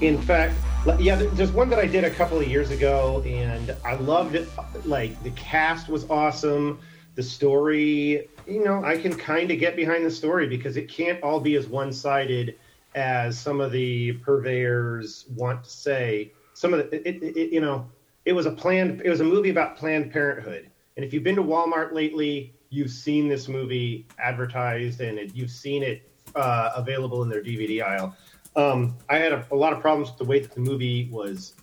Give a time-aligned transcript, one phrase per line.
[0.00, 0.54] in fact,
[0.98, 4.48] yeah, there's one that I did a couple of years ago, and I loved it.
[4.84, 6.80] Like the cast was awesome,
[7.14, 8.28] the story.
[8.46, 11.56] You know, I can kind of get behind the story because it can't all be
[11.56, 12.56] as one-sided
[12.94, 16.32] as some of the purveyors want to say.
[16.54, 17.90] Some of the, it, it, it, you know,
[18.24, 19.02] it was a planned.
[19.04, 22.90] It was a movie about Planned Parenthood, and if you've been to Walmart lately, you've
[22.90, 28.14] seen this movie advertised, and you've seen it uh, available in their DVD aisle.
[28.56, 31.54] Um, I had a, a, lot of problems with the way that the movie was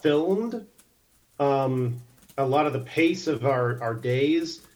[0.00, 0.66] filmed,
[1.38, 2.02] um,
[2.36, 4.66] a lot of the pace of our, our days,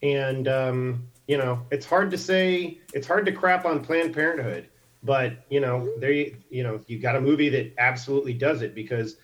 [0.00, 4.68] and um, you know, it's hard to say, it's hard to crap on Planned Parenthood,
[5.02, 8.74] but you know, there, you, you know, you got a movie that absolutely does it
[8.74, 9.16] because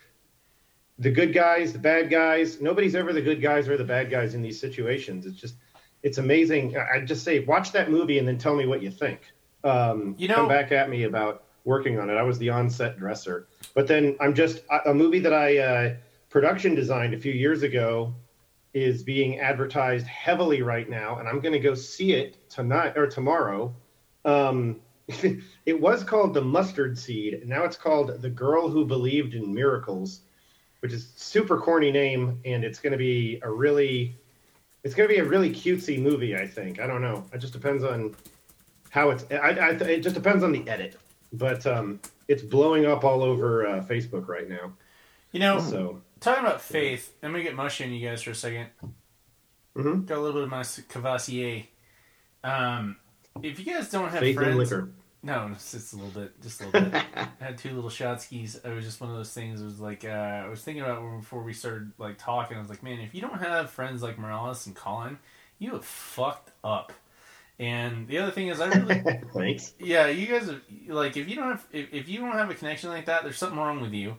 [0.98, 4.34] the good guys, the bad guys, nobody's ever the good guys or the bad guys
[4.34, 5.26] in these situations.
[5.26, 5.54] It's just,
[6.02, 6.76] it's amazing.
[6.76, 9.20] I just say, watch that movie and then tell me what you think.
[9.64, 12.14] Um, you know, come back at me about working on it.
[12.14, 15.94] I was the on-set dresser, but then I'm just a movie that I uh,
[16.28, 18.14] production designed a few years ago
[18.74, 23.06] is being advertised heavily right now, and I'm going to go see it tonight or
[23.06, 23.74] tomorrow.
[24.24, 29.34] Um, it was called The Mustard Seed, and now it's called The Girl Who Believed
[29.34, 30.22] in Miracles,
[30.80, 34.18] which is super corny name, and it's going to be a really,
[34.82, 36.36] it's going to be a really cutesy movie.
[36.36, 36.80] I think.
[36.80, 37.24] I don't know.
[37.32, 38.14] It just depends on
[38.90, 39.24] how it's.
[39.30, 40.96] I, I, it just depends on the edit
[41.34, 44.72] but um, it's blowing up all over uh, Facebook right now.
[45.32, 48.34] You know, so talking about faith, I'm gonna get mushy on you guys for a
[48.34, 48.66] 2nd
[49.76, 50.04] mm-hmm.
[50.04, 51.66] Got a little bit of my Cavassier.
[52.44, 52.96] Um,
[53.42, 54.90] if you guys don't have faith friends, liquor.
[55.24, 57.02] No, it's just a little bit, just a little bit.
[57.16, 58.56] I had two little shot skis.
[58.56, 59.60] It was just one of those things.
[59.60, 60.08] It was like uh,
[60.44, 62.56] I was thinking about before we started like talking.
[62.56, 65.18] I was like, man, if you don't have friends like Morales and Colin,
[65.58, 66.92] you have fucked up.
[67.58, 69.02] And the other thing is, I really
[69.34, 69.74] thanks.
[69.78, 72.54] Yeah, you guys are like if you don't have if, if you don't have a
[72.54, 74.16] connection like that, there's something wrong with you.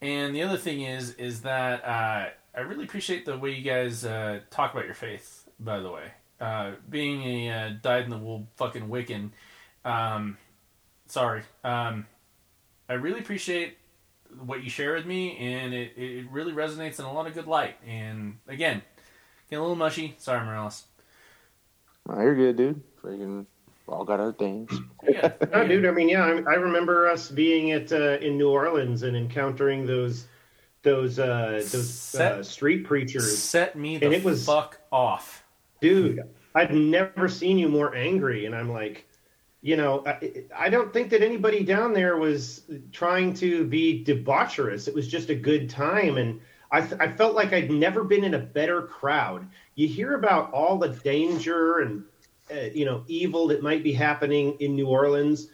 [0.00, 4.04] And the other thing is is that uh, I really appreciate the way you guys
[4.04, 5.48] uh, talk about your faith.
[5.60, 9.30] By the way, uh, being a uh, dyed in the wool fucking Wiccan,
[9.84, 10.36] um,
[11.06, 12.06] sorry, um,
[12.88, 13.78] I really appreciate
[14.44, 17.46] what you share with me, and it, it really resonates in a lot of good
[17.46, 17.76] light.
[17.86, 18.82] And again,
[19.48, 20.16] getting a little mushy.
[20.18, 20.84] Sorry, Morales.
[22.08, 22.82] Oh, you're good, dude.
[23.02, 23.46] Freaking
[23.86, 24.70] we all got other things.
[25.08, 25.86] yeah, no, dude.
[25.86, 29.86] I mean, yeah, I, I remember us being at uh, in New Orleans and encountering
[29.86, 30.26] those
[30.82, 33.38] those uh, those set, uh, street preachers.
[33.38, 35.44] Set me the and it was, fuck off,
[35.80, 36.22] dude.
[36.54, 39.06] I've never seen you more angry, and I'm like,
[39.60, 44.86] you know, I, I don't think that anybody down there was trying to be debaucherous.
[44.86, 46.40] It was just a good time, and
[46.70, 50.78] I, I felt like I'd never been in a better crowd you hear about all
[50.78, 52.04] the danger and
[52.50, 55.48] uh, you know evil that might be happening in New Orleans.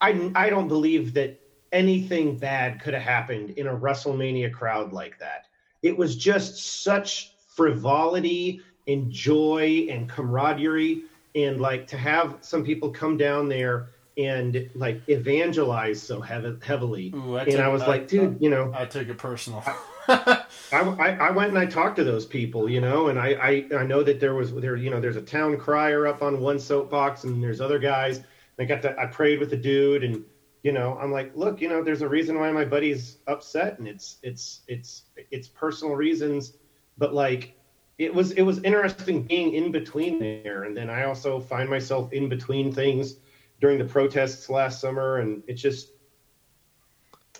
[0.00, 1.38] I I don't believe that
[1.72, 5.46] anything bad could have happened in a WrestleMania crowd like that.
[5.82, 11.02] It was just such frivolity and joy and camaraderie
[11.34, 17.12] and like to have some people come down there and like evangelize so heavy, heavily.
[17.14, 19.64] Ooh, I and I was I, like, dude, you know, I took it personal.
[20.08, 23.28] I, I, I, went and I talked to those people, you know, and I,
[23.72, 26.40] I, I know that there was there, you know, there's a town crier up on
[26.40, 28.20] one soapbox, and there's other guys.
[28.58, 30.24] I got to, I prayed with the dude, and
[30.62, 33.88] you know, I'm like, look, you know, there's a reason why my buddy's upset, and
[33.88, 36.54] it's, it's, it's, it's personal reasons,
[36.98, 37.56] but like,
[37.98, 42.12] it was, it was interesting being in between there, and then I also find myself
[42.12, 43.16] in between things
[43.62, 45.92] during the protests last summer, and it's just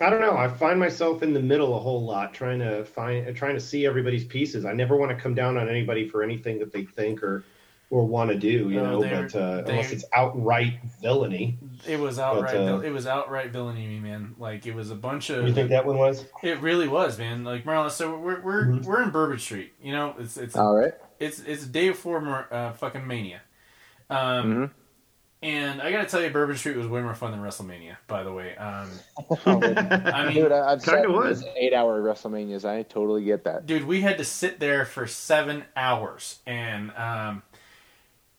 [0.01, 0.35] I don't know.
[0.35, 3.85] I find myself in the middle a whole lot, trying to find, trying to see
[3.85, 4.65] everybody's pieces.
[4.65, 7.43] I never want to come down on anybody for anything that they think or
[7.91, 9.01] or want to do, you know.
[9.01, 12.53] But uh, unless it's outright villainy, it was outright.
[12.53, 14.33] But, uh, it was outright villainy, man.
[14.39, 15.45] Like it was a bunch of.
[15.45, 16.25] You think that one was?
[16.41, 17.43] It really was, man.
[17.43, 17.95] Like Morales.
[17.95, 18.89] So we're we're mm-hmm.
[18.89, 19.73] we're in Bourbon Street.
[19.79, 20.93] You know, it's it's all right.
[21.19, 23.41] It's it's day before uh, fucking mania.
[24.09, 24.65] Um, mm-hmm.
[25.43, 27.97] And I gotta tell you, Bourbon Street was way more fun than WrestleMania.
[28.07, 28.89] By the way, um,
[29.45, 32.63] I mean, dude, I've kind of was eight-hour WrestleManias.
[32.63, 33.83] I totally get that, dude.
[33.83, 37.43] We had to sit there for seven hours, and um,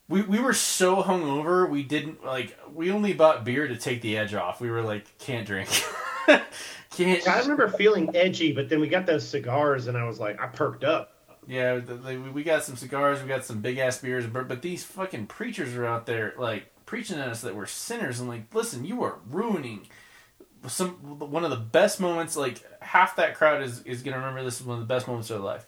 [0.08, 1.68] we we were so hungover.
[1.68, 2.58] We didn't like.
[2.72, 4.62] We only bought beer to take the edge off.
[4.62, 5.68] We were like, can't drink.
[6.90, 7.28] can't.
[7.28, 10.46] I remember feeling edgy, but then we got those cigars, and I was like, I
[10.46, 11.10] perked up.
[11.46, 11.80] Yeah,
[12.32, 15.74] we got some cigars, we got some big ass beers, but but these fucking preachers
[15.76, 19.18] are out there like preaching at us that we're sinners and like, listen, you are
[19.28, 19.86] ruining
[20.68, 22.36] some one of the best moments.
[22.36, 25.30] Like half that crowd is is gonna remember this is one of the best moments
[25.30, 25.66] of their life.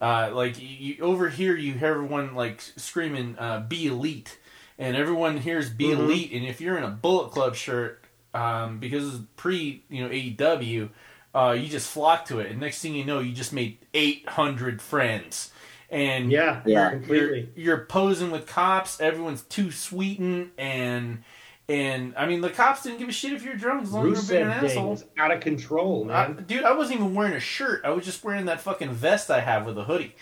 [0.00, 4.38] Uh, like you, over here, you hear everyone like screaming, uh, "Be elite,"
[4.78, 6.02] and everyone hears "Be mm-hmm.
[6.02, 10.10] Elite," and if you're in a Bullet Club shirt, um, because it's pre you know
[10.10, 10.90] AEW,
[11.34, 14.82] uh, you just flock to it, and next thing you know, you just made 800
[14.82, 15.52] friends.
[15.94, 19.00] And yeah, yeah, you're, you're, you're posing with cops.
[19.00, 21.22] Everyone's too sweetened, and
[21.68, 24.28] and I mean, the cops didn't give a shit if you're drunk as long as
[24.28, 25.00] you're being an asshole.
[25.16, 26.36] Out of control, man.
[26.36, 27.82] I, dude, I wasn't even wearing a shirt.
[27.84, 30.16] I was just wearing that fucking vest I have with a hoodie,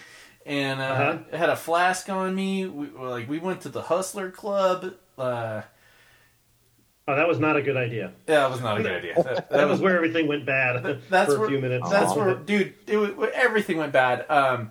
[0.44, 1.18] and uh, uh-huh.
[1.32, 2.66] I had a flask on me.
[2.66, 4.92] We, like we went to the Hustler Club.
[5.16, 5.62] Uh,
[7.08, 8.12] Oh, that was not a good idea.
[8.28, 9.20] Yeah, that was not a good idea.
[9.20, 11.90] That, that was where everything went bad that's for where, a few minutes.
[11.90, 14.24] That's where, dude, it, everything went bad.
[14.30, 14.70] Um,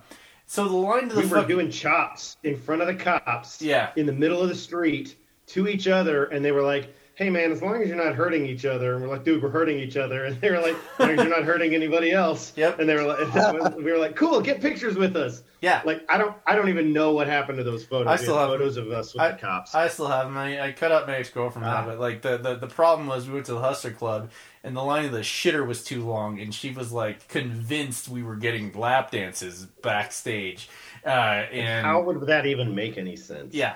[0.52, 3.62] so the line to the we were doing chops in front of the cops.
[3.62, 5.16] Yeah, in the middle of the street
[5.46, 8.44] to each other, and they were like, hey man, as long as you're not hurting
[8.44, 11.00] each other, and we're like, dude, we're hurting each other, and they were like, as
[11.00, 12.52] long as you're not hurting anybody else.
[12.54, 12.80] Yep.
[12.80, 15.42] And they were like, we were like, cool, get pictures with us.
[15.62, 15.80] Yeah.
[15.86, 18.08] Like I don't, I don't even know what happened to those photos.
[18.08, 19.74] I still have photos of us with I, the cops.
[19.74, 20.36] I still have them.
[20.36, 21.86] I, I cut out my ex girlfriend ah.
[21.86, 24.30] but like the, the the problem was we went to the Hustler Club,
[24.64, 28.22] and the line of the shitter was too long, and she was like convinced we
[28.22, 30.68] were getting lap dances backstage.
[31.04, 31.08] Uh,
[31.50, 33.54] and how would that even make any sense?
[33.54, 33.74] Yeah.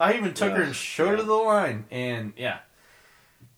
[0.00, 0.56] I even took yeah.
[0.56, 1.16] her and showed yeah.
[1.18, 2.58] her the line, and yeah,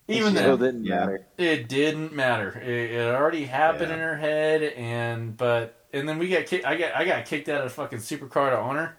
[0.09, 1.27] even then, didn't matter.
[1.39, 2.61] It didn't matter.
[2.61, 3.95] It, it already happened yeah.
[3.95, 6.67] in her head, and but and then we got kicked.
[6.67, 8.97] I got I got kicked out of fucking Supercard of Honor.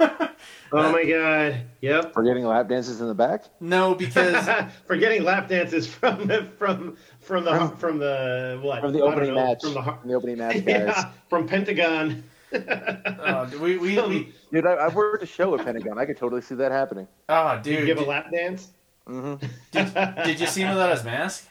[0.72, 1.62] oh my god!
[1.80, 2.12] Yep.
[2.14, 3.44] For getting lap dances in the back?
[3.60, 4.48] No, because
[4.86, 9.02] for getting lap dances from the from from the from, from the what from the
[9.02, 10.66] opening know, match from the, from the opening match guys.
[10.66, 12.24] Yeah, from Pentagon.
[12.52, 15.98] uh, we, we, we, dude, I, I worked a show at Pentagon.
[15.98, 17.08] I could totally see that happening.
[17.28, 18.68] Oh, dude, you give a lap dance?
[19.08, 19.44] Mm-hmm.
[19.72, 21.48] Did, did you see him without his mask?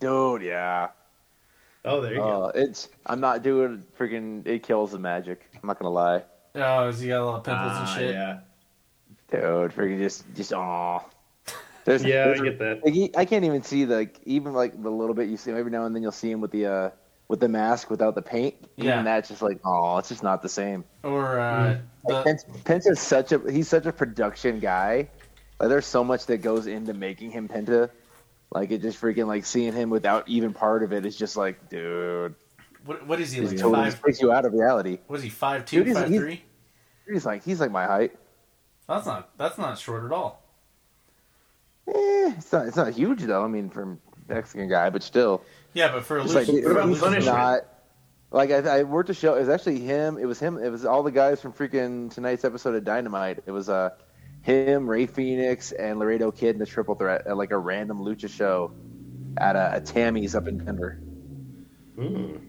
[0.00, 0.88] Dude, yeah.
[1.84, 2.52] Oh, there you uh, go.
[2.54, 4.46] It's I'm not doing freaking.
[4.46, 5.48] It kills the magic.
[5.54, 6.22] I'm not gonna lie.
[6.54, 8.14] Oh, has he got a lot of pimples and ah, shit?
[8.14, 8.38] Yeah.
[9.30, 11.00] Dude, freaking just just aw.
[11.84, 12.84] There's, yeah, there's, I get that.
[12.84, 15.56] Like, I can't even see the like, even like the little bit you see him
[15.56, 16.90] every now and then you'll see him with the uh
[17.28, 18.56] with the mask without the paint.
[18.76, 20.84] Yeah, even that's just like oh, it's just not the same.
[21.02, 21.80] Or uh, mm.
[22.06, 22.22] the...
[22.24, 25.08] Penta, Penta is such a he's such a production guy
[25.58, 27.90] like there's so much that goes into making him Penta.
[28.50, 31.68] Like it just freaking like seeing him without even part of it is just like,
[31.68, 32.34] dude.
[32.88, 33.58] What what is he like?
[33.58, 34.96] Totally five, takes you out of reality.
[35.08, 35.28] What is he?
[35.28, 36.42] Five two, dude, five he's, three.
[37.06, 38.12] He's like he's like my height.
[38.88, 40.42] That's not that's not short at all.
[41.86, 43.44] Eh, it's not it's not huge though.
[43.44, 45.42] I mean, for Mexican guy, but still.
[45.74, 47.66] Yeah, but for a like, he's not.
[48.30, 49.34] Like I, I worked a show.
[49.34, 50.16] It was actually him.
[50.16, 50.56] It was him.
[50.56, 53.42] It was all the guys from freaking tonight's episode of Dynamite.
[53.44, 53.90] It was uh
[54.40, 58.30] him, Rey Fenix, and Laredo Kid in the triple threat at like a random lucha
[58.30, 58.72] show
[59.36, 60.98] at a, a Tammy's up in Denver.
[61.98, 62.47] Mm.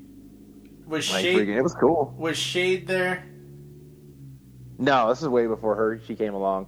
[0.89, 1.37] Was Shade?
[1.37, 2.13] Freaking, it was cool.
[2.17, 3.23] Was Shade there?
[4.79, 6.01] No, this is way before her.
[6.05, 6.67] She came along.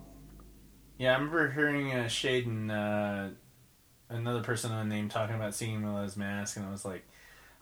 [0.99, 3.29] Yeah, I remember hearing uh, Shade and uh,
[4.09, 7.03] another person on name talking about seeing him with his mask, and I was like,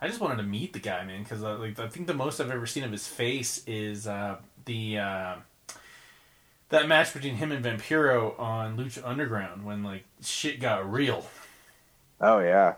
[0.02, 2.52] I just wanted to meet the guy, man, because like I think the most I've
[2.52, 5.36] ever seen of his face is uh, the uh,
[6.70, 11.26] that match between him and Vampiro on Lucha Underground when like shit got real.
[12.20, 12.76] Oh yeah.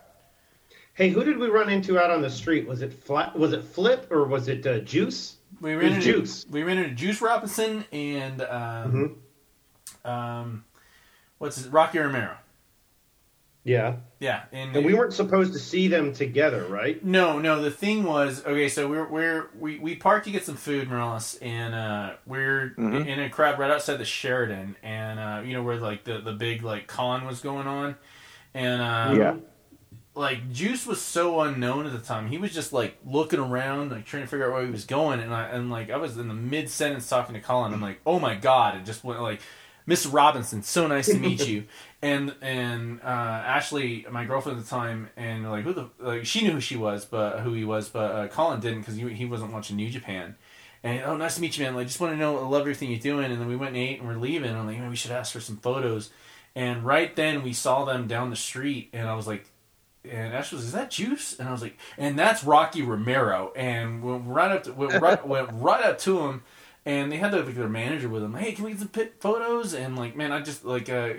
[0.94, 2.68] Hey, who did we run into out on the street?
[2.68, 3.38] Was it flat?
[3.38, 5.38] Was it Flip or was it uh, Juice?
[5.60, 6.46] We ran into Juice.
[6.50, 9.18] We ran into Juice Robinson and um,
[10.06, 10.10] mm-hmm.
[10.10, 10.66] um,
[11.38, 12.36] what's his, Rocky Romero.
[13.64, 13.98] Yeah.
[14.20, 17.04] Yeah, and, and we weren't supposed to see them together, right?
[17.04, 17.60] No, no.
[17.60, 21.40] The thing was, okay, so we're we're we, we parked to get some food, Morales,
[21.42, 23.08] and uh, we're mm-hmm.
[23.08, 26.34] in a crowd right outside the Sheraton, and uh, you know where like the the
[26.34, 27.96] big like con was going on,
[28.54, 29.36] and uh, yeah,
[30.14, 32.28] like Juice was so unknown at the time.
[32.28, 35.20] He was just like looking around, like trying to figure out where he was going,
[35.20, 37.74] and I and like I was in the mid sentence talking to Colin.
[37.74, 39.42] I'm like, oh my god, it just went like.
[39.88, 41.64] Miss Robinson, so nice to meet you.
[42.04, 46.44] and and uh, Ashley, my girlfriend at the time, and like who the like she
[46.44, 49.26] knew who she was, but who he was, but uh, Colin didn't because he, he
[49.26, 50.36] wasn't watching New Japan.
[50.84, 51.76] And oh, nice to meet you, man.
[51.76, 53.32] Like, just want to know, I love everything you're doing.
[53.32, 54.50] And then we went and ate, and we're leaving.
[54.50, 56.10] And I'm like, man, we should ask for some photos.
[56.56, 59.46] And right then we saw them down the street, and I was like,
[60.10, 61.40] and Ashley was, is that Juice?
[61.40, 63.52] And I was like, and that's Rocky Romero.
[63.56, 66.44] And went right up to went right, went right up to him,
[66.86, 68.34] and they had their, like, their manager with them.
[68.34, 68.90] Hey, can we get some
[69.20, 69.74] photos?
[69.74, 70.90] And like, man, I just like.
[70.90, 71.14] Uh,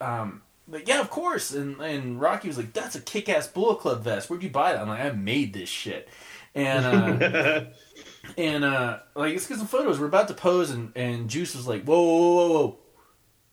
[0.00, 1.52] um, like, yeah, of course.
[1.52, 4.28] And and Rocky was like, that's a kick ass Bullet Club vest.
[4.28, 4.82] Where'd you buy that?
[4.82, 6.08] I'm like, I made this shit.
[6.54, 7.64] And uh,
[8.36, 9.98] and uh, like, let's get some photos.
[9.98, 12.78] We're about to pose, and, and Juice was like, whoa, whoa, whoa, whoa,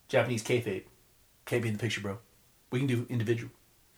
[0.10, 0.84] Japanese kayfabe.
[1.46, 2.18] Can't be in the picture, bro.
[2.72, 3.52] We can do individual.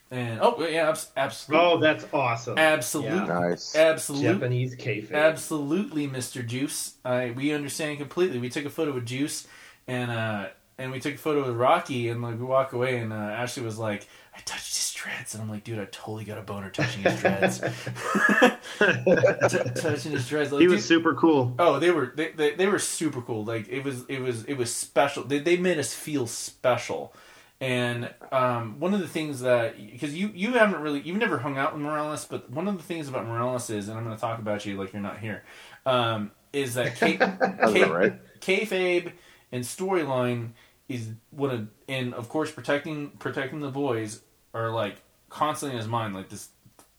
[0.10, 1.66] And oh yeah, absolutely.
[1.66, 2.58] Oh, that's awesome.
[2.58, 3.26] Absolutely, yeah.
[3.26, 3.76] nice.
[3.76, 5.14] Absolutely, Japanese kayfabe.
[5.14, 6.94] Absolutely, Mister Juice.
[7.04, 8.40] I we understand completely.
[8.40, 9.48] We took a photo with Juice,
[9.86, 10.48] and uh,
[10.78, 13.64] and we took a photo with Rocky, and like we walk away, and uh, Ashley
[13.64, 16.70] was like, "I touched his dreads," and I'm like, "Dude, I totally got a boner
[16.70, 17.60] touching his dreads."
[18.80, 20.54] T- touching his dreads.
[20.54, 21.54] Like, he dude- was super cool.
[21.60, 23.44] Oh, they were they, they, they were super cool.
[23.44, 25.24] Like it was it was it was special.
[25.24, 27.14] They they made us feel special.
[27.60, 31.58] And um, one of the things that because you you haven't really you've never hung
[31.58, 34.22] out with Morales, but one of the things about Morales is, and I'm going to
[34.22, 35.44] talk about you like you're not here,
[35.86, 38.40] um, is that K- K- right.
[38.40, 39.12] kayfabe
[39.52, 40.52] and storyline
[40.88, 44.22] is one of and of course protecting protecting the boys
[44.54, 46.50] are like constantly in his mind like this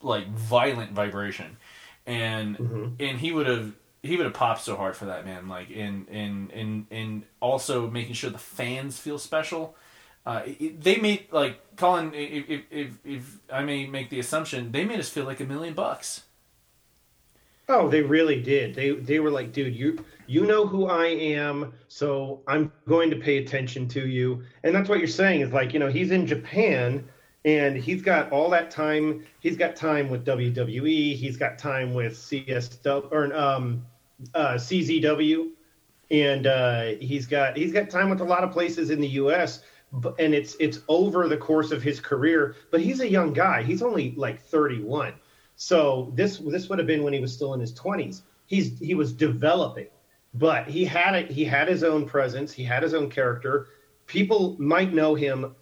[0.02, 1.56] like violent vibration
[2.06, 2.92] and Mhm.
[3.00, 3.72] and he would have
[4.02, 7.88] he would have popped so hard for that man like in in in and also
[7.88, 9.74] making sure the fans feel special
[10.26, 10.42] uh,
[10.78, 15.08] they made like Colin if, if if I may make the assumption they made us
[15.08, 16.22] feel like a million bucks
[17.70, 18.74] Oh, they really did.
[18.74, 23.16] They they were like, dude, you you know who I am, so I'm going to
[23.16, 24.42] pay attention to you.
[24.62, 27.06] And that's what you're saying is like, you know, he's in Japan
[27.44, 29.24] and he's got all that time.
[29.40, 31.14] He's got time with WWE.
[31.14, 33.84] He's got time with CSW or um,
[34.34, 35.50] uh, CZW,
[36.10, 39.62] and uh, he's got he's got time with a lot of places in the U.S.
[40.18, 42.56] And it's it's over the course of his career.
[42.70, 43.62] But he's a young guy.
[43.62, 45.14] He's only like 31.
[45.56, 48.22] So this this would have been when he was still in his 20s.
[48.46, 49.88] He's he was developing,
[50.34, 51.30] but he had it.
[51.30, 52.52] He had his own presence.
[52.52, 53.68] He had his own character.
[54.06, 55.54] People might know him,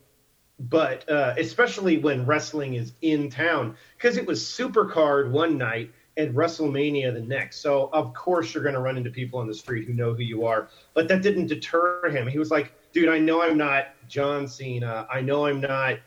[0.59, 6.35] but uh, especially when wrestling is in town, because it was Supercard one night and
[6.35, 7.61] WrestleMania the next.
[7.61, 10.23] So of course you're going to run into people on the street who know who
[10.23, 10.69] you are.
[10.95, 12.27] But that didn't deter him.
[12.27, 15.07] He was like, dude, I know I'm not John Cena.
[15.13, 15.99] I know I'm not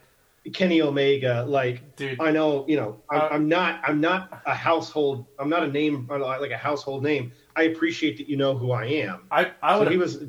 [0.53, 1.45] Kenny Omega.
[1.47, 5.49] Like dude I know, you know, I'm, Uh, I'm not, I'm not a household, I'm
[5.49, 7.31] not a name, like a household name.
[7.55, 9.27] I appreciate that you know who I am.
[9.31, 10.19] I I So would he was,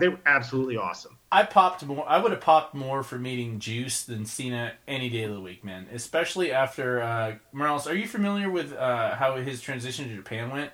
[0.00, 1.17] they were absolutely awesome.
[1.30, 2.08] I popped more.
[2.08, 5.62] I would have popped more for meeting Juice than Cena any day of the week,
[5.62, 5.86] man.
[5.92, 7.86] Especially after uh, Morales.
[7.86, 10.72] Are you familiar with uh, how his transition to Japan went?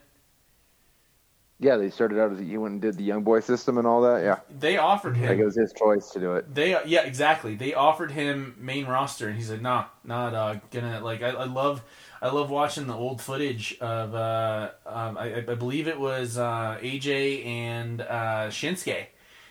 [1.60, 4.02] Yeah, they started out as he went and did the young boy system and all
[4.02, 4.22] that.
[4.22, 5.28] Yeah, They offered him.
[5.28, 6.52] like it was his choice to do it.
[6.52, 7.54] They yeah exactly.
[7.54, 10.60] They offered him main roster, and he said, "Nah, not dog.
[10.70, 11.82] Gonna like I, I love
[12.20, 16.78] I love watching the old footage of uh, um, I, I believe it was uh,
[16.82, 18.50] AJ and uh,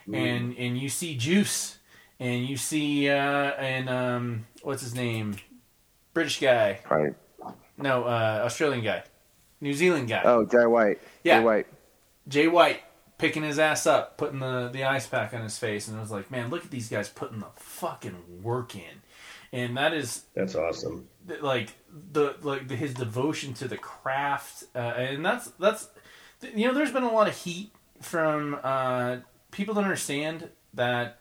[0.07, 1.77] Shinsuke, and and you see Juice,
[2.19, 5.35] and you see uh, and um, what's his name,
[6.13, 7.13] British guy, Right.
[7.77, 9.03] no uh, Australian guy,
[9.61, 10.99] New Zealand guy, Oh, Jay White.
[11.23, 11.39] Yeah.
[11.39, 11.67] Jay White.
[12.27, 12.81] Jay White
[13.17, 16.11] picking his ass up, putting the, the ice pack on his face, and I was
[16.11, 19.01] like, man, look at these guys putting the fucking work in,
[19.51, 21.07] and that is That's awesome.
[21.41, 21.69] like
[22.11, 25.87] the like the, his devotion to the craft, uh, and that's that's
[26.53, 29.17] you know, there's been a lot of heat from uh,
[29.53, 31.19] people don't understand that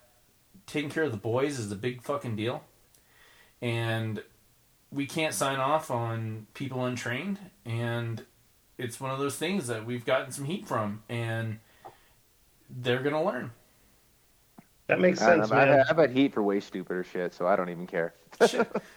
[0.67, 2.65] taking care of the boys is a big fucking deal,
[3.61, 4.23] and
[4.91, 8.25] we can't sign off on people untrained, and
[8.79, 11.59] it's one of those things that we've gotten some heat from, and
[12.69, 13.53] they're gonna learn.
[14.89, 17.55] That makes sense, know, I've, had, I've had heat for way stupider shit, so I
[17.55, 18.15] don't even care.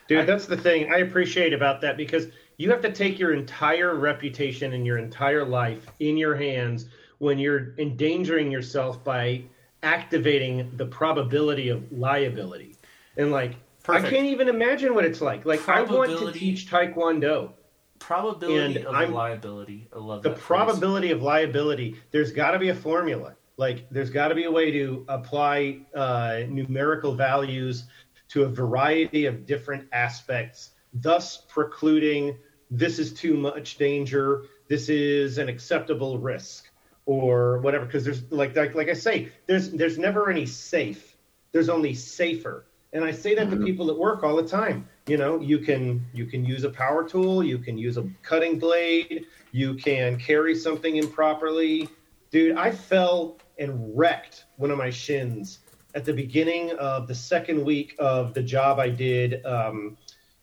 [0.08, 0.92] Dude, that's the thing.
[0.92, 2.28] I appreciate about that because
[2.58, 6.88] you have to take your entire reputation and your entire life in your hands
[7.26, 9.42] when you're endangering yourself by
[9.82, 12.76] activating the probability of liability.
[13.18, 14.06] And like, Perfect.
[14.06, 15.44] I can't even imagine what it's like.
[15.46, 17.52] Like, I want to teach Taekwondo.
[18.00, 19.88] Probability And of I'm- liability.
[19.94, 20.46] I love the that phrase.
[20.46, 24.52] probability of liability there's got to be a formula like there's got to be a
[24.52, 27.86] way to apply uh, numerical values
[28.28, 32.38] to a variety of different aspects thus precluding
[32.70, 36.70] this is too much danger this is an acceptable risk
[37.06, 41.16] or whatever because there's like, like like i say there's there's never any safe
[41.56, 42.66] there's only safer.
[42.92, 44.90] And i say that to people at work all the time.
[45.08, 48.60] You know you can you can use a power tool you can use a cutting
[48.60, 51.88] blade you can carry something improperly.
[52.30, 55.60] Dude i fell and wrecked one of my shins
[55.94, 59.96] at the beginning of the second week of the job i did um,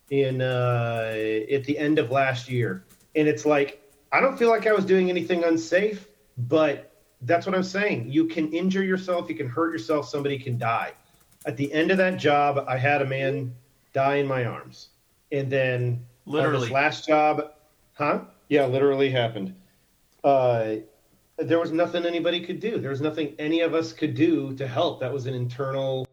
[0.09, 1.13] in uh,
[1.53, 2.85] at the end of last year.
[3.17, 7.55] And it's like i don't feel like i was doing anything unsafe but that's what
[7.55, 8.11] i'm saying.
[8.11, 10.93] You can injure yourself you can hurt yourself somebody can die.
[11.47, 13.55] At the end of that job i had a man
[13.93, 14.89] die in my arms.
[15.31, 16.67] And then on Literally.
[16.67, 17.53] this last job
[17.95, 18.21] huh?
[18.49, 19.55] Yeah literally happened.
[20.25, 20.77] Uh,
[21.39, 22.79] there was nothing anybody could do.
[22.79, 25.01] There was nothing any of us could do to help.
[25.01, 26.07] That was an internal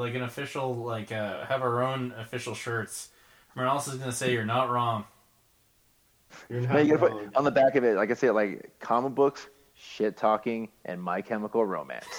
[0.00, 3.10] like an official, like uh, have our own official shirts.
[3.54, 5.04] Morales is gonna say you're not wrong.
[6.48, 7.24] You're not No, you gotta wrong.
[7.26, 9.48] put on the back of it, like I say, like comic books.
[9.74, 12.06] shit talking, and My Chemical Romance.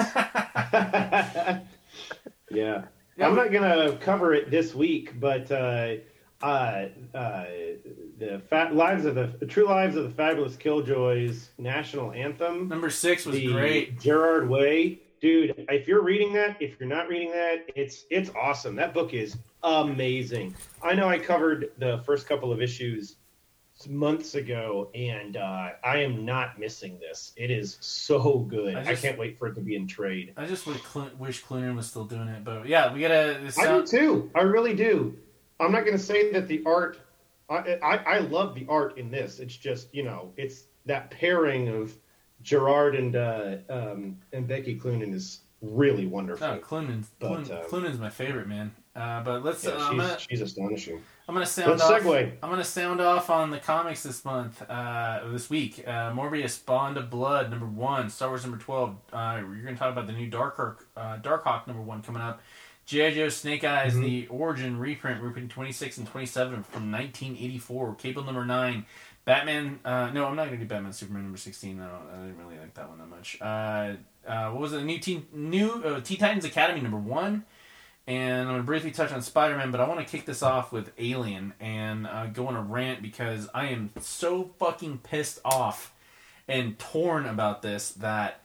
[2.49, 2.83] yeah.
[3.19, 5.95] I'm not gonna cover it this week, but uh,
[6.43, 7.45] uh, uh,
[8.17, 12.67] the fat lives of the true lives of the fabulous Killjoys national anthem.
[12.67, 13.99] Number six was the great.
[14.01, 15.65] Gerard Way, dude.
[15.69, 18.75] If you're reading that, if you're not reading that, it's it's awesome.
[18.75, 20.53] That book is amazing.
[20.83, 23.15] I know I covered the first couple of issues
[23.89, 27.33] months ago, and uh, I am not missing this.
[27.35, 28.75] It is so good.
[28.75, 30.33] I I, can't wait for it to be in trade.
[30.37, 33.39] I just wish, Clo- wish was still doing it, but yeah, we gotta.
[33.43, 34.31] This I do too.
[34.33, 35.17] I really do.
[35.59, 36.99] I'm not going to say that the art.
[37.49, 39.39] I, I I love the art in this.
[39.39, 41.95] It's just you know, it's that pairing of
[42.41, 46.47] Gerard and uh, um, and Becky Cloonan is really wonderful.
[46.47, 48.73] no, Cloonan's, But, Cloon- um, Cloonan's my favorite man.
[48.95, 49.63] Uh, but let's.
[49.63, 50.19] Yeah, uh, she's, gonna.
[50.19, 51.01] she's astonishing.
[51.27, 51.91] I'm gonna sound off.
[52.01, 52.31] segue.
[52.43, 55.83] I'm gonna sound off on the comics this month, uh, this week.
[55.85, 58.09] Uh, Morbius, Bond of Blood, number one.
[58.11, 58.95] Star Wars number twelve.
[59.11, 62.41] Uh, you're gonna talk about the new Darkhawk, uh, Darkhawk number one coming up.
[62.85, 63.15] G.I.
[63.15, 64.01] Joe Snake Eyes, Mhm.
[64.03, 67.95] the Origin reprint, reprint 26 and 27 from 1984.
[67.95, 68.85] Cable number nine.
[69.25, 69.79] Batman.
[69.83, 71.81] Uh, no, I'm not gonna do Batman Superman number 16.
[71.81, 73.39] I, don't, I didn't really like that one that much.
[73.41, 73.93] Uh,
[74.27, 74.83] uh, what was it?
[74.83, 77.45] New Teen, new uh, Teen Titans Academy number one.
[78.07, 80.43] And I'm going to briefly touch on Spider Man, but I want to kick this
[80.43, 85.39] off with Alien and uh, go on a rant because I am so fucking pissed
[85.43, 85.91] off
[86.47, 88.41] and torn about this that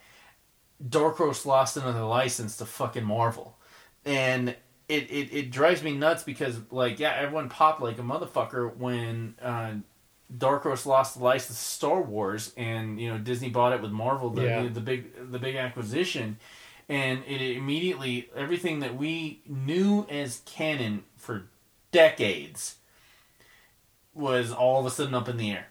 [0.88, 3.58] Dark Horse lost another license to fucking Marvel.
[4.06, 4.50] And
[4.88, 9.34] it, it, it drives me nuts because, like, yeah, everyone popped like a motherfucker when
[9.42, 9.72] uh,
[10.36, 13.90] Dark Horse lost the license to Star Wars and, you know, Disney bought it with
[13.90, 14.68] Marvel, the, Yeah.
[14.68, 16.38] the big the big acquisition
[16.90, 21.44] and it immediately everything that we knew as canon for
[21.92, 22.76] decades
[24.12, 25.66] was all of a sudden up in the air.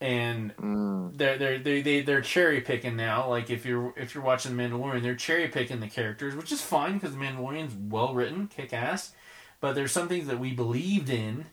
[0.00, 1.18] And Mm.
[1.18, 3.28] they're they're they they they're cherry picking now.
[3.28, 6.62] Like if you're if you're watching the mandalorian they're cherry picking the characters which is
[6.62, 9.12] fine because the mandalorian's well written kick ass
[9.60, 11.44] but there's some things that we believed in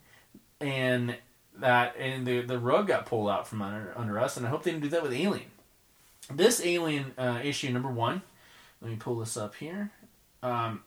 [0.62, 1.18] and
[1.58, 4.64] that and the the rug got pulled out from under under us and i hope
[4.64, 5.52] they didn't do that with alien.
[6.32, 8.22] This alien uh, issue number one
[8.82, 9.92] let me pull this up here.
[10.44, 10.84] Um,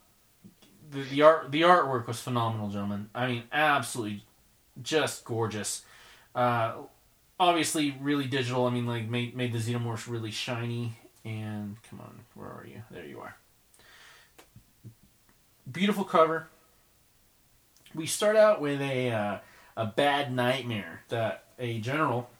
[0.90, 3.10] the, the art the artwork was phenomenal, gentlemen.
[3.14, 4.24] I mean, absolutely,
[4.82, 5.84] just gorgeous.
[6.34, 6.72] Uh,
[7.38, 8.66] obviously, really digital.
[8.66, 10.96] I mean, like made made the xenomorphs really shiny.
[11.24, 12.82] And come on, where are you?
[12.90, 13.36] There you are.
[15.70, 16.48] Beautiful cover.
[17.94, 19.38] We start out with a uh,
[19.76, 22.30] a bad nightmare that a general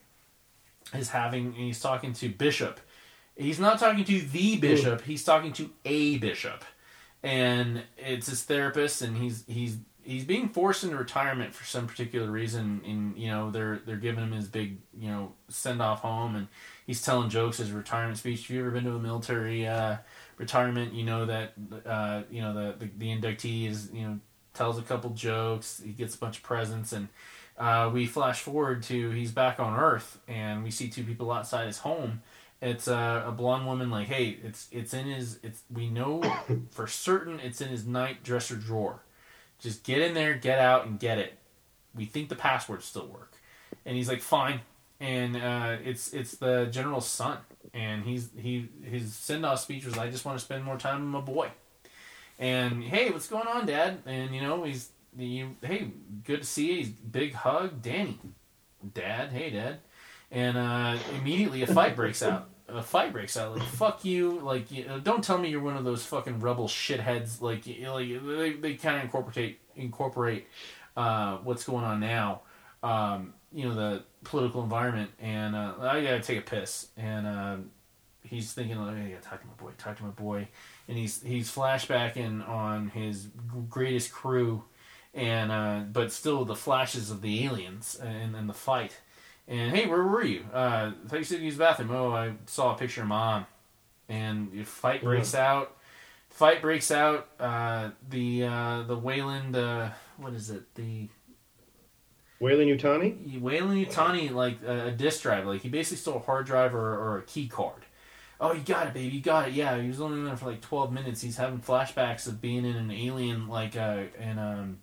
[0.95, 2.81] is having, and he's talking to Bishop.
[3.41, 5.01] He's not talking to the bishop.
[5.03, 6.63] He's talking to a bishop,
[7.23, 12.31] and it's his therapist, and he's he's he's being forced into retirement for some particular
[12.31, 12.83] reason.
[12.87, 16.49] And you know they're they're giving him his big you know send off home, and
[16.87, 18.41] he's telling jokes his retirement speech.
[18.41, 19.97] If you ever been to a military uh,
[20.37, 21.55] retirement, you know that
[21.87, 24.21] uh, you know the, the the inductee is you know
[24.53, 25.81] tells a couple jokes.
[25.83, 27.09] He gets a bunch of presents, and
[27.57, 31.67] uh, we flash forward to he's back on Earth, and we see two people outside
[31.69, 32.21] his home
[32.63, 36.23] it's uh, a blonde woman like hey it's it's in his it's we know
[36.71, 39.03] for certain it's in his night dresser drawer.
[39.59, 41.39] Just get in there get out and get it.
[41.95, 43.35] We think the passwords still work.
[43.85, 44.61] And he's like fine.
[45.01, 47.39] And uh, it's it's the general's son.
[47.73, 51.01] And he's he his send off speech was i just want to spend more time
[51.01, 51.51] with my boy.
[52.39, 54.03] And hey what's going on dad?
[54.05, 55.93] And you know he's you hey
[56.25, 56.77] good to see you.
[56.77, 58.19] He's big hug danny.
[58.95, 59.79] Dad hey dad
[60.31, 62.49] and uh, immediately a fight breaks out.
[62.69, 63.57] A fight breaks out.
[63.57, 64.39] Like fuck you.
[64.41, 67.41] Like you know, don't tell me you're one of those fucking rebel shitheads.
[67.41, 70.47] Like you know, like they, they kind of incorporate incorporate
[70.97, 72.43] uh, what's going on now.
[72.83, 76.89] Um, you know the political environment, and uh, I gotta take a piss.
[76.97, 77.57] And uh,
[78.23, 79.71] he's thinking, like, I gotta talk to my boy.
[79.79, 80.49] Talk to my boy.
[80.89, 83.29] And he's he's flashbacking on his
[83.69, 84.65] greatest crew,
[85.15, 89.01] and uh, but still the flashes of the aliens and, and the fight.
[89.51, 90.45] And hey, where were you?
[90.55, 91.91] Uh, I thought you said you used the bathroom.
[91.91, 93.47] Oh, I saw a picture of mom.
[94.09, 95.77] And the fight breaks out.
[96.29, 97.29] Fight breaks out.
[97.41, 100.73] Uh, the uh, the Weyland, uh, what is it?
[100.77, 101.09] The
[102.39, 103.41] Weyland-Yutani?
[103.41, 105.47] Wayland Utani, like uh, a disk drive.
[105.47, 107.85] Like he basically stole a hard drive or, or a key card.
[108.41, 109.17] Oh, you got it, baby.
[109.17, 109.55] You got it.
[109.55, 111.21] Yeah, he was only in there for like twelve minutes.
[111.23, 114.79] He's having flashbacks of being in an alien, like uh, in um,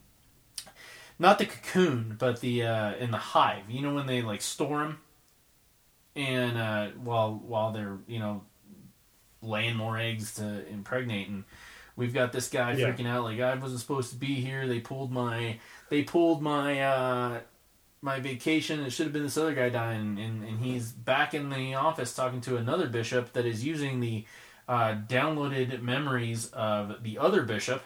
[1.20, 3.70] not the cocoon, but the uh, in the hive.
[3.70, 5.00] You know when they like store them,
[6.16, 8.44] and uh, while while they're you know
[9.42, 11.44] laying more eggs to impregnate, and
[11.96, 12.88] we've got this guy Yeah.
[12.88, 14.68] freaking out like I wasn't supposed to be here.
[14.68, 17.40] They pulled my they pulled my uh,
[18.02, 18.82] my vacation.
[18.82, 22.14] It should have been this other guy dying, and, and he's back in the office
[22.14, 24.26] talking to another bishop that is using the
[24.68, 27.84] uh, downloaded memories of the other bishop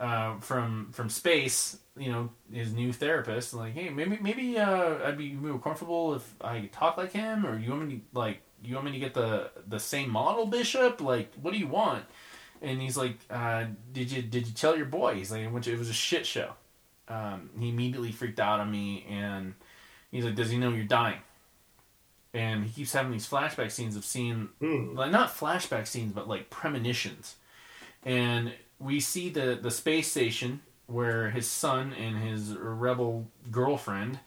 [0.00, 1.76] uh, from from space.
[1.96, 3.52] You know, his new therapist.
[3.54, 7.58] Like, hey, maybe maybe uh, I'd be more comfortable if I talk like him, or
[7.58, 11.00] you want me to, like you want me to get the the same model bishop?
[11.00, 12.04] Like, what do you want?
[12.62, 15.14] And he's like, uh, did you did you tell your boy?
[15.14, 16.52] He's like, it was a shit show.
[17.08, 19.54] Um, he immediately freaked out on me, and
[20.10, 21.18] he's like, does he know you're dying?
[22.32, 24.94] And he keeps having these flashback scenes of seeing, Hmm.
[24.94, 27.34] like not flashback scenes, but like premonitions.
[28.04, 34.18] And we see the the space station where his son and his rebel girlfriend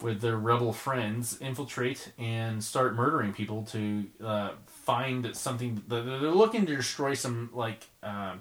[0.00, 6.66] with their rebel friends infiltrate and start murdering people to uh, find something they're looking
[6.66, 8.34] to destroy some like uh,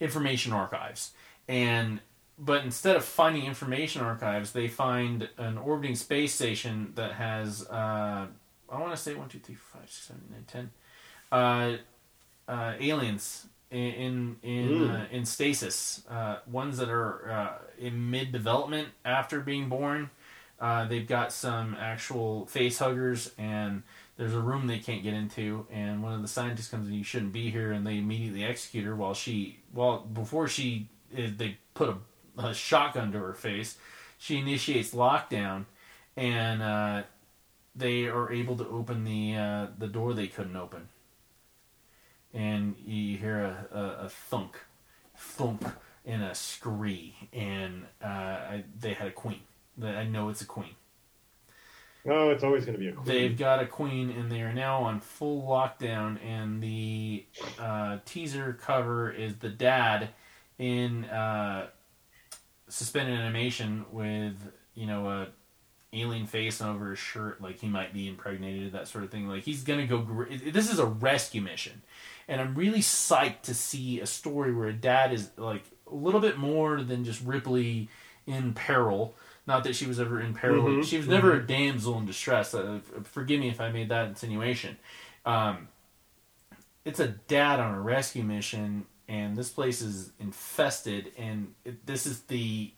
[0.00, 1.12] information archives.
[1.48, 2.00] And
[2.38, 8.26] but instead of finding information archives they find an orbiting space station that has uh,
[8.68, 10.70] i want to say 1 2 3 4 5 6 7 8 9 10
[11.32, 11.76] uh,
[12.48, 14.90] uh, aliens in in in, Mm.
[14.90, 16.04] uh, in stasis.
[16.08, 20.10] Uh, ones that are uh, in mid development after being born.
[20.58, 23.82] Uh, they've got some actual face huggers, and
[24.16, 25.66] there's a room they can't get into.
[25.70, 28.86] And one of the scientists comes in, you shouldn't be here, and they immediately execute
[28.86, 31.96] her while she, well, before she, eh, they put a,
[32.42, 33.76] a shotgun to her face.
[34.16, 35.66] She initiates lockdown,
[36.16, 37.02] and uh,
[37.74, 40.88] they are able to open the uh, the door they couldn't open
[42.36, 44.58] and you hear a, a, a thunk,
[45.16, 45.62] thunk,
[46.04, 49.40] and a scree, and uh, I, they had a queen.
[49.82, 50.74] I know it's a queen.
[52.08, 53.06] Oh, it's always going to be a queen.
[53.06, 56.18] They've got a queen, and they are now on full lockdown.
[56.24, 57.24] And the
[57.58, 60.10] uh, teaser cover is the dad
[60.58, 61.68] in uh,
[62.68, 64.36] suspended animation with
[64.74, 65.28] you know a
[65.92, 69.28] alien face over his shirt, like he might be impregnated, that sort of thing.
[69.28, 69.98] Like he's gonna go.
[69.98, 71.82] gr- This is a rescue mission,
[72.28, 76.20] and I'm really psyched to see a story where a dad is like a little
[76.20, 77.88] bit more than just Ripley
[78.26, 79.14] in peril.
[79.46, 80.64] Not that she was ever in peril.
[80.64, 82.52] Mhm, She was never a damsel in distress.
[82.52, 84.76] Uh, forgive me if I made that insinuation.
[85.24, 85.68] Um,
[86.84, 92.06] it's a dad on a rescue mission, and this place is infested, and it, this
[92.06, 92.72] is the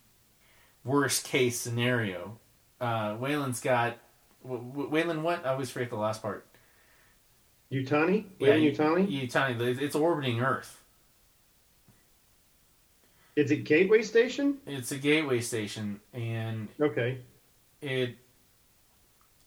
[0.83, 2.37] worst case scenario.
[2.79, 3.97] Uh, Weyland's got.
[4.43, 5.45] W- w- Waylon, what?
[5.45, 6.45] I always forget the last part.
[7.71, 8.25] Yutani?
[8.39, 9.07] Yeah, Yeah, Yutani?
[9.29, 9.81] Yutani.
[9.81, 10.81] It's orbiting Earth.
[13.35, 14.57] Is it Gateway Station?
[14.65, 17.19] It's a gateway station, and Okay.
[17.81, 18.17] it,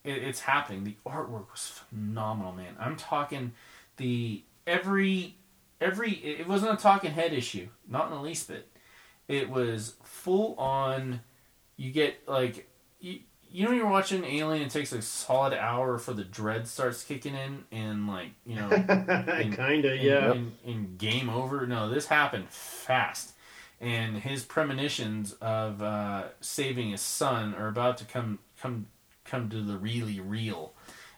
[0.04, 0.84] it it's happening.
[0.84, 2.74] The artwork was phenomenal, man.
[2.78, 3.52] I'm talking
[3.98, 5.36] the every
[5.80, 8.68] every it wasn't a talking head issue, not in the least bit.
[9.28, 11.20] It was full on.
[11.76, 12.70] You get like
[13.02, 14.62] you you know you're watching Alien.
[14.62, 18.70] It takes a solid hour for the dread starts kicking in, and like you know
[19.38, 20.32] Kinda, yeah.
[20.32, 21.66] in, in game over.
[21.66, 23.32] No, this happened fast,
[23.80, 28.86] and his premonitions of uh, saving his son are about to come come
[29.24, 30.72] come to the really real.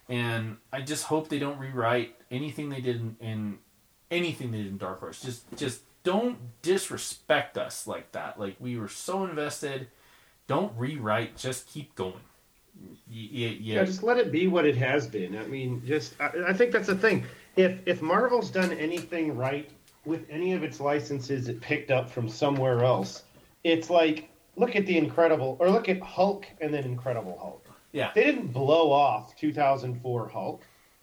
[0.09, 3.59] And I just hope they don't rewrite anything they did in, in
[4.11, 5.20] anything they did in Dark Horse.
[5.23, 8.40] Just just don't disrespect us like that.
[8.40, 9.88] Like we were so invested.
[10.46, 11.37] Don't rewrite.
[11.37, 12.12] Just keep going.
[12.80, 15.37] Y- y- Yeah, yeah, just let it be what it has been.
[15.38, 17.24] I mean, just I, I think that's the thing.
[17.57, 19.70] If if Marvel's done anything right
[20.04, 23.22] with any of its licenses it picked up from somewhere else,
[23.62, 27.66] it's like look at the Incredible or look at Hulk and then Incredible Hulk.
[27.92, 28.11] yeah.
[28.14, 30.62] They didn't blow off 2004 Hulk.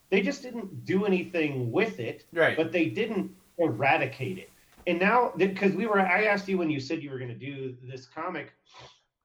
[0.09, 2.55] They just didn't do anything with it, Right.
[2.57, 4.49] but they didn't eradicate it.
[4.87, 7.35] And now, because we were, I asked you when you said you were going to
[7.35, 8.51] do this comic,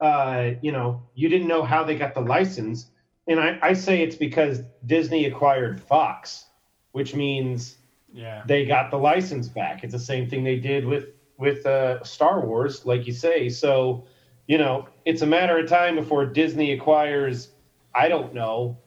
[0.01, 2.91] uh, you know, you didn't know how they got the license.
[3.29, 6.47] And I, I say it's because Disney acquired Fox,
[6.93, 7.79] which means
[8.13, 8.43] Yeah.
[8.47, 9.83] they got the license back.
[9.83, 11.07] It's the same thing they did with
[11.39, 13.49] with uh, Star Wars, like you say.
[13.49, 14.05] So,
[14.47, 17.49] you know, it's a matter of time before Disney acquires,
[17.95, 18.79] I don't know,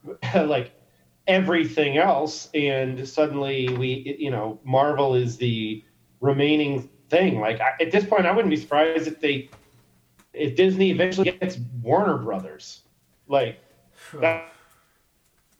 [0.34, 0.72] like
[1.26, 5.82] everything else, and suddenly we, you know, Marvel is the
[6.20, 7.40] remaining thing.
[7.40, 9.48] Like I, at this point, I wouldn't be surprised if they,
[10.32, 12.82] if Disney eventually gets Warner Brothers,
[13.28, 13.58] like
[14.14, 14.52] that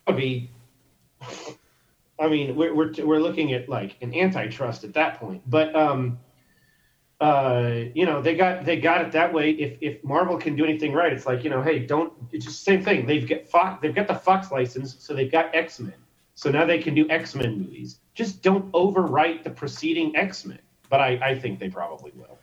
[0.07, 0.51] would be.
[2.19, 6.19] I mean, we're, we're we're looking at like an antitrust at that point, but um,
[7.21, 9.51] uh, you know, they got they got it that way.
[9.53, 12.13] If if Marvel can do anything right, it's like you know, hey, don't.
[12.33, 13.07] It's just the same thing.
[13.07, 15.95] They've got Fox, they've got the Fox license, so they've got X Men.
[16.35, 18.01] So now they can do X Men movies.
[18.15, 20.59] Just don't overwrite the preceding X Men.
[20.89, 22.39] But I, I think they probably will.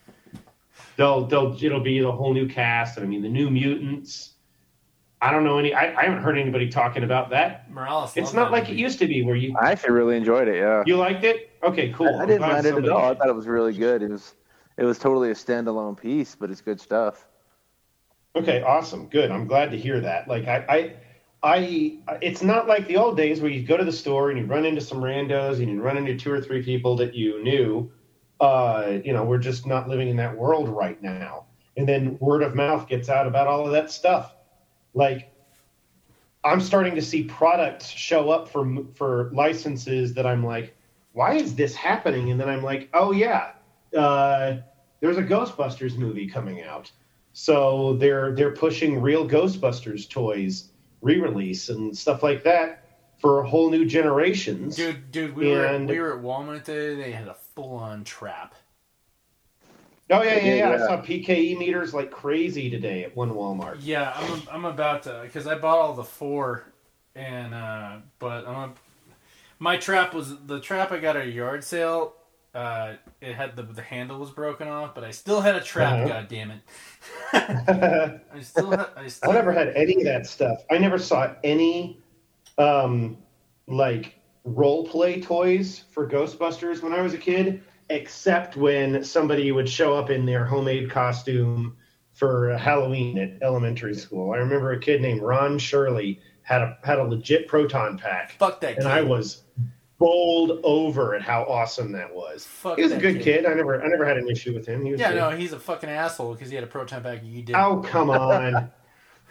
[0.99, 2.97] They'll they'll it'll be the whole new cast.
[2.97, 4.33] And I mean, the New Mutants.
[5.21, 5.73] I don't know any.
[5.73, 7.71] I, I haven't heard anybody talking about that.
[7.71, 8.17] Morales.
[8.17, 8.73] It's not like movie.
[8.73, 10.57] it used to be where you I actually really enjoyed it.
[10.57, 11.51] Yeah, you liked it.
[11.63, 12.13] Okay, cool.
[12.19, 13.11] I, I didn't glad mind it at all.
[13.11, 14.01] I thought it was really good.
[14.01, 14.35] It was
[14.75, 17.29] it was totally a standalone piece, but it's good stuff.
[18.35, 19.31] Okay, awesome, good.
[19.31, 20.27] I'm glad to hear that.
[20.27, 20.65] Like I,
[21.43, 24.37] I, I, it's not like the old days where you go to the store and
[24.37, 27.41] you run into some randos and you run into two or three people that you
[27.41, 27.89] knew.
[28.39, 31.45] Uh, you know, we're just not living in that world right now.
[31.77, 34.35] And then word of mouth gets out about all of that stuff.
[34.93, 35.31] Like,
[36.43, 40.75] I'm starting to see products show up for for licenses that I'm like,
[41.13, 42.31] why is this happening?
[42.31, 43.51] And then I'm like, oh yeah,
[43.97, 44.57] uh,
[45.01, 46.91] there's a Ghostbusters movie coming out.
[47.33, 50.69] So they're they're pushing real Ghostbusters toys
[51.01, 52.83] re-release and stuff like that
[53.19, 54.75] for a whole new generations.
[54.75, 56.95] Dude, dude, we were we were at Walmart today.
[56.95, 58.55] They had a full on trap.
[60.11, 60.55] Oh yeah, yeah, yeah.
[60.55, 63.77] Yeah, I saw PKE meters like crazy today at one Walmart.
[63.81, 66.65] Yeah, I'm I'm about to because I bought all the four,
[67.15, 68.73] and uh, but I'm a,
[69.59, 72.15] my trap was the trap I got at a yard sale.
[72.55, 75.99] Uh, it had the the handle was broken off, but I still had a trap.
[75.99, 76.07] Uh-huh.
[76.07, 76.61] God damn it!
[77.33, 80.63] I still had, I still I never had any of that stuff.
[80.71, 81.99] I never saw any
[82.57, 83.15] um,
[83.67, 89.67] like role play toys for Ghostbusters when I was a kid, except when somebody would
[89.69, 91.75] show up in their homemade costume
[92.13, 94.33] for Halloween at elementary school.
[94.33, 98.59] I remember a kid named Ron Shirley had a had a legit proton pack, fuck
[98.61, 98.73] that.
[98.75, 98.87] and kid.
[98.87, 99.43] I was
[99.99, 102.45] bowled over at how awesome that was.
[102.45, 103.43] Fuck he was a good kid.
[103.43, 103.45] kid.
[103.45, 104.83] I never I never had an issue with him.
[104.83, 105.17] He was Yeah, good.
[105.17, 107.19] no, he's a fucking asshole because he had a proton pack.
[107.19, 107.55] and You did.
[107.55, 108.71] Oh come on!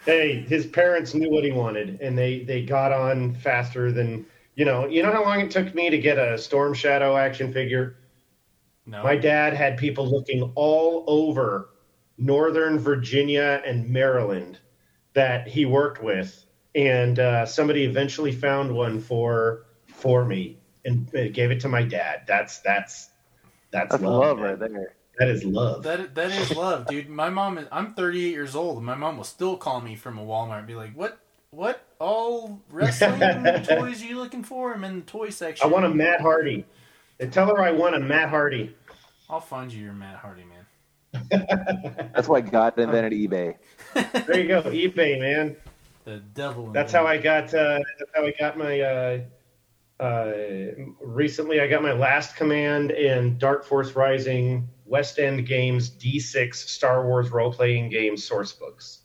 [0.05, 4.25] hey, his parents knew what he wanted, and they they got on faster than
[4.59, 4.85] you know.
[4.85, 7.95] You know how long it took me to get a Storm Shadow action figure?
[8.85, 9.01] No.
[9.01, 11.69] My dad had people looking all over
[12.17, 14.59] Northern Virginia and Maryland
[15.13, 16.45] that he worked with,
[16.75, 21.81] and uh, somebody eventually found one for for me and uh, gave it to my
[21.81, 22.23] dad.
[22.27, 23.11] That's that's
[23.71, 24.95] that's, That's love, love right there.
[25.19, 25.83] That is love.
[25.83, 27.07] That that is love, dude.
[27.07, 27.67] My mom is.
[27.71, 30.67] I'm 38 years old, and my mom will still call me from a Walmart and
[30.67, 31.17] be like, "What?
[31.51, 31.88] What?
[31.99, 33.19] All wrestling
[33.63, 34.73] toys are you looking for?
[34.73, 35.67] I'm in the toy section.
[35.67, 36.65] I want a Matt Hardy.
[37.19, 38.73] And tell her I want a Matt Hardy.
[39.29, 40.65] I'll find you your Matt Hardy, man.
[42.13, 43.57] That's why God invented eBay.
[44.25, 45.57] There you go, eBay, man.
[46.05, 46.71] The devil.
[46.71, 47.53] That's how I got.
[47.53, 48.81] Uh, that's how I got my.
[48.81, 49.19] Uh,
[49.99, 50.31] uh,
[51.01, 57.05] recently, I got my Last Command and Dark Force Rising West End Games D6 Star
[57.05, 59.01] Wars role playing game source books.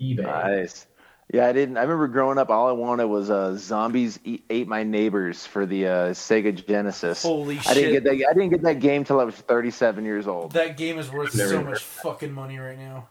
[0.00, 0.22] eBay.
[0.22, 0.85] Nice.
[1.32, 1.76] Yeah, I didn't.
[1.76, 5.66] I remember growing up, all I wanted was uh, zombies eat, ate my neighbors for
[5.66, 7.22] the uh, Sega Genesis.
[7.22, 8.04] Holy I didn't shit.
[8.04, 8.26] get that.
[8.30, 10.52] I didn't get that game till I was 37 years old.
[10.52, 13.08] That game is worth so heard much fucking money right now.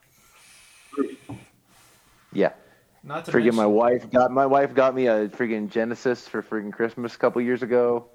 [2.32, 2.52] Yeah,
[3.04, 6.42] Not to freaking mention, my wife got my wife got me a freaking Genesis for
[6.42, 8.08] freaking Christmas a couple years ago,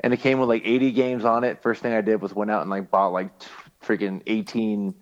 [0.00, 1.62] and it came with like 80 games on it.
[1.62, 3.46] First thing I did was went out and like bought like t-
[3.82, 4.94] freaking 18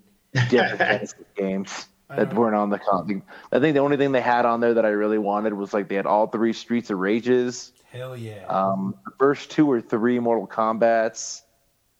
[0.48, 3.22] different Genesis games that weren't on the con.
[3.52, 5.88] I think the only thing they had on there that I really wanted was like
[5.88, 7.72] they had all three Streets of Rages.
[7.90, 8.46] Hell yeah.
[8.46, 11.42] Um, the first two or three Mortal Kombat's,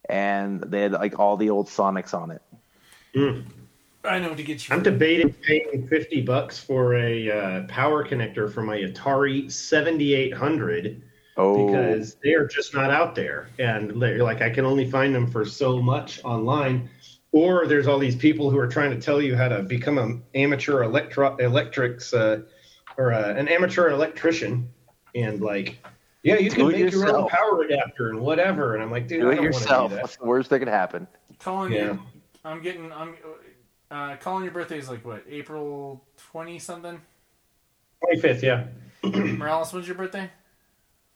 [0.09, 2.43] and they had like all the old Sonics on it.
[4.05, 4.75] I know to get you.
[4.75, 11.03] I'm debating paying 50 bucks for a uh, power connector for my Atari 7800
[11.41, 13.49] Oh, because they are just not out there.
[13.59, 16.91] And they're like, I can only find them for so much online.
[17.33, 20.23] Or there's all these people who are trying to tell you how to become an
[20.35, 22.43] amateur electro electrics uh,
[22.97, 24.69] or uh, an amateur electrician.
[25.15, 25.79] And like,
[26.25, 28.75] yeah, you can Do it make your own power adapter and whatever.
[28.75, 29.69] And I'm like, dude, do I it don't yourself.
[29.83, 31.07] want to do What's the worst that could happen?
[31.39, 31.93] calling Yeah.
[31.93, 32.03] you.
[32.45, 32.93] I'm getting.
[32.93, 33.15] I'm.
[33.91, 35.25] Uh, calling your birthday is like what?
[35.29, 37.01] April 20 something.
[38.05, 38.67] 25th, yeah.
[39.03, 40.31] Morales, when's your birthday?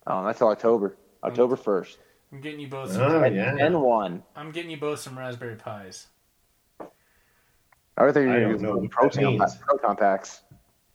[0.07, 0.96] Oh, that's October.
[1.22, 1.98] October first.
[2.34, 2.90] I'm getting you both.
[2.92, 3.54] Some, Oh, and, yeah.
[3.60, 4.24] and one.
[4.34, 6.08] I'm getting you both some Raspberry Pis.
[6.80, 9.56] I thought you I were don't going to know get what proton, that means.
[9.58, 10.40] proton packs.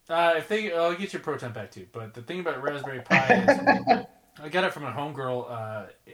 [0.10, 1.88] Uh, if they, I'll get your proton pack too.
[1.94, 3.36] But the thing about Raspberry Pi
[3.88, 4.06] is,
[4.44, 5.54] I got it from a homegirl uh,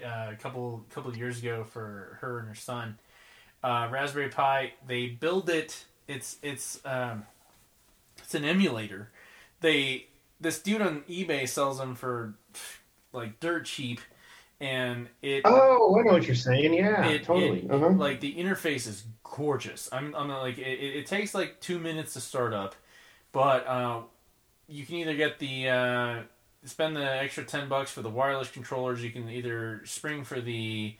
[0.06, 3.00] uh, a couple couple of years ago for her and her son.
[3.64, 5.86] Uh, raspberry Pi, they build it.
[6.08, 7.26] It's it's um,
[8.20, 9.10] it's an emulator.
[9.62, 10.06] They
[10.40, 12.36] this dude on eBay sells them for
[13.12, 14.02] like dirt cheap,
[14.60, 16.74] and it Oh, I know what you're saying.
[16.74, 17.60] Yeah, it, totally.
[17.64, 17.90] it- uh-huh.
[17.90, 19.90] like the interface is gorgeous.
[19.92, 22.76] I'm, I'm like it, it takes like two minutes to start up,
[23.32, 24.02] but uh,
[24.68, 26.20] you can either get the uh,
[26.64, 29.04] spend the extra ten bucks for the wireless controllers.
[29.04, 30.96] You can either spring for the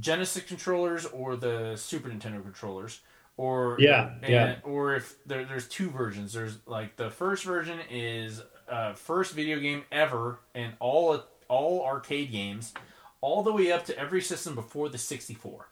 [0.00, 3.00] Genesis controllers or the Super Nintendo controllers,
[3.36, 4.56] or Yeah, and, yeah.
[4.64, 6.32] or if there, there's two versions.
[6.34, 12.30] There's like the first version is uh, first video game ever and all all arcade
[12.32, 12.74] games,
[13.20, 15.68] all the way up to every system before the 64.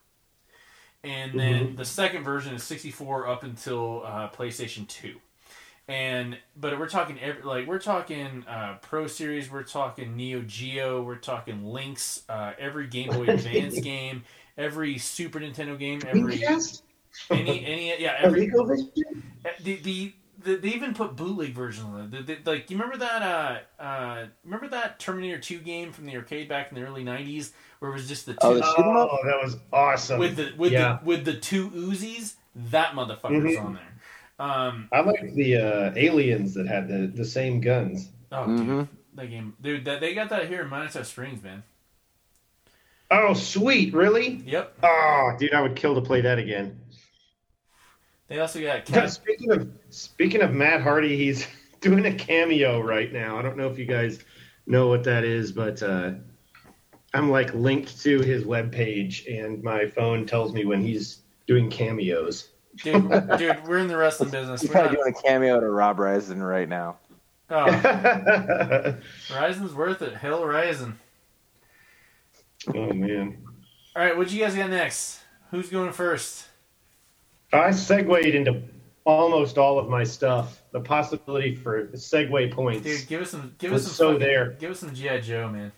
[1.02, 5.18] And then the second version is 64 up until uh, PlayStation 2
[5.90, 11.02] and but we're talking every, like we're talking uh, Pro Series, we're talking Neo Geo,
[11.02, 14.22] we're talking Lynx, uh, every Game Boy Advance game,
[14.56, 16.44] every Super Nintendo game, every
[17.30, 22.26] any any yeah every the, the, the they even put bootleg versions of it.
[22.26, 26.16] The, the, like you remember that uh uh remember that Terminator 2 game from the
[26.16, 28.78] arcade back in the early 90s where it was just the two Oh, the- Shoot
[28.84, 29.08] 'em up?
[29.12, 30.18] Oh, that was awesome.
[30.18, 30.98] with the with yeah.
[31.02, 32.34] the with the two Uzis,
[32.70, 33.64] that motherfucker's Mhm.
[33.64, 34.46] on there.
[34.46, 38.08] Um I like the uh, aliens that had the, the same guns.
[38.32, 38.56] oh Mhm.
[38.66, 41.62] dude, that game dude that they got that here in Manitou Springs, man.
[43.12, 43.92] Oh, sweet!
[43.92, 44.40] Really?
[44.46, 44.78] Yep.
[44.84, 46.79] Oh, dude, I would kill to play that again.
[48.30, 51.48] They also got Yeah, speaking of speaking of Matt Hardy, he's
[51.80, 53.36] doing a cameo right now.
[53.36, 54.20] I don't know if you guys
[54.66, 56.12] know what that is, but uh,
[57.12, 62.50] I'm like linked to his webpage, and my phone tells me when he's doing cameos.
[62.76, 64.60] dude, dude, we're in the wrestling business.
[64.60, 66.98] He's We're probably not, doing a cameo to Rob Reisden right now.
[67.50, 67.66] oh,
[69.32, 70.14] oh worth it.
[70.14, 70.96] Hell Horizon.
[72.72, 73.38] man,
[73.96, 75.18] All right, what you guys got next?
[75.50, 76.46] Who's going first?
[77.52, 78.62] I segued into
[79.04, 80.62] almost all of my stuff.
[80.72, 82.84] The possibility for segue points.
[82.84, 83.54] Dude, give us some.
[83.58, 83.92] Give us some.
[83.92, 84.50] so fucking- there.
[84.52, 85.72] Give us some GI Joe, man.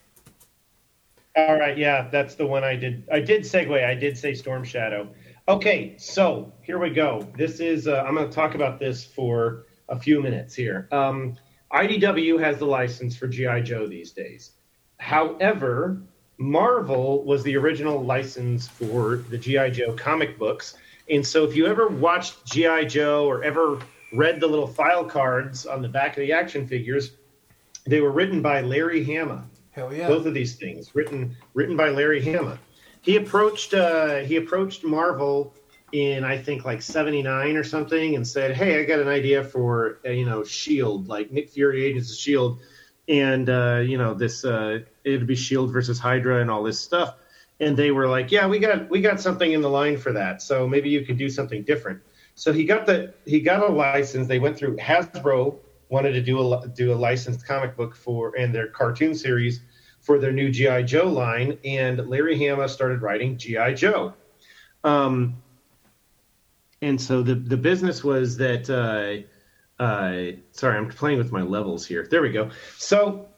[1.34, 3.08] All right, yeah, that's the one I did.
[3.10, 3.82] I did segue.
[3.84, 5.08] I did say Storm Shadow.
[5.48, 7.26] Okay, so here we go.
[7.36, 7.88] This is.
[7.88, 10.88] Uh, I'm going to talk about this for a few minutes here.
[10.92, 11.36] Um,
[11.72, 14.52] IDW has the license for GI Joe these days.
[14.98, 16.02] However,
[16.36, 20.74] Marvel was the original license for the GI Joe comic books,
[21.10, 23.80] and so if you ever watched GI Joe or ever
[24.12, 27.12] read the little file cards on the back of the action figures,
[27.86, 30.06] they were written by Larry Hama Hell yeah.
[30.06, 32.58] both of these things written written by Larry Hama.
[33.00, 35.54] He approached uh, he approached Marvel
[35.92, 39.98] in I think like '79 or something and said, "Hey, I got an idea for
[40.04, 42.60] uh, you know Shield, like Nick Fury Agents of Shield,
[43.08, 47.16] and uh, you know this uh, it'd be Shield versus Hydra and all this stuff."
[47.62, 50.42] And they were like, "Yeah, we got we got something in the line for that,
[50.42, 52.00] so maybe you could do something different."
[52.34, 54.28] So he got the he got a license.
[54.28, 58.54] They went through Hasbro wanted to do a do a licensed comic book for and
[58.54, 59.60] their cartoon series
[60.00, 64.14] for their new GI Joe line, and Larry Hama started writing GI Joe.
[64.82, 65.40] Um,
[66.80, 68.68] and so the the business was that.
[68.68, 69.28] Uh,
[69.82, 72.06] uh, sorry, I'm playing with my levels here.
[72.08, 72.50] There we go.
[72.78, 73.31] So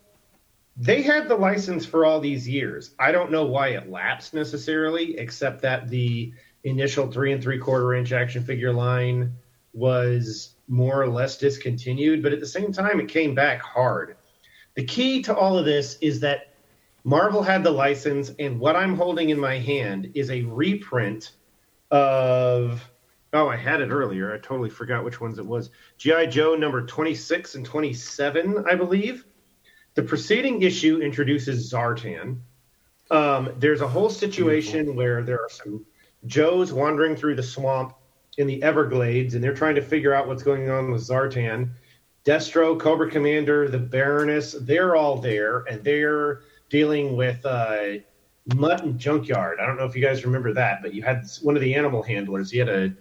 [0.76, 2.94] they had the license for all these years.
[2.98, 6.32] I don't know why it lapsed necessarily, except that the
[6.64, 9.34] initial three and three quarter inch action figure line
[9.72, 14.16] was more or less discontinued, but at the same time, it came back hard.
[14.74, 16.54] The key to all of this is that
[17.04, 21.32] Marvel had the license, and what I'm holding in my hand is a reprint
[21.90, 22.82] of.
[23.32, 24.32] Oh, I had it earlier.
[24.32, 25.70] I totally forgot which ones it was.
[25.98, 26.26] G.I.
[26.26, 29.24] Joe number 26 and 27, I believe.
[29.94, 32.38] The preceding issue introduces Zartan.
[33.11, 35.85] Um, there's a whole situation where there are some
[36.26, 37.94] Joes wandering through the swamp
[38.38, 41.70] in the Everglades, and they're trying to figure out what's going on with Zartan.
[42.24, 47.98] Destro, Cobra Commander, the Baroness, they're all there, and they're dealing with uh,
[48.54, 49.59] Mutt and Junkyard.
[49.61, 52.02] I don't know if you guys remember that, but you had one of the animal
[52.02, 52.50] handlers.
[52.50, 52.92] He had a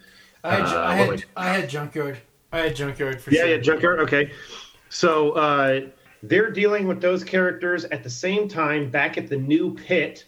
[0.43, 2.17] I had, Uh, I, had, I had Junkyard.
[2.51, 3.49] I had Junkyard for yeah, sure.
[3.49, 3.99] yeah, Junkyard.
[4.01, 4.31] Okay,
[4.89, 5.81] so uh,
[6.23, 10.25] they're dealing with those characters at the same time back at the new pit,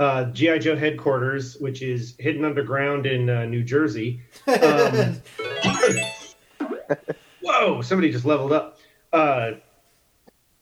[0.00, 4.22] uh, GI Joe headquarters, which is hidden underground in uh, New Jersey.
[4.46, 5.20] Um,
[7.42, 7.82] whoa!
[7.82, 8.78] Somebody just leveled up.
[9.12, 9.52] Uh,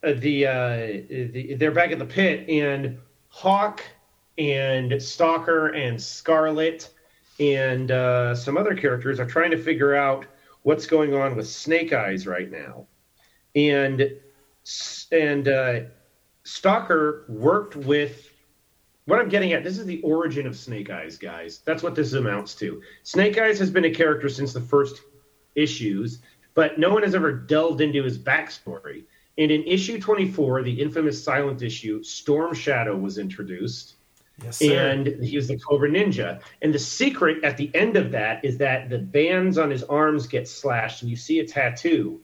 [0.02, 0.76] uh, the, uh,
[1.08, 2.98] the they're back at the pit, and
[3.28, 3.84] Hawk
[4.36, 6.90] and Stalker and Scarlet
[7.38, 10.26] and uh, some other characters are trying to figure out
[10.62, 12.86] what's going on with Snake Eyes right now,
[13.54, 14.10] and
[15.12, 15.80] and uh,
[16.44, 18.30] Stalker worked with.
[19.04, 21.60] What I'm getting at, this is the origin of Snake Eyes, guys.
[21.64, 22.82] That's what this amounts to.
[23.04, 25.00] Snake Eyes has been a character since the first
[25.54, 26.18] issues,
[26.54, 29.04] but no one has ever delved into his backstory.
[29.38, 33.96] And in issue 24, the infamous silent issue, Storm Shadow was introduced
[34.42, 34.90] Yes, sir.
[34.90, 36.40] and he was the Cobra Ninja.
[36.62, 40.26] And the secret at the end of that is that the bands on his arms
[40.26, 42.20] get slashed, and you see a tattoo.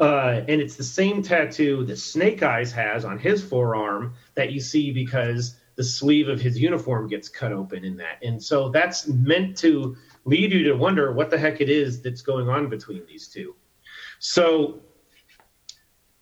[0.00, 4.60] Uh, and it's the same tattoo that Snake Eyes has on his forearm that you
[4.60, 8.18] see because the sleeve of his uniform gets cut open in that.
[8.22, 12.22] And so that's meant to lead you to wonder what the heck it is that's
[12.22, 13.54] going on between these two.
[14.18, 14.80] So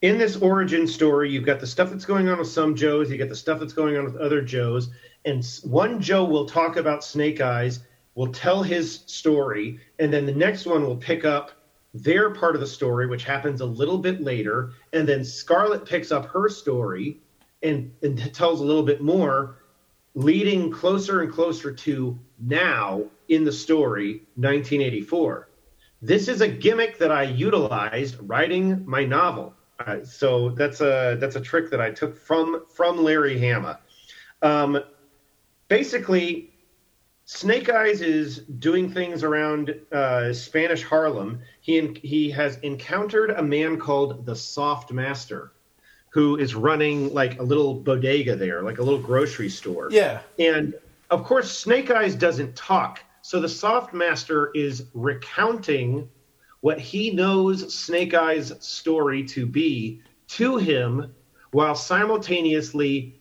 [0.02, 3.16] in this origin story, you've got the stuff that's going on with some Joes, you
[3.16, 4.90] got the stuff that's going on with other Joes,
[5.24, 7.80] and one Joe will talk about Snake Eyes,
[8.14, 11.50] will tell his story, and then the next one will pick up
[12.02, 16.12] their part of the story, which happens a little bit later, and then Scarlet picks
[16.12, 17.20] up her story
[17.62, 19.58] and, and tells a little bit more,
[20.14, 25.48] leading closer and closer to now in the story, 1984.
[26.02, 29.54] This is a gimmick that I utilized writing my novel.
[29.78, 33.80] Uh, so that's a that's a trick that I took from from Larry Hama.
[34.40, 34.78] Um,
[35.68, 36.54] basically,
[37.28, 41.40] Snake Eyes is doing things around uh, Spanish Harlem.
[41.60, 45.50] He he has encountered a man called the Soft Master,
[46.10, 49.88] who is running like a little bodega there, like a little grocery store.
[49.90, 50.20] Yeah.
[50.38, 50.74] And
[51.10, 56.08] of course, Snake Eyes doesn't talk, so the Soft Master is recounting
[56.60, 61.12] what he knows Snake Eyes' story to be to him,
[61.50, 63.18] while simultaneously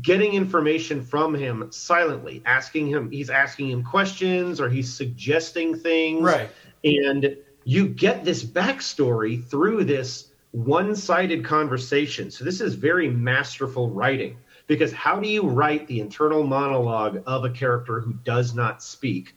[0.00, 6.22] getting information from him silently, asking him, he's asking him questions or he's suggesting things.
[6.22, 6.48] Right.
[6.84, 12.30] And you get this backstory through this one sided conversation.
[12.30, 17.44] So this is very masterful writing because how do you write the internal monologue of
[17.44, 19.34] a character who does not speak?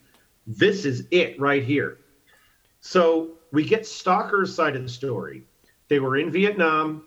[0.48, 1.98] This is it right here.
[2.80, 5.44] So we get Stalker's side of the story.
[5.88, 7.04] They were in Vietnam.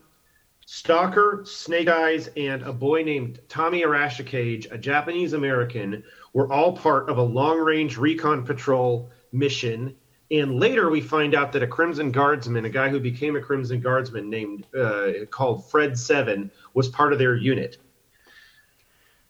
[0.71, 6.03] Stalker, Snake Eyes, and a boy named Tommy Arashikage, a Japanese American,
[6.33, 9.95] were all part of a long range recon patrol mission.
[10.29, 13.81] And later we find out that a Crimson Guardsman, a guy who became a Crimson
[13.81, 17.77] Guardsman named uh, called Fred Seven, was part of their unit.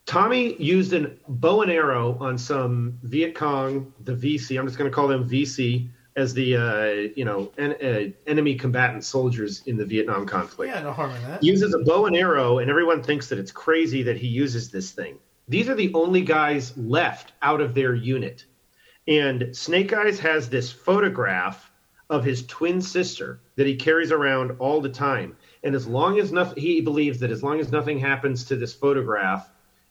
[0.05, 4.59] Tommy used a bow and arrow on some Viet Cong, the VC.
[4.59, 8.55] I'm just going to call them VC as the uh, you know en- uh, enemy
[8.55, 10.73] combatant soldiers in the Vietnam conflict.
[10.73, 11.43] Yeah, no harm in that.
[11.43, 14.91] Uses a bow and arrow, and everyone thinks that it's crazy that he uses this
[14.91, 15.17] thing.
[15.47, 18.45] These are the only guys left out of their unit,
[19.07, 21.71] and Snake Eyes has this photograph
[22.09, 25.35] of his twin sister that he carries around all the time.
[25.63, 28.73] And as long as nothing, he believes that as long as nothing happens to this
[28.73, 29.49] photograph,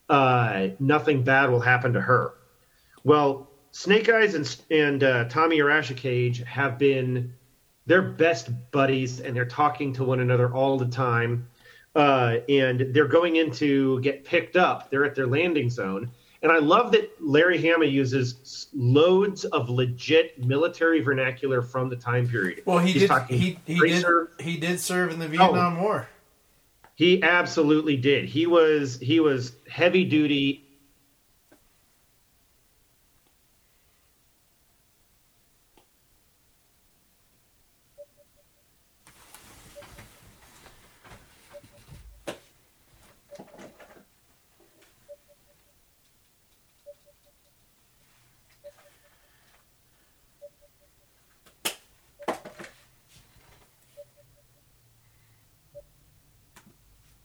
[0.09, 2.33] uh, nothing bad will happen to her.
[3.05, 7.35] Well, Snake Eyes and and uh, Tommy Arashikage have been
[7.87, 11.49] they're best buddies, and they're talking to one another all the time.
[11.95, 14.91] Uh, and they're going in to get picked up.
[14.91, 16.11] They're at their landing zone,
[16.43, 22.29] and I love that Larry Hama uses loads of legit military vernacular from the time
[22.29, 22.63] period.
[22.67, 23.09] Well, he He's did.
[23.09, 24.05] talking He, he did.
[24.39, 26.09] He did serve in the Vietnam War.
[26.95, 28.27] He absolutely did.
[28.27, 30.68] He was he was heavy duty.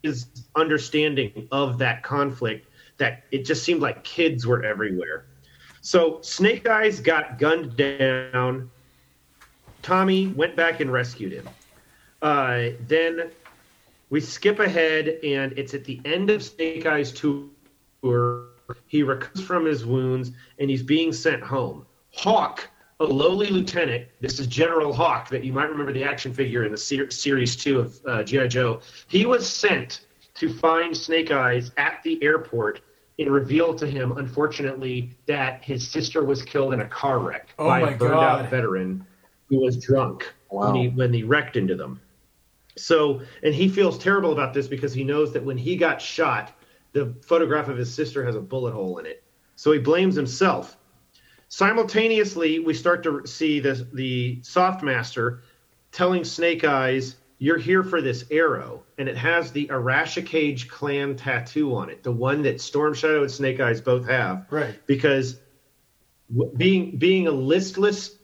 [0.04, 5.26] His understanding of that conflict that it just seemed like kids were everywhere.
[5.82, 8.70] So Snake Eyes got gunned down.
[9.82, 11.47] Tommy went back and rescued him.
[12.22, 13.32] Uh, then
[14.10, 17.49] we skip ahead, and it's at the end of Snake Eyes tour.
[18.88, 21.86] He recovers from his wounds, and he's being sent home.
[22.14, 26.63] Hawk, a lowly lieutenant, this is General Hawk, that you might remember the action figure
[26.63, 28.81] in the ser- series two of uh, GI Joe.
[29.07, 32.81] He was sent to find Snake Eyes at the airport
[33.19, 37.67] and reveal to him, unfortunately, that his sister was killed in a car wreck Oh
[37.67, 38.41] by a burned God.
[38.45, 39.05] out veteran
[39.49, 40.71] who was drunk Wow.
[40.71, 41.99] when he when he wrecked into them.
[42.75, 46.53] So, and he feels terrible about this because he knows that when he got shot,
[46.93, 49.23] the photograph of his sister has a bullet hole in it.
[49.55, 50.77] So he blames himself.
[51.56, 55.43] Simultaneously, we start to see this, the soft master
[55.91, 61.76] telling Snake Eyes, "You're here for this arrow," and it has the Arashikage clan tattoo
[61.76, 64.74] on it, the one that Storm Shadow and Snake Eyes both have Right.
[64.88, 65.41] because
[66.58, 68.18] being being a listless,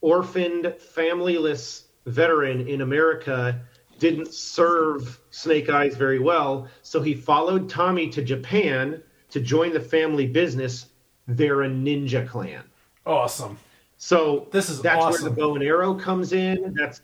[0.00, 3.60] orphaned, familyless veteran in America
[3.98, 6.68] didn't serve Snake Eyes very well.
[6.80, 10.86] So he followed Tommy to Japan to join the family business.
[11.26, 12.62] They're a ninja clan.
[13.04, 13.58] Awesome.
[13.98, 15.22] So This is that's awesome.
[15.22, 16.74] where the bow and arrow comes in.
[16.76, 17.00] That's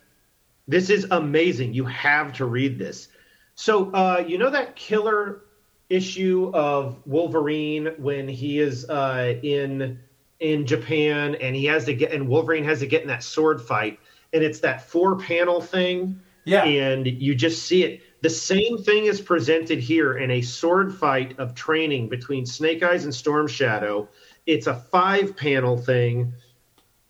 [0.69, 1.75] this is amazing.
[1.75, 3.09] You have to read this.
[3.55, 5.43] So uh, you know that killer
[5.91, 9.99] issue of Wolverine when he is uh, in
[10.41, 13.61] in Japan, and he has to get, and Wolverine has to get in that sword
[13.63, 14.01] fight,
[14.33, 16.21] and it's that four panel thing.
[16.45, 16.65] Yeah.
[16.65, 18.03] And you just see it.
[18.23, 23.03] The same thing is presented here in a sword fight of training between Snake Eyes
[23.03, 24.09] and Storm Shadow.
[24.47, 26.33] It's a five panel thing.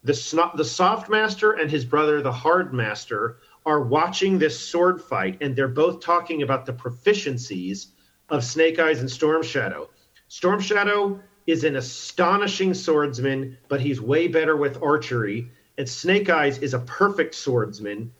[0.04, 3.36] The, the Soft Master and his brother, the Hard Master,
[3.66, 7.88] are watching this sword fight, and they're both talking about the proficiencies
[8.30, 9.90] of Snake Eyes and Storm Shadow.
[10.28, 15.50] Storm Shadow is an astonishing swordsman, but he's way better with archery.
[15.76, 18.12] And Snake Eyes is a perfect swordsman.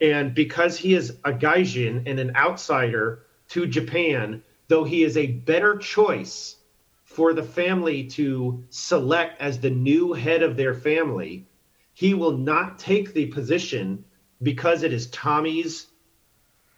[0.00, 5.26] And because he is a Gaijin and an outsider to Japan, though he is a
[5.26, 6.56] better choice
[7.04, 11.46] for the family to select as the new head of their family,
[11.94, 14.04] he will not take the position
[14.42, 15.86] because it is Tommy's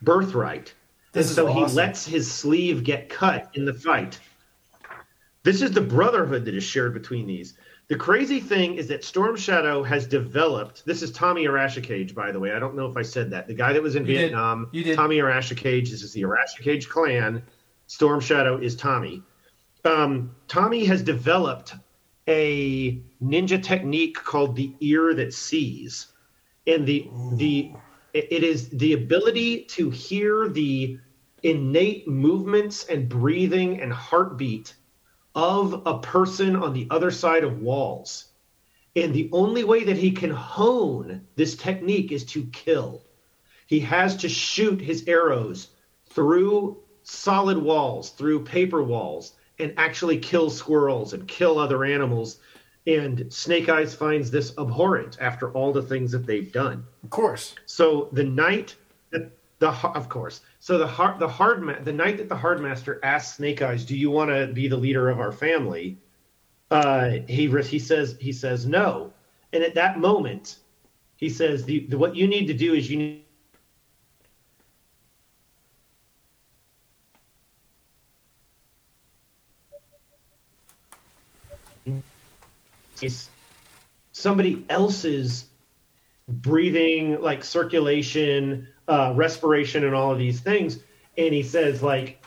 [0.02, 0.72] birthright.
[1.12, 4.20] This and so he lets his sleeve get cut in the fight.
[5.42, 7.54] This is the brotherhood that is shared between these.
[7.89, 10.84] The crazy thing is that Storm Shadow has developed.
[10.84, 12.53] This is Tommy Arashikage, by the way.
[12.53, 13.47] I don't know if I said that.
[13.47, 14.18] The guy that was in You did.
[14.18, 14.68] Vietnam.
[14.72, 14.97] You did.
[14.97, 15.91] Tommy Arashikage.
[15.91, 17.43] This is the Arashikage clan.
[17.86, 19.22] Storm Shadow is Tommy.
[19.86, 21.74] Um, Tommy has developed
[22.26, 26.09] a ninja technique called the ear that sees,
[26.66, 27.72] and the the
[28.12, 30.99] it is the ability to hear the
[31.43, 34.74] innate movements and breathing and heartbeat
[35.39, 38.24] of a person on the other side of walls.
[38.97, 43.05] And the only way that he can hone this technique is to kill.
[43.68, 45.68] He has to shoot his arrows
[46.07, 52.41] through solid walls, through paper walls, and actually kill squirrels and kill other animals.
[52.89, 56.84] And Snake Eyes finds this abhorrent after all the things that they've done.
[57.05, 57.55] Of course.
[57.64, 58.74] So the night
[59.11, 60.40] that the of course.
[60.61, 63.84] So the hard the hard ma- the night that the hard master asks Snake Eyes,
[63.84, 65.98] "Do you want to be the leader of our family?"
[66.70, 69.12] Uh, he he says he says no,
[69.52, 70.59] and at that moment,
[71.16, 73.24] he says, the, the, "What you need to do is you need."
[83.00, 83.30] Is
[84.12, 85.46] somebody else's
[86.28, 90.80] breathing, like circulation, uh, respiration, and all of these things.
[91.16, 92.22] And he says, like,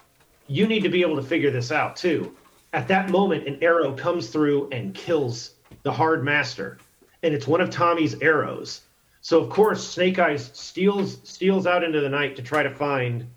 [0.47, 2.35] you need to be able to figure this out too.
[2.73, 5.51] At that moment, an arrow comes through and kills
[5.83, 6.77] the hard master,
[7.23, 8.81] and it's one of Tommy's arrows.
[9.21, 13.27] So of course, Snake Eyes steals steals out into the night to try to find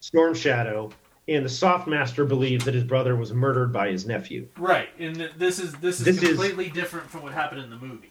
[0.00, 0.90] Storm Shadow,
[1.28, 4.46] and the Soft Master believes that his brother was murdered by his nephew.
[4.56, 7.70] Right, and th- this is this is This is- completely different from what happened in
[7.70, 8.10] the movie.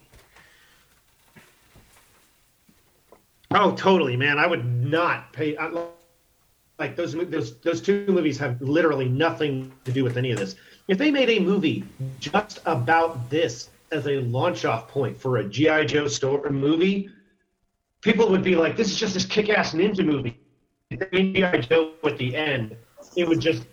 [3.55, 4.37] Oh, totally, man.
[4.37, 5.55] I would not pay.
[5.57, 5.71] I,
[6.77, 10.55] like those those those two movies have literally nothing to do with any of this.
[10.89, 11.85] If they made a movie
[12.19, 17.09] just about this as a launch off point for a GI Joe story movie,
[18.01, 20.37] people would be like, "This is just this kick ass ninja movie."
[20.89, 22.75] If they made GI Joe at the end,
[23.15, 23.63] it would just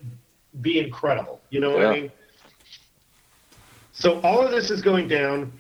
[0.61, 1.41] be incredible.
[1.51, 1.89] You know what Yeah.
[1.91, 2.13] I mean?
[3.93, 5.53] So all of this is going down.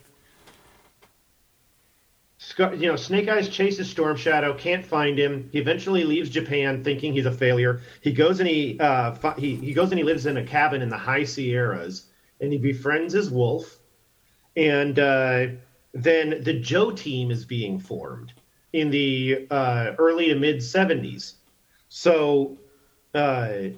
[2.59, 5.49] You know, Snake Eyes chases Storm Shadow, can't find him.
[5.53, 7.81] He eventually leaves Japan, thinking he's a failure.
[8.01, 10.83] He goes and he uh, fi- he he goes and he lives in a cabin
[10.83, 12.09] in the high Sierras,
[12.41, 13.79] and he befriends his wolf.
[14.57, 15.47] And uh,
[15.95, 18.33] then the Joe team is being formed
[18.73, 21.35] in the uh, early to mid '70s.
[21.89, 22.59] So,
[23.15, 23.69] uh,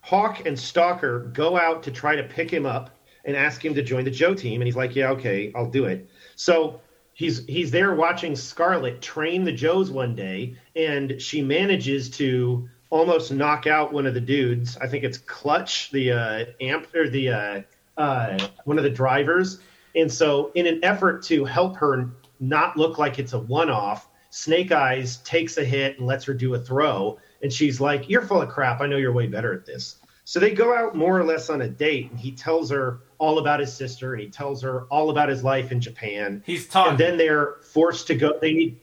[0.00, 2.90] Hawk and Stalker go out to try to pick him up
[3.24, 5.84] and ask him to join the Joe team, and he's like, "Yeah, okay, I'll do
[5.84, 6.80] it." So
[7.20, 13.30] he's he's there watching Scarlet train the Joes one day, and she manages to almost
[13.30, 14.78] knock out one of the dudes.
[14.78, 17.60] I think it's Clutch, the uh, amp or the uh,
[17.98, 19.60] uh, one of the drivers.
[19.94, 22.10] And so, in an effort to help her
[22.40, 26.54] not look like it's a one-off, Snake Eyes takes a hit and lets her do
[26.54, 28.80] a throw, and she's like, "You're full of crap.
[28.80, 31.60] I know you're way better at this." So they go out more or less on
[31.60, 35.10] a date, and he tells her all about his sister, and he tells her all
[35.10, 36.42] about his life in Japan.
[36.44, 36.92] He's talking.
[36.92, 38.38] And then they're forced to go.
[38.40, 38.80] They need,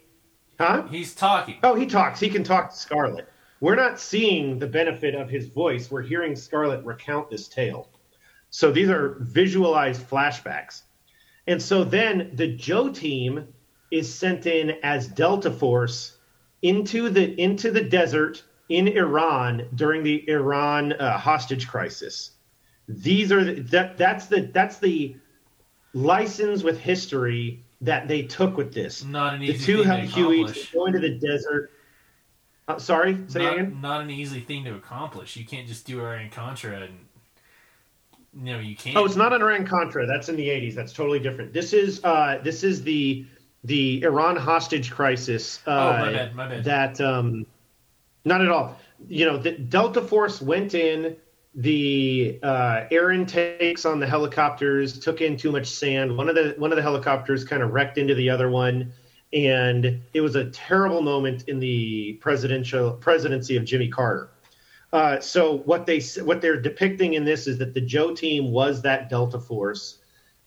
[0.60, 0.84] huh?
[0.90, 1.58] He's talking.
[1.64, 2.20] Oh, he talks.
[2.20, 3.28] He can talk to Scarlet.
[3.60, 5.90] We're not seeing the benefit of his voice.
[5.90, 7.90] We're hearing Scarlet recount this tale.
[8.52, 10.84] So these are visualized flashbacks.
[11.48, 13.48] And so then the Joe team
[13.90, 16.18] is sent in as Delta Force
[16.62, 22.32] into the into the desert in Iran during the Iran uh, hostage crisis.
[22.88, 25.16] These are the, that that's the that's the
[25.94, 29.04] license with history that they took with this.
[29.04, 30.72] Not an The easy two thing have to Huey accomplish.
[30.72, 31.72] going to the desert.
[32.68, 33.82] Uh, sorry, say not, again.
[33.82, 35.36] not an easy thing to accomplish.
[35.38, 36.98] You can't just do Iran Contra and
[38.34, 38.98] No, you can't.
[38.98, 40.06] Oh, it's not an Iran Contra.
[40.06, 40.74] That's in the '80s.
[40.76, 41.54] That's totally different.
[41.54, 43.26] This is uh, this is the
[43.64, 45.60] the Iran hostage crisis.
[45.68, 46.64] Uh, Oh, my bad, my bad.
[46.64, 47.46] That um,
[48.26, 48.78] not at all.
[49.08, 51.16] You know, the Delta Force went in.
[51.58, 56.16] The uh, air intakes on the helicopters took in too much sand.
[56.16, 58.94] One of the one of the helicopters kind of wrecked into the other one,
[59.34, 64.30] and it was a terrible moment in the presidential presidency of Jimmy Carter.
[64.94, 68.84] Uh, so what they what they're depicting in this is that the Joe team was
[68.84, 69.98] that Delta Force.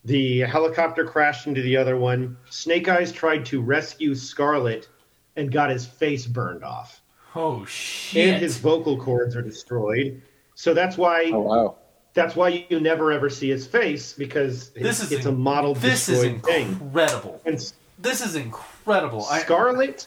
[0.05, 2.37] The helicopter crashed into the other one.
[2.49, 4.87] Snake Eyes tried to rescue Scarlet
[5.35, 7.01] and got his face burned off,
[7.35, 8.29] oh shit!
[8.29, 10.21] and his vocal cords are destroyed.
[10.61, 11.75] So that's why Oh wow.
[12.13, 15.39] that's why you never ever see his face because this it's, is it's a in-
[15.39, 16.67] model This is destroyed thing.
[16.67, 17.41] incredible.
[17.47, 19.25] And This is incredible.
[19.25, 20.05] I, Scarlet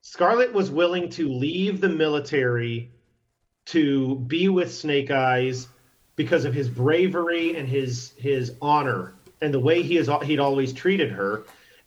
[0.00, 2.90] Scarlet was willing to leave the military
[3.66, 5.68] to be with Snake Eyes
[6.16, 10.72] because of his bravery and his his honor and the way he is he'd always
[10.72, 11.42] treated her.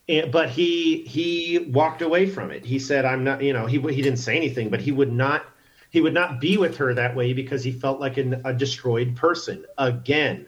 [0.07, 2.63] And, but he he walked away from it.
[2.63, 5.45] He said, "I'm not." You know, he he didn't say anything, but he would not
[5.89, 9.15] he would not be with her that way because he felt like an, a destroyed
[9.15, 10.47] person again.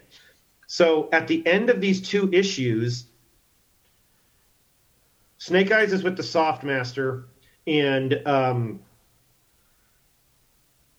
[0.67, 3.05] So at the end of these two issues,
[5.37, 7.25] Snake Eyes is with the Soft Master,
[7.65, 8.79] and um,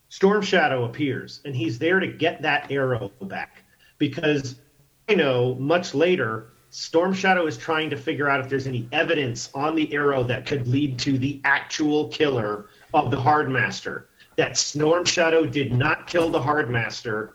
[0.09, 3.63] Storm Shadow appears, and he's there to get that arrow back
[3.99, 4.57] because
[5.09, 9.51] I know much later Storm Shadow is trying to figure out if there's any evidence
[9.55, 14.05] on the arrow that could lead to the actual killer of the Hardmaster.
[14.41, 17.33] That Storm Shadow did not kill the Hardmaster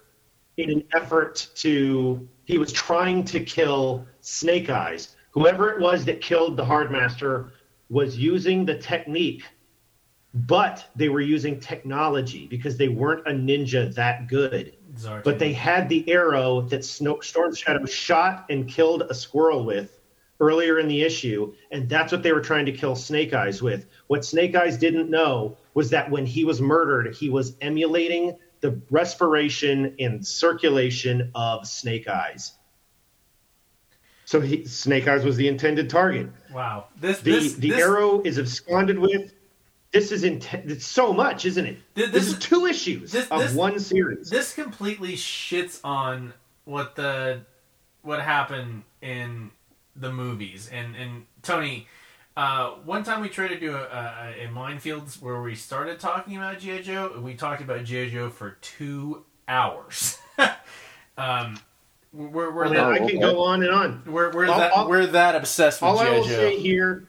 [0.57, 5.15] in an effort to he was trying to kill Snake Eyes.
[5.29, 7.51] Whoever it was that killed the Hardmaster
[7.91, 9.43] was using the technique,
[10.33, 14.75] but they were using technology because they weren't a ninja that good.
[14.95, 15.23] Zartan.
[15.23, 19.94] But they had the arrow that Snow, Storm Shadow shot and killed a squirrel with
[20.39, 23.87] earlier in the issue, and that's what they were trying to kill Snake Eyes with.
[24.07, 28.79] What Snake Eyes didn't know was that when he was murdered, he was emulating the
[28.89, 32.53] respiration and circulation of Snake Eyes.
[34.25, 36.29] So he, Snake Eyes was the intended target.
[36.51, 36.85] wow.
[36.99, 39.33] This The this the this, arrow is absconded with.
[39.91, 41.77] This is inten- It's so much, isn't it?
[41.93, 44.29] This, this is is- two issues this- of this- one series.
[44.29, 46.33] this completely shits on
[46.65, 47.41] what the
[48.01, 49.51] what happened in
[49.95, 51.87] the movies and and Tony.
[52.37, 56.35] Uh, one time we tried to do a, a, a minefields where we started talking
[56.35, 57.17] about GI Joe.
[57.23, 60.17] We talked about GI Joe for two hours.
[61.17, 61.57] um,
[62.11, 64.03] we're we're I, that, I can go on and on.
[64.05, 66.29] we're we're I'll- that I'll- we're that obsessed with All I GI will Joe.
[66.35, 67.07] say here,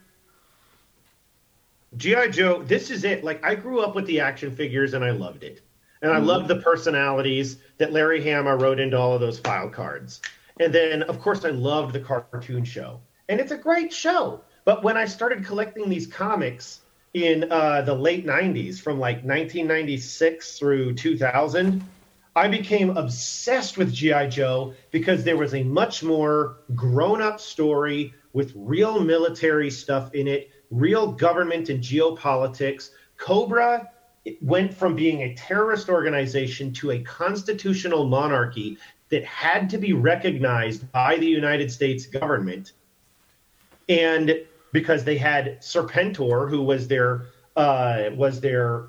[1.97, 2.63] GI Joe.
[2.63, 3.25] This is it.
[3.25, 5.61] Like I grew up with the action figures and I loved it,
[6.03, 10.21] and I loved the personalities that Larry Hama wrote into all of those file cards.
[10.59, 14.41] And then, of course, I loved the cartoon show, and it's a great show.
[14.65, 16.81] But when I started collecting these comics
[17.15, 21.83] in uh, the late '90s, from like 1996 through 2000.
[22.37, 24.27] I became obsessed with G.I.
[24.27, 30.29] Joe because there was a much more grown up story with real military stuff in
[30.29, 32.91] it, real government and geopolitics.
[33.17, 33.91] Cobra
[34.43, 38.77] went from being a terrorist organization to a constitutional monarchy
[39.09, 42.73] that had to be recognized by the United States government.
[43.89, 44.41] And
[44.73, 47.27] because they had Serpentor, who was their
[47.57, 48.89] uh, was their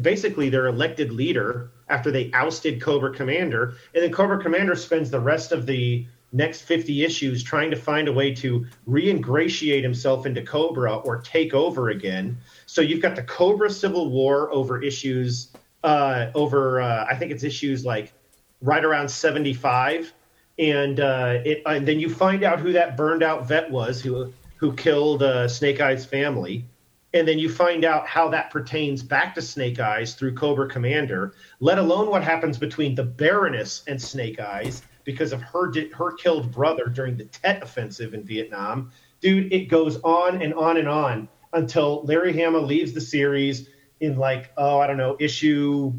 [0.00, 5.20] basically their elected leader after they ousted Cobra Commander, and then Cobra Commander spends the
[5.20, 10.42] rest of the next 50 issues trying to find a way to reingratiate himself into
[10.42, 12.38] Cobra or take over again.
[12.66, 17.42] So you've got the Cobra Civil War over issues uh, over uh, I think it's
[17.42, 18.12] issues like
[18.60, 20.12] right around 75
[20.58, 24.32] and uh, it and then you find out who that burned out vet was who
[24.56, 26.64] who killed uh, Snake Eyes family
[27.12, 31.34] and then you find out how that pertains back to Snake Eyes through Cobra Commander,
[31.58, 36.52] let alone what happens between the Baroness and Snake Eyes because of her her killed
[36.52, 38.92] brother during the Tet Offensive in Vietnam.
[39.20, 43.68] Dude, it goes on and on and on until Larry Hama leaves the series
[44.00, 45.92] in like oh I don't know issue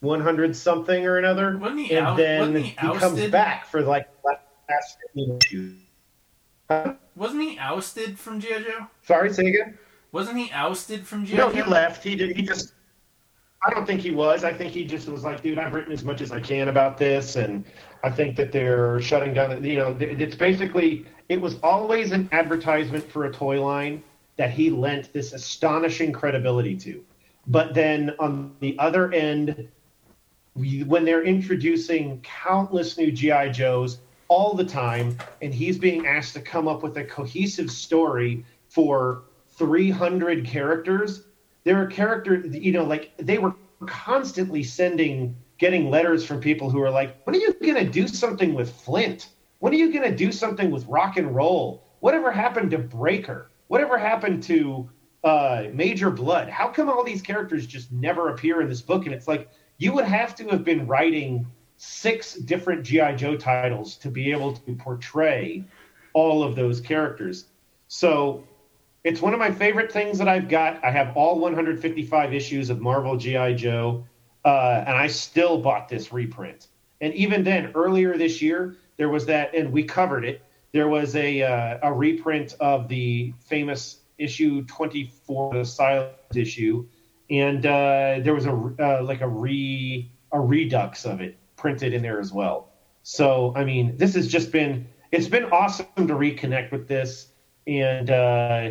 [0.00, 4.98] 100 something or another, he and out- then he, he comes back for like last
[5.14, 5.76] 15 issues.
[7.16, 8.86] Wasn't he ousted from GI Joe?
[9.02, 9.78] Sorry, say again.
[10.12, 11.56] Wasn't he ousted from GI No, Joe?
[11.56, 12.04] he left.
[12.04, 12.36] He did.
[12.36, 12.74] He just.
[13.66, 14.44] I don't think he was.
[14.44, 16.96] I think he just was like, dude, I've written as much as I can about
[16.96, 17.64] this, and
[18.04, 19.64] I think that they're shutting down.
[19.64, 24.02] You know, it's basically it was always an advertisement for a toy line
[24.36, 27.04] that he lent this astonishing credibility to.
[27.48, 29.68] But then on the other end,
[30.84, 36.40] when they're introducing countless new GI Joes all the time, and he's being asked to
[36.40, 39.24] come up with a cohesive story for
[39.56, 41.24] 300 characters.
[41.64, 43.54] There are characters, you know, like they were
[43.86, 48.06] constantly sending, getting letters from people who are like, "When are you going to do
[48.06, 49.30] something with Flint?
[49.60, 51.84] When are you going to do something with Rock and Roll?
[52.00, 53.50] Whatever happened to Breaker?
[53.66, 54.88] Whatever happened to
[55.24, 56.48] uh, Major Blood?
[56.48, 59.48] How come all these characters just never appear in this book?" And it's like
[59.78, 64.54] you would have to have been writing six different GI Joe titles to be able
[64.54, 65.64] to portray
[66.12, 67.46] all of those characters.
[67.86, 68.44] So
[69.04, 70.84] it's one of my favorite things that I've got.
[70.84, 74.04] I have all 155 issues of Marvel GI Joe,
[74.44, 76.66] uh, and I still bought this reprint.
[77.00, 80.42] And even then, earlier this year, there was that, and we covered it.
[80.72, 86.86] There was a uh, a reprint of the famous issue 24, the silent issue,
[87.30, 92.02] and uh, there was a uh, like a re a redux of it printed in
[92.02, 92.70] there as well.
[93.02, 97.28] So I mean, this has just been it's been awesome to reconnect with this,
[97.66, 98.70] and uh,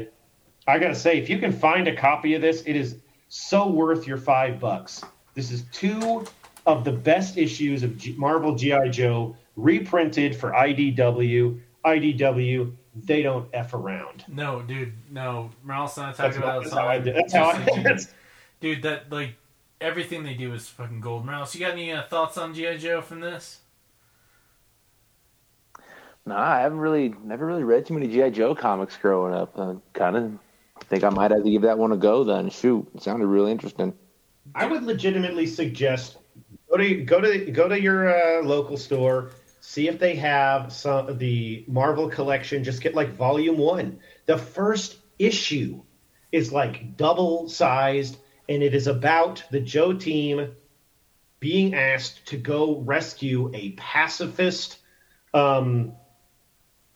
[0.67, 2.97] I gotta say, if you can find a copy of this, it is
[3.29, 5.03] so worth your five bucks.
[5.33, 6.25] This is two
[6.65, 11.61] of the best issues of G- Marvel GI Joe reprinted for IDW.
[11.85, 12.73] IDW,
[13.05, 14.25] they don't f around.
[14.27, 15.49] No, dude, no.
[15.63, 16.99] And I talked about that's how I.
[16.99, 17.81] That's how I.
[17.81, 18.13] That's,
[18.59, 19.35] Dude, that like
[19.79, 21.25] everything they do is fucking gold.
[21.25, 23.59] Morales, you got any uh, thoughts on GI Joe from this?
[26.25, 29.57] Nah, I haven't really, never really read too many GI Joe comics growing up.
[29.57, 30.39] I kind of
[30.85, 32.23] think I might have to give that one a go.
[32.23, 33.93] Then shoot, it sounded really interesting.
[34.55, 36.17] I would legitimately suggest
[36.69, 39.31] go to go to go to your uh, local store,
[39.61, 42.63] see if they have some the Marvel collection.
[42.63, 43.99] Just get like Volume One.
[44.25, 45.81] The first issue
[46.31, 48.17] is like double sized,
[48.49, 50.55] and it is about the Joe team
[51.39, 54.79] being asked to go rescue a pacifist,
[55.33, 55.93] um,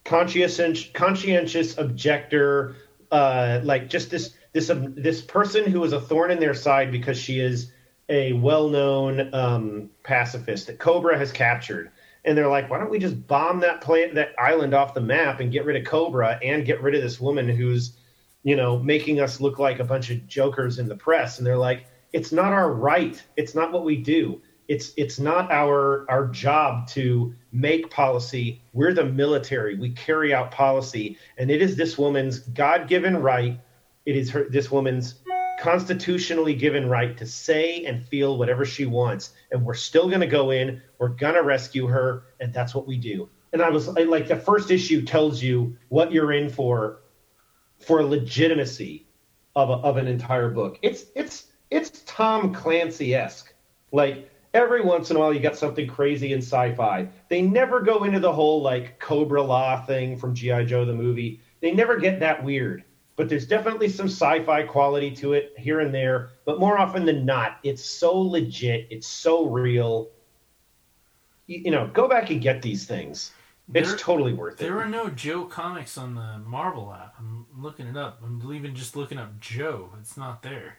[0.04, 2.76] conscientious, conscientious objector,
[3.12, 6.91] uh, like just this this um, this person who is a thorn in their side
[6.91, 7.72] because she is
[8.10, 11.91] a well-known um, pacifist that Cobra has captured,
[12.26, 15.39] and they're like, why don't we just bomb that plant that island off the map
[15.39, 17.93] and get rid of Cobra and get rid of this woman who's
[18.44, 21.38] you know making us look like a bunch of jokers in the press?
[21.38, 23.22] And they're like, it's not our right.
[23.38, 24.42] It's not what we do.
[24.68, 28.62] It's it's not our our job to make policy.
[28.74, 29.76] We're the military.
[29.78, 33.60] We carry out policy, and it is this woman's God-given right.
[34.06, 35.16] It is her this woman's
[35.60, 39.34] constitutionally given right to say and feel whatever she wants.
[39.52, 40.82] And we're still going to go in.
[40.98, 43.30] We're going to rescue her, and that's what we do.
[43.54, 47.01] And I was I, like, the first issue tells you what you're in for
[47.84, 49.07] for legitimacy
[49.55, 50.79] of a, of an entire book.
[50.82, 53.53] It's it's it's Tom Clancy esque.
[53.91, 57.07] Like every once in a while, you got something crazy in sci-fi.
[57.29, 61.41] They never go into the whole like Cobra Law thing from GI Joe the movie.
[61.61, 62.84] They never get that weird.
[63.17, 66.29] But there's definitely some sci-fi quality to it here and there.
[66.45, 68.88] But more often than not, it's so legit.
[68.89, 70.09] It's so real.
[71.47, 73.32] You, you know, go back and get these things.
[73.74, 74.66] It's There- totally worth it.
[74.66, 77.16] There are no Joe comics on the Marvel app.
[77.18, 78.22] I'm looking it up.
[78.24, 79.91] I'm even just looking up Joe.
[79.99, 80.78] It's not there.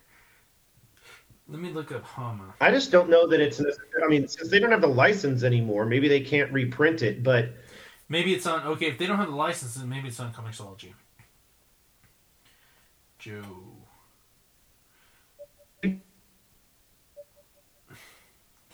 [1.48, 2.54] Let me look up Hama.
[2.60, 3.60] I just don't know that it's.
[3.60, 7.22] I mean, since they don't have the license anymore, maybe they can't reprint it.
[7.22, 7.54] But
[8.08, 8.66] Maybe it's on.
[8.66, 10.92] Okay, if they don't have the license, then maybe it's on Comixology.
[13.18, 13.42] Joe.
[15.82, 15.92] Yeah.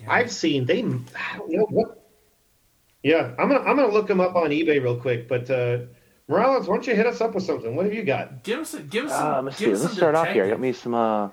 [0.09, 0.81] I've seen they.
[0.81, 1.98] I don't know what.
[3.03, 5.29] Yeah, I'm gonna I'm gonna look him up on eBay real quick.
[5.29, 5.79] But uh,
[6.27, 7.77] Morales, why don't you hit us up with something?
[7.77, 8.43] What have you got?
[8.43, 9.35] give us a, give us some.
[9.35, 9.67] Uh, let's see.
[9.67, 10.45] give us Let's some start off here.
[10.45, 11.29] I got me some uh,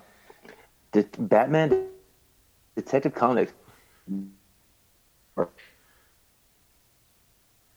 [0.92, 1.86] De- Batman
[2.76, 3.52] Detective Comics.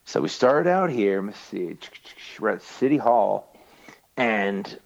[0.06, 1.22] So we started out here.
[1.22, 1.78] Let's see.
[2.40, 3.56] We're at City Hall,
[4.18, 4.80] and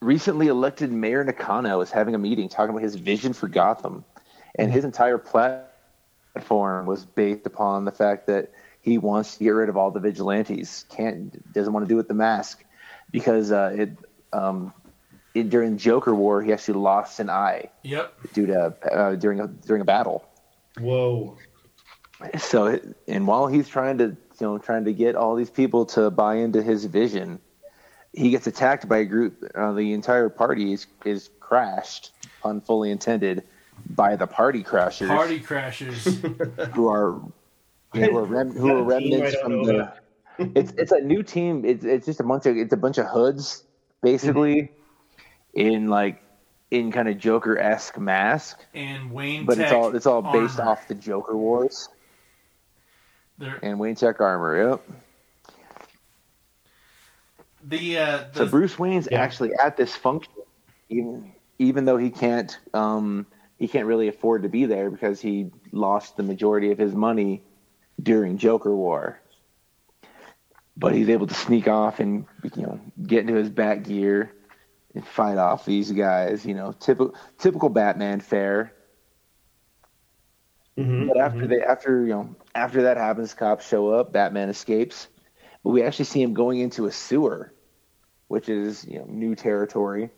[0.00, 4.04] recently elected Mayor Nakano is having a meeting talking about his vision for Gotham,
[4.54, 5.70] and his entire platform
[6.38, 8.28] was based upon the fact that
[8.80, 10.84] he wants to get rid of all the vigilantes.
[10.88, 12.64] Can't doesn't want to do with the mask
[13.10, 13.90] because uh, it
[14.32, 14.72] um,
[15.34, 18.12] it, during Joker War, he actually lost an eye Yep.
[18.32, 20.24] due to uh, during a during a battle.
[20.78, 21.36] Whoa.
[22.38, 26.10] So, and while he's trying to you know trying to get all these people to
[26.10, 27.40] buy into his vision,
[28.12, 29.42] he gets attacked by a group.
[29.54, 33.44] Uh, the entire party is is crashed, pun fully intended,
[33.90, 36.04] by the party crashers, Party crashers.
[36.74, 37.20] who are
[37.94, 39.74] who are, rem- who are That team I remnants from the.
[39.76, 39.96] about.
[40.56, 41.64] it's it's a new team.
[41.64, 43.64] It's it's just a bunch of it's a bunch of hoods
[44.02, 44.70] basically
[45.54, 46.22] in like
[46.70, 50.72] in kind of Joker esque mask, And Wayne but it's all it's all based armor.
[50.72, 51.88] off the Joker Wars
[53.38, 54.70] They're- and Wayne Tech armor.
[54.70, 54.82] Yep.
[57.64, 59.20] the uh, the So Bruce Wayne's Yeah.
[59.22, 60.32] actually at this function,
[60.88, 65.50] even even though he can't um, he can't really afford to be there because he
[65.72, 67.42] lost the majority of his money
[68.02, 69.20] during Joker War.
[70.76, 74.32] But he's able to sneak off and you know get into his bat gear
[74.94, 76.44] and fight off these guys.
[76.46, 78.72] You know, typical typical Batman fare.
[80.76, 81.48] Mhm, But after mhm.
[81.48, 85.08] they after you know after that happens, cops show up, Batman escapes,
[85.62, 87.52] but we actually see him going into a sewer,
[88.28, 90.10] which is you know new territory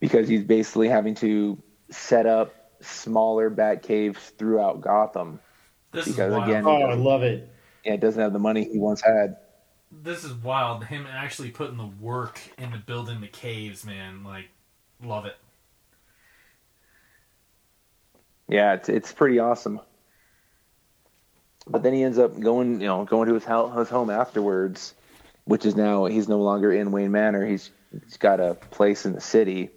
[0.00, 1.58] because he's basically having to
[1.92, 5.38] set up smaller bat caves throughout Gotham.
[5.92, 6.48] this is because wild.
[6.48, 7.48] again- Oh, I love it.
[7.84, 9.36] And it doesn't have the money he once had.
[9.90, 10.84] This is wild.
[10.84, 14.24] Him actually putting the work into building the caves, man.
[14.24, 14.48] Like,
[15.04, 15.36] love it.
[18.48, 19.80] Yeah, it's it's pretty awesome.
[21.66, 24.94] But then he ends up going, you know, going to his house, his home afterwards,
[25.44, 27.46] which is now he's no longer in Wayne Manor.
[27.46, 27.70] He's
[28.04, 29.70] he's got a place in the city,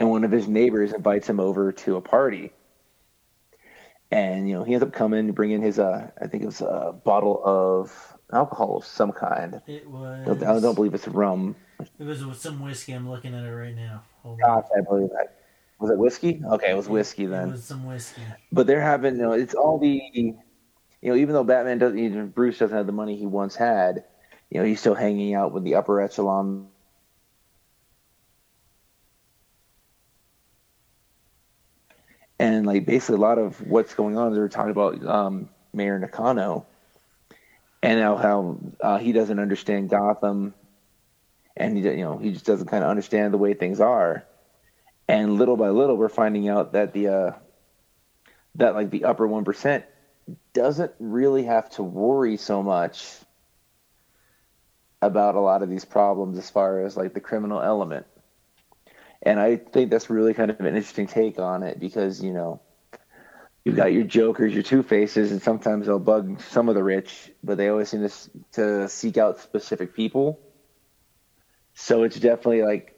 [0.00, 2.52] and one of his neighbors invites him over to a party.
[4.10, 6.92] And you know, he ends up coming, bringing his uh, I think it was a
[7.04, 9.60] bottle of alcohol of some kind.
[9.68, 10.26] It I was.
[10.26, 11.54] don't, I don't believe it's rum.
[11.98, 12.92] It was some whiskey.
[12.92, 14.02] I'm looking at it right now.
[14.24, 15.36] Gosh, I believe that.
[15.78, 16.42] Was it whiskey?
[16.44, 17.48] Okay, it was whiskey then.
[17.48, 18.22] It was some whiskey.
[18.52, 20.34] but they're having you know it's all the you
[21.02, 24.04] know even though Batman doesn't even Bruce doesn't have the money he once had,
[24.50, 26.68] you know he's still hanging out with the upper echelon.
[32.40, 35.98] And like basically a lot of what's going on, they were talking about um, Mayor
[35.98, 36.66] Nakano,
[37.82, 40.54] and how how uh, he doesn't understand Gotham,
[41.56, 44.24] and he you know he just doesn't kind of understand the way things are,
[45.06, 47.32] and little by little we're finding out that the uh,
[48.56, 49.84] that like the upper one percent
[50.54, 53.18] doesn't really have to worry so much
[55.02, 58.06] about a lot of these problems as far as like the criminal element.
[59.22, 62.60] And I think that's really kind of an interesting take on it because, you know,
[63.64, 67.30] you've got your jokers, your two faces, and sometimes they'll bug some of the rich,
[67.44, 68.14] but they always seem to,
[68.52, 70.40] to seek out specific people.
[71.74, 72.94] So it's definitely like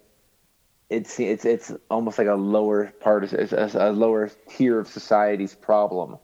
[0.90, 5.54] it's it's it's almost like a lower part of a, a lower tier of society's
[5.54, 6.18] problem.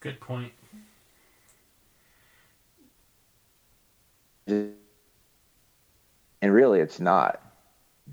[0.00, 0.52] Good point.
[4.46, 4.74] And
[6.42, 7.40] really, it's not.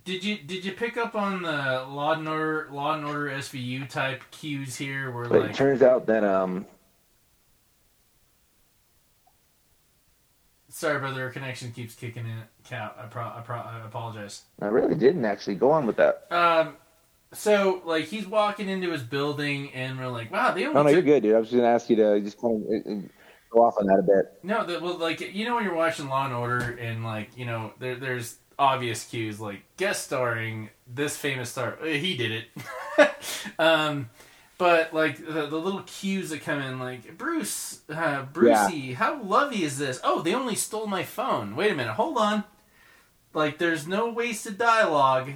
[0.06, 3.88] Did you did you pick up on the Law and Order Law and Order SVU
[3.88, 5.12] type cues here?
[5.12, 6.66] Where But like it turns out that um,
[10.68, 12.42] sorry, brother, our connection keeps kicking in.
[12.66, 14.44] Cap, I pro, I, pro, I apologize.
[14.62, 16.28] I really didn't actually go on with that.
[16.32, 16.76] Um,
[17.32, 20.90] so like he's walking into his building, and we're like, wow, they only Oh no,
[20.90, 21.36] you're good, dude.
[21.36, 23.02] I was just gonna ask you to just kind of uh, uh,
[23.52, 24.40] go off on that a bit.
[24.44, 27.46] No, the, well, like you know when you're watching Law and Order, and like you
[27.46, 31.78] know there, there's obvious cues like guest starring this famous star.
[31.82, 32.46] Uh, He did it.
[33.60, 34.10] um,
[34.58, 39.64] but like the, the little cues that come in, like Bruce, uh, Brucey, how lovey
[39.64, 40.00] is this?
[40.04, 41.56] Oh, they only stole my phone.
[41.56, 42.44] Wait a minute, hold on.
[43.34, 45.32] Like there's no wasted dialogue.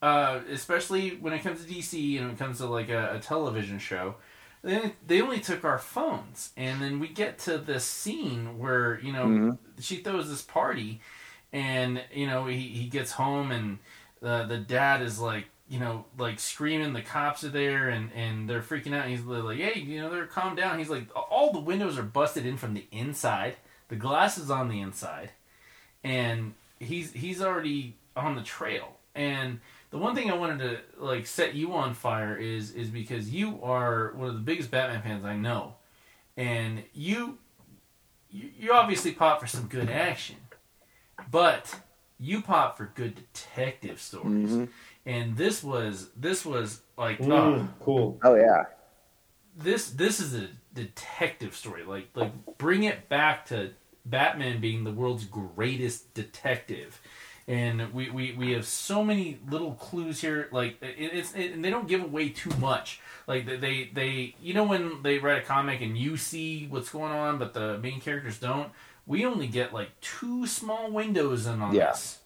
[0.00, 3.18] Uh, especially when it comes to DC and when it comes to like a, a
[3.20, 4.16] television show
[4.64, 9.12] they, they only took our phones and then we get to this scene where you
[9.12, 9.58] know Mhm.
[9.80, 11.00] she throws this party
[11.52, 13.78] and you know he, he gets home and
[14.20, 18.48] the the dad is like you know like screaming the cops are there and and
[18.48, 19.06] they're freaking out.
[19.06, 20.78] And he's like hey you know they're calm down.
[20.78, 23.56] He's like all the windows are busted in from the inside.
[23.88, 25.30] The glass is on the inside.
[26.04, 28.96] And he's he's already on the trail.
[29.14, 33.30] And the one thing I wanted to like set you on fire is is because
[33.30, 35.74] you are one of the biggest Batman fans I know,
[36.36, 37.38] and you
[38.30, 40.36] you, you obviously pop for some good action,
[41.30, 41.74] but
[42.18, 44.68] you pop for good detective stories, Mhm.
[45.06, 48.18] and this was this was like oh, Mm, cool.
[48.22, 48.64] Oh yeah,
[49.56, 51.84] this this is a detective story.
[51.84, 53.70] Like like bring it back to
[54.04, 57.00] Batman being the world's greatest detective.
[57.48, 60.48] And we, we, we have so many little clues here.
[60.52, 63.00] Like it, it's it, and they don't give away too much.
[63.26, 66.88] Like they, they they you know when they write a comic and you see what's
[66.90, 68.70] going on, but the main characters don't.
[69.06, 71.90] We only get like two small windows in on Yeah.
[71.92, 72.18] this.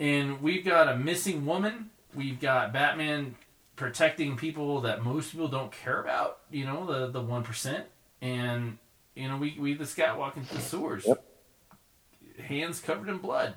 [0.00, 1.90] And we've got a missing woman.
[2.14, 3.36] We've got Batman
[3.76, 6.38] protecting people that most people don't care about.
[6.50, 7.86] You know, the the one percent,
[8.20, 8.78] and
[9.14, 11.24] you know we we this guy walking through the sewers, Yep.
[12.46, 13.54] hands covered in blood,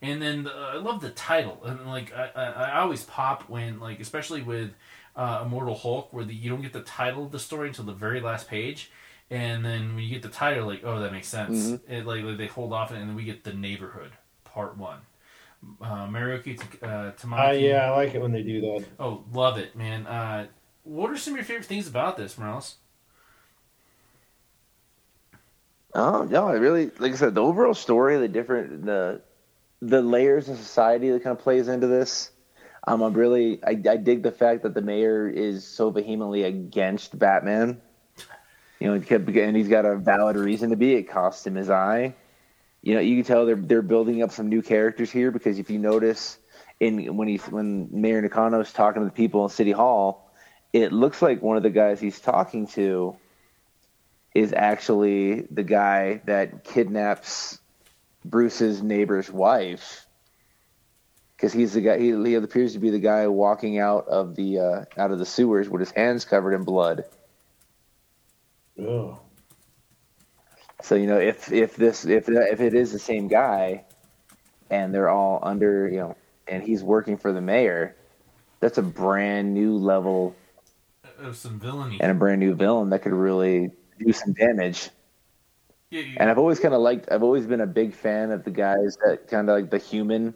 [0.00, 3.80] And then the, I love the title, and like I, I, I always pop when
[3.80, 4.70] like especially with
[5.16, 7.92] uh, Immortal Hulk, where the, you don't get the title of the story until the
[7.94, 8.90] very last page,
[9.30, 11.80] and then when you get the title, like oh that makes sense.
[11.88, 14.12] It like, like, they hold off, and then we get the Neighborhood
[14.44, 15.00] Part One.
[15.80, 17.48] Uh, Mariko uh, Tamaki.
[17.48, 18.84] Uh, yeah, I like it when they do that.
[18.98, 20.06] Oh, love it, man.
[20.06, 20.46] Uh,
[20.84, 22.76] what are some of your favorite things about this, Morales?
[25.94, 29.20] Oh no, I really like I said the overall story, the different the
[29.80, 32.30] the layers of society that kind of plays into this.
[32.86, 37.18] Um, I'm really I, I dig the fact that the mayor is so vehemently against
[37.18, 37.80] Batman.
[38.80, 40.94] You know, and he's got a valid reason to be.
[40.94, 42.14] It cost him his eye.
[42.80, 45.68] You know, you can tell they're they're building up some new characters here because if
[45.68, 46.38] you notice
[46.78, 50.30] in when he's when Mayor Nakano's talking to the people in City Hall,
[50.72, 53.16] it looks like one of the guys he's talking to
[54.34, 57.58] is actually the guy that kidnaps
[58.24, 60.06] Bruce's neighbor's wife
[61.36, 61.98] because he's the guy.
[61.98, 65.26] He, he, appears to be the guy walking out of the uh, out of the
[65.26, 67.04] sewers with his hands covered in blood.
[70.82, 73.84] So you know, if if this if if it is the same guy,
[74.70, 76.16] and they're all under you know,
[76.46, 77.96] and he's working for the mayor,
[78.60, 80.36] that's a brand new level
[81.20, 84.90] of some villainy and a brand new villain that could really do some damage.
[85.90, 87.10] Yeah, you- And I've always kind of liked.
[87.10, 90.34] I've always been a big fan of the guys that kind of like the human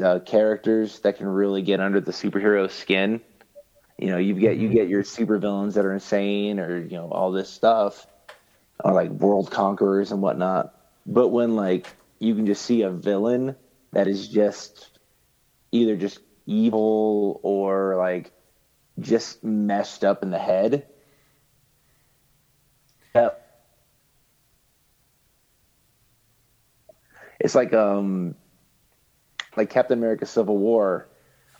[0.00, 3.20] uh, characters that can really get under the superhero skin.
[4.00, 7.32] You know, you get you get your supervillains that are insane, or you know all
[7.32, 8.06] this stuff,
[8.84, 10.70] or like world conquerors and whatnot.
[11.06, 13.56] But when like you can just see a villain
[13.92, 14.98] that is just
[15.72, 18.32] either just evil or like
[19.00, 20.84] just messed up in the head.
[23.14, 23.40] Yep.
[27.40, 28.36] It's like um
[29.56, 31.08] like Captain America Civil War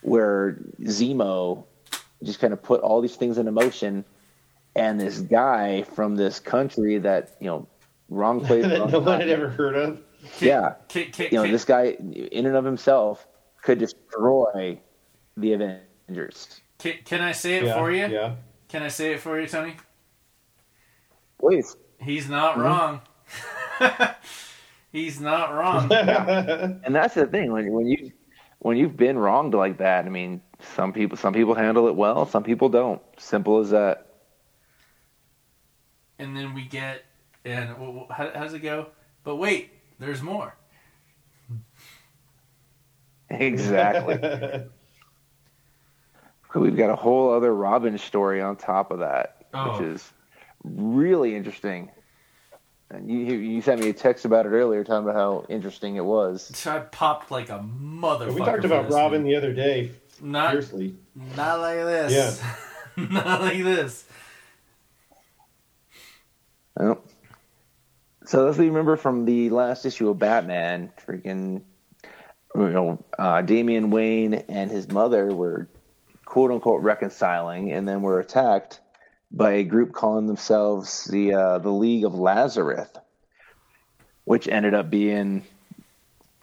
[0.02, 1.66] where Zemo
[2.22, 4.04] just kind of put all these things into motion
[4.76, 7.66] and this guy from this country that, you know,
[8.08, 10.00] wrong place that wrong no one had ever heard of.
[10.40, 10.74] Yeah.
[10.88, 11.96] Can, can, You know, can- this guy
[12.32, 13.26] in and of himself
[13.62, 14.80] could destroy
[15.36, 16.60] the Avengers.
[16.78, 18.06] can, can I say it Yeah, for you?
[18.06, 18.34] yeah.
[18.68, 19.74] Can I say it for you, Tony?
[21.38, 21.76] Please.
[22.00, 22.62] He's not Mm-hmm.
[22.62, 23.00] wrong.
[24.92, 25.90] He's not wrong.
[25.92, 28.10] and that's the thing when when you
[28.58, 30.04] when you've been wronged like that.
[30.04, 30.42] I mean,
[30.76, 33.00] some people some people handle it well, some people don't.
[33.18, 34.06] Simple as that.
[36.18, 37.04] and then we get
[37.44, 38.88] and wh- wh- how, how does it go?
[39.24, 40.54] But wait, there's more.
[43.30, 44.14] Exactly.
[46.54, 49.72] We've got a whole other Robin story on top of that, Oh.
[49.72, 50.12] which is
[50.64, 51.90] really interesting.
[52.90, 55.94] And you you you sent me a text about it earlier, talking about how interesting
[55.94, 56.50] it was.
[56.56, 58.34] So I popped like a motherfucker.
[58.34, 59.30] we talked about Robin thing.
[59.30, 60.96] the other day, Not fiercely.
[61.36, 62.40] not like this.
[62.96, 63.06] Yeah.
[63.10, 64.04] not like this.
[66.76, 67.02] Well,
[68.26, 71.62] so as we remember from the last issue of Batman, freaking,
[72.54, 75.68] you know, uh, Damian Wayne and his mother were
[76.30, 78.80] quote unquote reconciling, and then were attacked
[79.32, 82.88] by a group calling themselves the uh, the League of Lazarus,
[84.24, 85.44] which ended up being,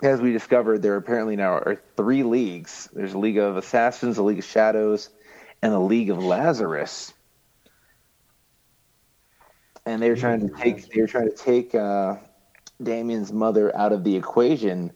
[0.02, 2.90] as we discovered, there apparently now are three leagues.
[2.94, 5.10] There's a League of Assassins, a League of Shadows,
[5.62, 7.14] and a League of Lazarus
[9.88, 12.16] and they were trying to take they were trying to take uh,
[12.84, 14.92] Damian's mother out of the equation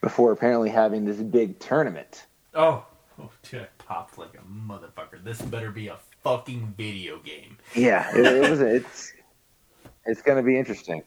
[0.00, 2.26] before apparently having this big tournament.
[2.54, 2.86] Oh,
[3.20, 5.22] oh dude, I popped like a motherfucker.
[5.22, 7.58] This better be a fucking video game.
[7.74, 8.60] Yeah, it, it was.
[8.60, 9.12] It's
[10.06, 11.02] it's going to be interesting.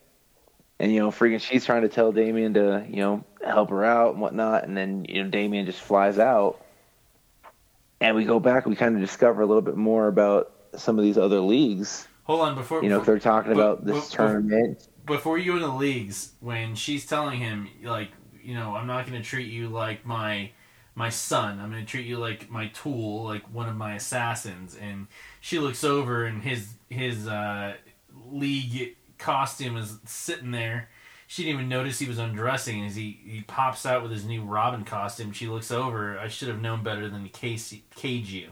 [0.81, 4.13] And you know, freaking, she's trying to tell Damian to you know help her out
[4.13, 6.59] and whatnot, and then you know Damian just flies out.
[7.99, 11.03] And we go back, we kind of discover a little bit more about some of
[11.05, 12.07] these other leagues.
[12.23, 14.87] Hold on, before You know, if they're talking but- about this but- tournament.
[15.05, 18.09] before you go into leagues, when she's telling him like,
[18.43, 20.49] you know, I'm not going to treat you like my
[20.95, 21.59] my son.
[21.59, 24.75] I'm going to treat you like my tool, like one of my assassins.
[24.75, 25.05] And
[25.41, 27.75] she looks over, and his his uh,
[28.31, 30.89] league costume is sitting there.
[31.27, 32.85] She didn't even notice he was undressing.
[32.85, 36.19] As he, he pops out with his new Robin costume, she looks over.
[36.19, 38.49] I should have known better than to case, cage you.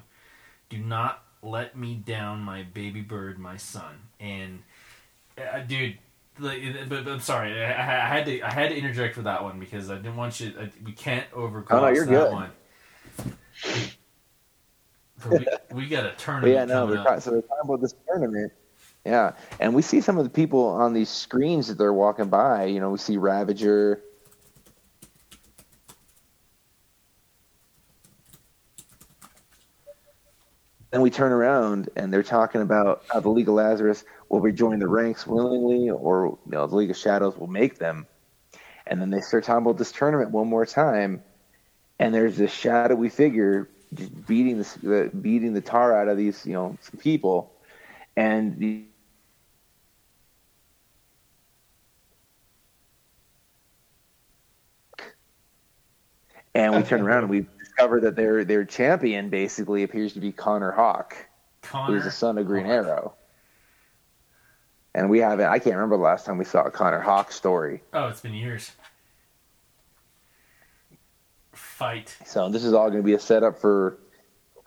[0.69, 3.95] Do not let me down, my baby bird, my son.
[4.19, 4.59] And
[5.37, 5.97] uh, dude,
[6.39, 9.43] like, but, but I'm sorry, I, I had to I had to interject for that
[9.43, 10.53] one because I didn't want you.
[10.59, 12.31] I, we can't overgloss Oh, no, you're that good.
[12.31, 12.51] one.
[15.25, 17.07] We, we got a But tournament yeah, no, coming they're, up.
[17.07, 18.53] ta- so we're talking about this tournament.
[19.05, 22.65] Yeah, and we see some of the people on these screens that they're walking by.
[22.65, 24.01] You know, we see Ravager.
[30.91, 34.79] Then we turn around and they're talking about how the League of Lazarus will rejoin
[34.79, 38.07] the ranks willingly, or you know, the League of Shadows will make them.
[38.87, 41.23] And then they start talking about this tournament one more time,
[41.99, 46.53] and there's this shadowy figure just beating the, beating the tar out of these you
[46.53, 47.53] know people,
[48.17, 48.87] and
[56.55, 60.31] and we turn around and we discover that their their champion basically appears to be
[60.31, 61.15] Connor Hawke,
[61.61, 61.93] Connor.
[61.93, 62.73] who's the son of Green Hawk.
[62.73, 63.13] Arrow.
[64.95, 65.45] And we haven't.
[65.45, 67.81] I can't remember the last time we saw a Connor Hawke story.
[67.93, 68.71] Oh, it's been years.
[71.53, 72.15] Fight.
[72.25, 73.99] So this is all going to be a setup for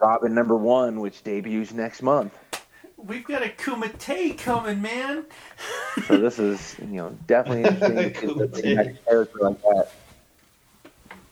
[0.00, 2.36] Robin number one, which debuts next month.
[2.96, 5.26] We've got a Kumite coming, man.
[6.06, 9.90] So this is you know definitely interesting to see next character like that.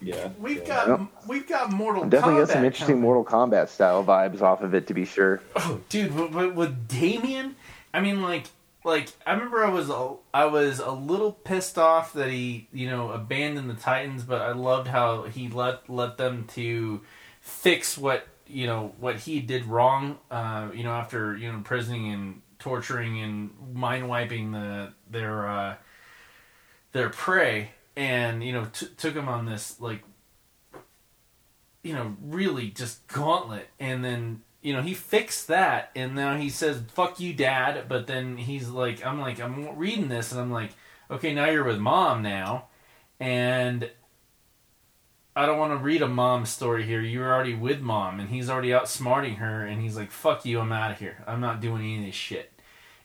[0.01, 0.31] Yeah.
[0.39, 0.87] We've yeah.
[0.87, 3.03] got we've got Mortal Definitely Kombat got some interesting coming.
[3.03, 5.43] Mortal Kombat style vibes off of it, to be sure.
[5.57, 7.57] Oh, dude, with, with, with Damian,
[7.93, 8.47] I mean, like,
[8.85, 12.89] like I remember I was a, I was a little pissed off that he, you
[12.89, 17.03] know, abandoned the Titans, but I loved how he let let them to
[17.41, 20.19] fix what you know what he did wrong.
[20.31, 25.75] Uh, you know, after you know imprisoning and torturing and mind wiping the their uh,
[26.93, 30.03] their prey, and you know t- took him on this like
[31.83, 33.69] you know, really just gauntlet.
[33.79, 35.91] And then, you know, he fixed that.
[35.97, 37.87] And now he says, fuck you, dad.
[37.89, 40.73] But then he's like, I'm like, I'm reading this and I'm like,
[41.11, 42.67] okay, now you're with mom now.
[43.19, 43.91] And
[45.35, 47.01] I don't want to read a mom story here.
[47.01, 48.21] You were already with mom.
[48.21, 49.65] And he's already outsmarting her.
[49.65, 51.25] And he's like, fuck you, I'm out of here.
[51.27, 52.53] I'm not doing any of this shit.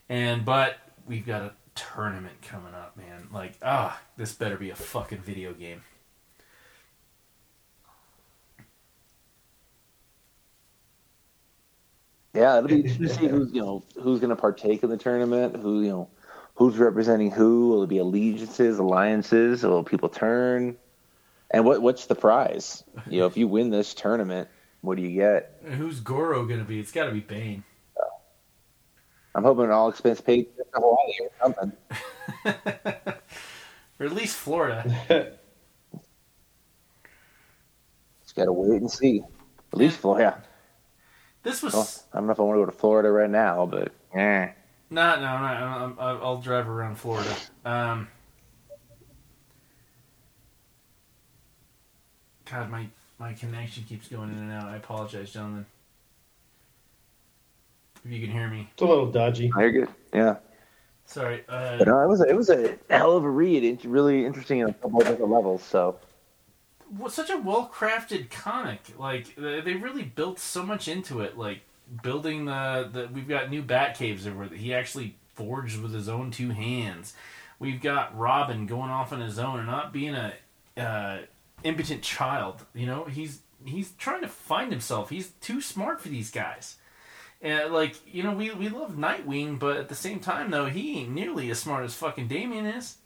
[0.08, 0.76] And, but
[1.06, 3.28] we've got a tournament coming up, man.
[3.32, 5.82] Like, ah, this better be a fucking video game.
[12.34, 14.96] Yeah, it'll be interesting to see who's you know who's going to partake in the
[14.96, 15.56] tournament.
[15.56, 16.08] Who you know
[16.54, 17.70] who's representing who?
[17.70, 19.62] Will it be allegiances, alliances?
[19.62, 20.76] Will people turn?
[21.50, 22.82] And what what's the prize?
[23.08, 24.48] You know, if you win this tournament,
[24.80, 25.60] what do you get?
[25.64, 26.80] And who's Goro gonna be?
[26.80, 27.64] It's got to be Bane.
[29.36, 31.72] I'm hoping an all expense paid trip to Hawaii or something.
[34.00, 34.82] or at least Florida.
[38.22, 39.22] Just got to wait and see.
[39.74, 40.42] At least Florida.
[41.42, 43.66] This was Well, I don't know if I want to go to Florida right now,
[43.66, 44.48] but eh.
[44.88, 45.26] no, no, no.
[45.26, 47.36] I'm, I'm, I'll drive around Florida.
[47.66, 48.08] Um,
[52.50, 52.86] God, my
[53.18, 54.64] my connection keeps going in and out.
[54.64, 55.66] I apologize, gentlemen.
[58.06, 59.50] If you can hear me, It's a little dodgy.
[59.58, 59.88] You're good.
[60.14, 60.36] Yeah.
[61.06, 61.44] sorry.
[61.48, 63.64] Uh, But no, it was a, it was a hell of a read.
[63.64, 65.62] It's really interesting on a couple of different levels.
[65.62, 65.98] So
[66.96, 68.80] well, such a well crafted comic.
[68.96, 71.36] Like they they really built so much into it.
[71.36, 71.62] Like
[72.02, 76.08] building the the we've got new bat caves over that he actually forged with his
[76.08, 77.14] own two hands.
[77.58, 80.34] We've got Robin going off on his own and not being a
[80.76, 81.18] uh,
[81.64, 82.64] impotent child.
[82.74, 85.10] You know, he's he's trying to find himself.
[85.10, 86.76] He's too smart for these guys.
[87.42, 91.00] And like you know, we we love Nightwing, but at the same time though, he
[91.00, 92.96] ain't nearly as smart as fucking Damian is.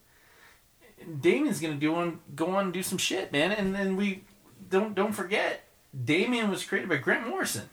[1.21, 3.51] Damian's gonna do on go on and do some shit, man.
[3.53, 4.25] And then we
[4.69, 5.65] don't don't forget,
[6.05, 7.69] Damian was created by Grant Morrison,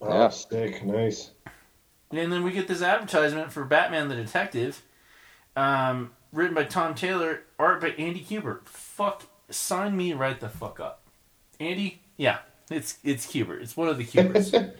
[0.00, 0.28] Oh, Yeah.
[0.30, 0.82] sick.
[0.84, 1.32] Nice.
[2.10, 4.82] and then we get this advertisement for Batman the Detective,
[5.56, 8.66] um, written by Tom Taylor, art by Andy Kubert.
[8.66, 11.02] Fuck, sign me right the fuck up,
[11.60, 12.00] Andy.
[12.16, 12.38] Yeah,
[12.70, 13.60] it's it's Kubert.
[13.62, 14.72] It's one of the Kuberts.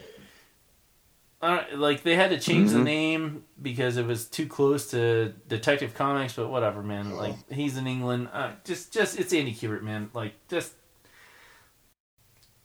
[1.43, 2.85] Uh, like they had to change the Mhm.
[2.85, 7.17] name because it was too close to Detective Comics, but whatever, man.
[7.17, 8.29] Like he's in England.
[8.33, 10.11] Uh, just, just it's Andy Kubert, man.
[10.13, 10.75] Like just,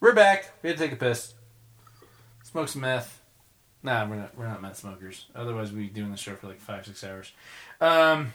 [0.02, 0.52] we're back.
[0.62, 1.34] We had to take a piss,
[2.44, 3.22] smoke some meth.
[3.82, 4.38] Nah, we're not.
[4.38, 5.28] We're not meth smokers.
[5.36, 7.32] Otherwise, we'd be doing the show for like five, six hours.
[7.80, 8.34] Um,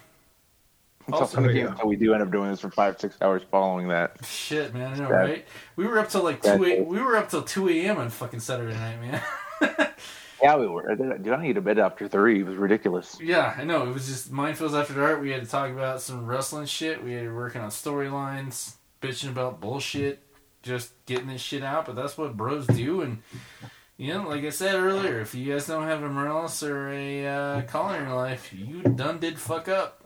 [1.14, 3.88] it's Also- also until we do end up doing this for five, six hours following
[3.88, 4.24] that.
[4.24, 4.92] shit, man.
[4.94, 5.14] I know, Yeah.
[5.16, 5.46] right?
[5.76, 6.64] We were up till like two.
[6.64, 7.98] A, we were up till two a.m.
[7.98, 9.90] on fucking Saturday night, man.
[10.42, 10.94] Yeah, we were.
[10.96, 12.40] Dude, I need to bed after three.
[12.40, 13.18] It was ridiculous.
[13.20, 13.86] Yeah, I know.
[13.86, 15.20] It was just Mindfields After Dark.
[15.20, 17.04] We had to talk about some wrestling shit.
[17.04, 20.22] We had to working on storylines, bitching about bullshit,
[20.62, 21.84] just getting this shit out.
[21.84, 23.02] But that's what bros do.
[23.02, 23.18] And,
[23.98, 27.26] you know, like I said earlier, if you guys don't have a Morales or a
[27.26, 30.02] uh, Colin in your life, you done did fuck up.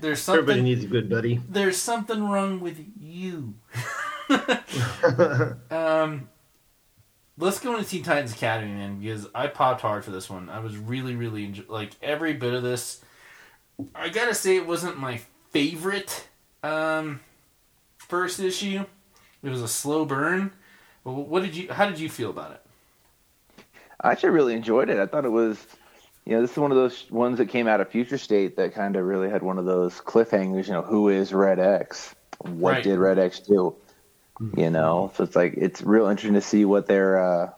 [0.00, 0.64] There's Everybody something.
[0.64, 1.40] needs a good buddy.
[1.48, 3.54] There's something wrong with you.
[5.70, 6.28] Um,
[7.38, 10.48] let's go into Teen Titans Academy, man, because I popped hard for this one.
[10.48, 13.00] I was really, really enjoy- like every bit of this.
[13.94, 15.20] I gotta say, it wasn't my
[15.50, 16.28] favorite
[16.62, 17.20] um,
[17.98, 18.84] first issue.
[19.42, 20.52] It was a slow burn,
[21.04, 21.72] Well, what did you?
[21.72, 22.62] How did you feel about it?
[24.00, 24.98] I actually really enjoyed it.
[24.98, 25.58] I thought it was,
[26.24, 28.74] you know, this is one of those ones that came out of Future State that
[28.74, 30.66] kind of really had one of those cliffhangers.
[30.68, 32.14] You know, who is Red X?
[32.38, 32.82] What Right.
[32.82, 33.74] did Red X do?
[34.56, 37.50] You know, so it's like it's real interesting to see what they're uh,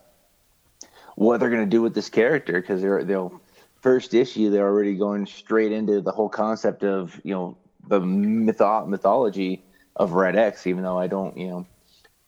[1.16, 3.41] what they're going to do with this character because they're they'll
[3.81, 7.57] first issue they're already going straight into the whole concept of you know
[7.89, 9.62] the mytho- mythology
[9.97, 10.66] of Red X.
[10.66, 11.66] Even though I don't, you know,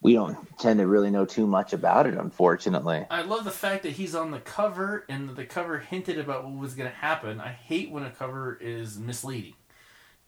[0.00, 3.06] we don't tend to really know too much about it, unfortunately.
[3.10, 6.54] I love the fact that he's on the cover and the cover hinted about what
[6.54, 7.40] was going to happen.
[7.40, 9.54] I hate when a cover is misleading.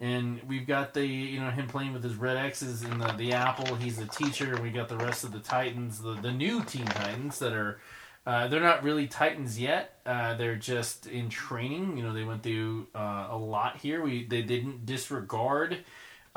[0.00, 3.32] And we've got the you know him playing with his red X's in the, the
[3.32, 3.74] apple.
[3.74, 4.54] He's a teacher.
[4.54, 7.80] and We got the rest of the Titans, the the new Teen Titans that are
[8.24, 9.98] uh, they're not really Titans yet.
[10.06, 11.96] Uh, they're just in training.
[11.96, 14.00] You know they went through uh, a lot here.
[14.00, 15.78] We they didn't disregard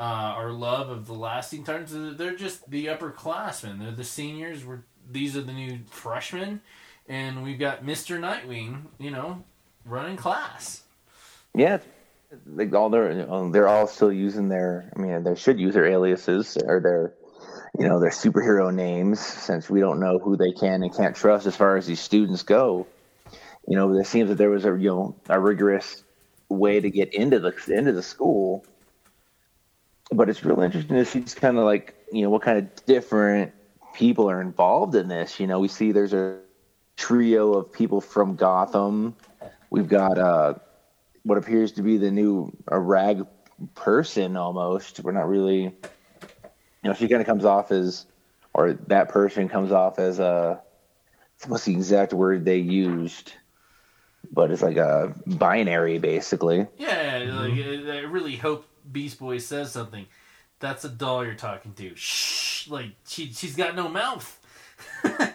[0.02, 2.18] uh, our love of the lasting Titans.
[2.18, 3.78] They're just the upperclassmen.
[3.78, 4.64] They're the seniors.
[4.64, 6.60] We're these are the new freshmen,
[7.08, 8.86] and we've got Mister Nightwing.
[8.98, 9.44] You know,
[9.84, 10.82] running class.
[11.54, 11.78] Yeah,
[12.46, 14.90] like all their um, they're all still using their.
[14.96, 17.12] I mean, they should use their aliases or their,
[17.78, 21.46] you know, their superhero names since we don't know who they can and can't trust
[21.46, 22.88] as far as these students go.
[23.68, 26.02] You know, it seems that there was a you know a rigorous
[26.48, 28.64] way to get into the into the school,
[30.12, 32.86] but it's real interesting to see just kind of like you know what kind of
[32.86, 33.52] different
[33.94, 35.38] people are involved in this.
[35.40, 36.38] You know, we see there's a
[36.96, 39.16] trio of people from Gotham.
[39.70, 40.54] We've got uh,
[41.22, 43.26] what appears to be the new a rag
[43.74, 45.00] person almost.
[45.00, 45.72] We're not really, you
[46.84, 48.06] know, she kind of comes off as,
[48.54, 50.60] or that person comes off as a,
[51.46, 53.32] what's the exact word they used?
[54.30, 56.66] But it's like a binary, basically.
[56.76, 60.06] Yeah, like I I really hope Beast Boy says something.
[60.60, 61.94] That's a doll you're talking to.
[61.96, 64.38] Shh, like she she's got no mouth.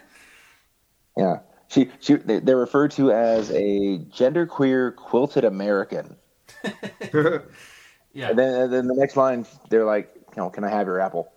[1.16, 6.16] Yeah, she she they- they're referred to as a genderqueer quilted American.
[8.14, 10.86] Yeah, And then and then the next line, they're like, you know, can I have
[10.86, 11.30] your apple?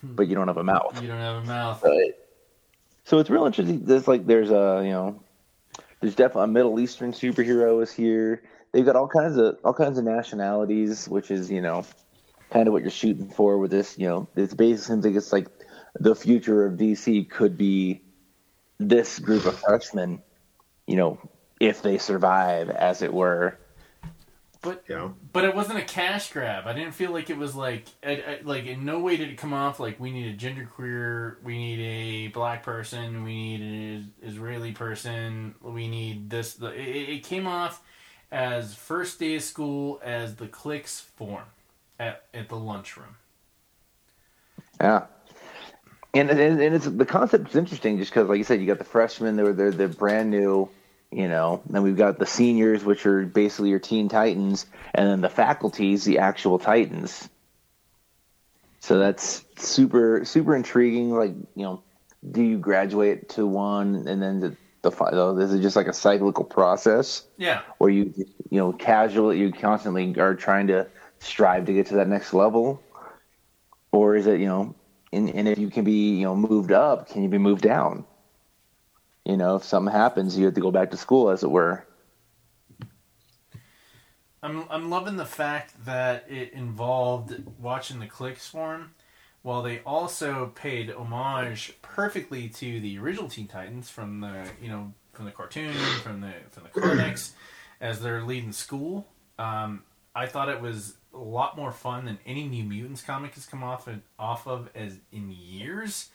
[0.00, 0.14] Hmm.
[0.14, 1.00] But you don't have a mouth.
[1.02, 1.82] you don't have a mouth.
[1.82, 2.12] Right.
[3.04, 3.84] So it's real interesting.
[3.84, 5.20] There's like there's a you know
[6.00, 8.42] there's definitely a Middle Eastern superhero is here.
[8.72, 11.84] They've got all kinds of all kinds of nationalities, which is you know
[12.50, 13.98] kind of what you're shooting for with this.
[13.98, 15.48] You know, it's basically seems like it's like
[15.98, 18.02] the future of DC could be
[18.78, 20.22] this group of freshmen.
[20.86, 21.18] You know,
[21.60, 23.58] if they survive, as it were.
[24.62, 25.08] But Yeah.
[25.32, 26.66] but it wasn't a cash grab.
[26.66, 29.38] I didn't feel like it was like I, I, like in no way did it
[29.38, 34.12] come off like we need a genderqueer, we need a black person, we need an
[34.22, 36.54] Israeli person, we need this.
[36.54, 37.82] The, it, it came off
[38.32, 41.44] as first day of school as the cliques form
[41.98, 43.16] at at the lunchroom.
[44.80, 45.06] Yeah.
[46.12, 48.78] And, and and it's the concept is interesting just because, like you said, you got
[48.78, 50.68] the freshmen; they're they're they're brand new,
[51.12, 51.62] you know.
[51.68, 56.04] Then we've got the seniors, which are basically your teen titans, and then the faculties,
[56.04, 57.28] the actual titans.
[58.80, 61.10] So that's super super intriguing.
[61.10, 61.82] Like you know,
[62.28, 64.40] do you graduate to one, and then
[64.82, 64.90] the
[65.40, 68.12] is it just like a cyclical process Yeah, where you
[68.50, 70.86] you know casually you constantly are trying to
[71.20, 72.82] strive to get to that next level,
[73.92, 74.74] or is it you know,
[75.12, 78.04] and, and if you can be you know moved up, can you be moved down?
[79.24, 81.86] You know, if something happens, you have to go back to school, as it were.
[84.42, 88.94] I'm I'm loving the fact that it involved watching the clicks form,
[89.42, 94.92] while they also paid homage perfectly to the original Teen Titans from the you know
[95.12, 97.32] from the cartoon from the from the comics
[97.80, 99.06] as they're leading school.
[99.38, 99.82] Um,
[100.14, 103.62] I thought it was a lot more fun than any New Mutants comic has come
[103.62, 106.10] off and off of as in years.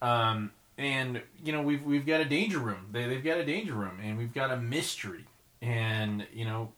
[0.00, 2.86] Um, and you know we've we've got a danger room.
[2.92, 5.24] They they've got a danger room, and we've got a mystery.
[5.60, 6.72] And you know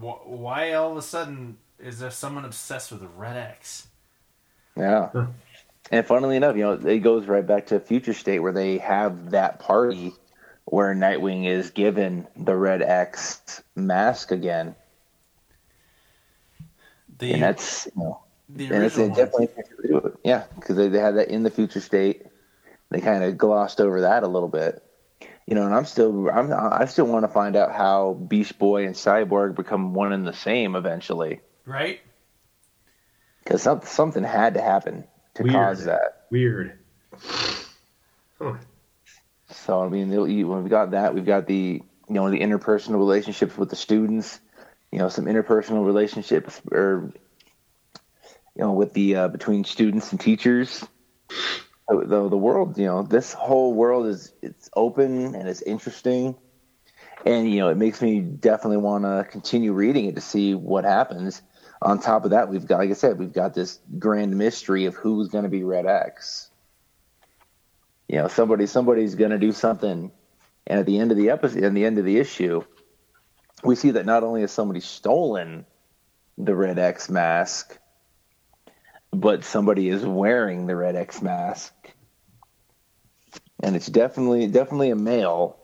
[0.00, 3.88] wh- why all of a sudden is there someone obsessed with a red X?
[4.80, 5.10] Yeah.
[5.12, 5.26] Huh.
[5.92, 9.30] And funnily enough, you know, it goes right back to Future State where they have
[9.30, 10.12] that party
[10.64, 14.76] where Nightwing is given the Red X mask again,
[17.18, 19.48] The and that's you know, the and it's original definitely
[19.82, 20.18] it.
[20.22, 22.22] Yeah, because they, they had that in the Future State.
[22.90, 24.82] They kind of glossed over that a little bit,
[25.46, 25.64] you know.
[25.64, 29.56] And I'm still, I'm, I still want to find out how Beast Boy and Cyborg
[29.56, 32.00] become one and the same eventually, right?
[33.44, 35.04] Because some, something had to happen
[35.34, 35.54] to Weird.
[35.54, 36.26] cause that.
[36.30, 36.78] Weird.
[38.38, 38.54] Huh.
[39.50, 43.56] So I mean, when we got that, we've got the you know the interpersonal relationships
[43.56, 44.40] with the students,
[44.90, 47.12] you know, some interpersonal relationships or
[48.54, 50.84] you know with the uh, between students and teachers.
[51.88, 56.36] the the world, you know, this whole world is it's open and it's interesting,
[57.26, 60.84] and you know, it makes me definitely want to continue reading it to see what
[60.84, 61.42] happens.
[61.82, 64.94] On top of that, we've got, like I said, we've got this grand mystery of
[64.94, 66.50] who's going to be Red X.
[68.06, 70.10] You know, somebody somebody's going to do something,
[70.66, 72.64] and at the end of the episode, at the end of the issue,
[73.64, 75.64] we see that not only has somebody stolen
[76.36, 77.78] the Red X mask,
[79.12, 81.72] but somebody is wearing the Red X mask,
[83.62, 85.56] and it's definitely definitely a male,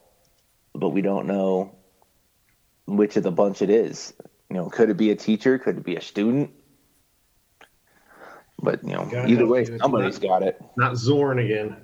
[0.72, 1.74] but we don't know
[2.86, 4.14] which of the bunch it is.
[4.51, 5.59] You know, could it be a teacher?
[5.59, 6.51] Could it be a student?
[8.60, 10.60] But you know, God either way, you, it's somebody's not- got it.
[10.77, 11.77] Not Zorn again.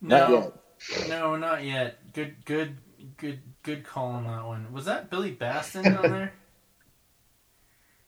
[0.00, 0.52] Not No,
[0.96, 1.08] yet.
[1.08, 2.12] no, not yet.
[2.12, 2.76] Good, good,
[3.16, 4.72] good, good call on that one.
[4.72, 6.32] Was that Billy Batson on there?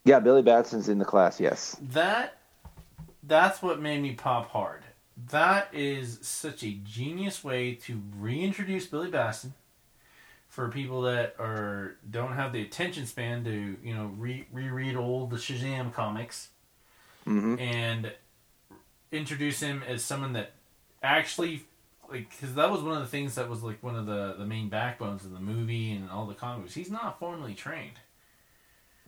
[0.06, 1.40] Yeah, Billy Batson's in the class.
[1.40, 1.78] Yes.
[1.80, 2.36] That
[3.22, 4.82] that's what made me pop hard.
[5.30, 9.54] That is such a genius way to reintroduce Billy Batson
[10.54, 15.30] for people that are don't have the attention span to you know re- reread old
[15.30, 16.50] the Shazam comics
[17.24, 18.12] hmm and
[19.10, 20.52] introduce him as someone that
[21.02, 21.64] actually
[22.08, 24.46] like because that was one of the things that was like one of the the
[24.46, 26.72] main backbones of the movie and all the comics.
[26.74, 27.98] He's not formally trained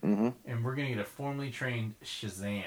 [0.01, 2.63] hmm and we're gonna get a formally trained Shazam.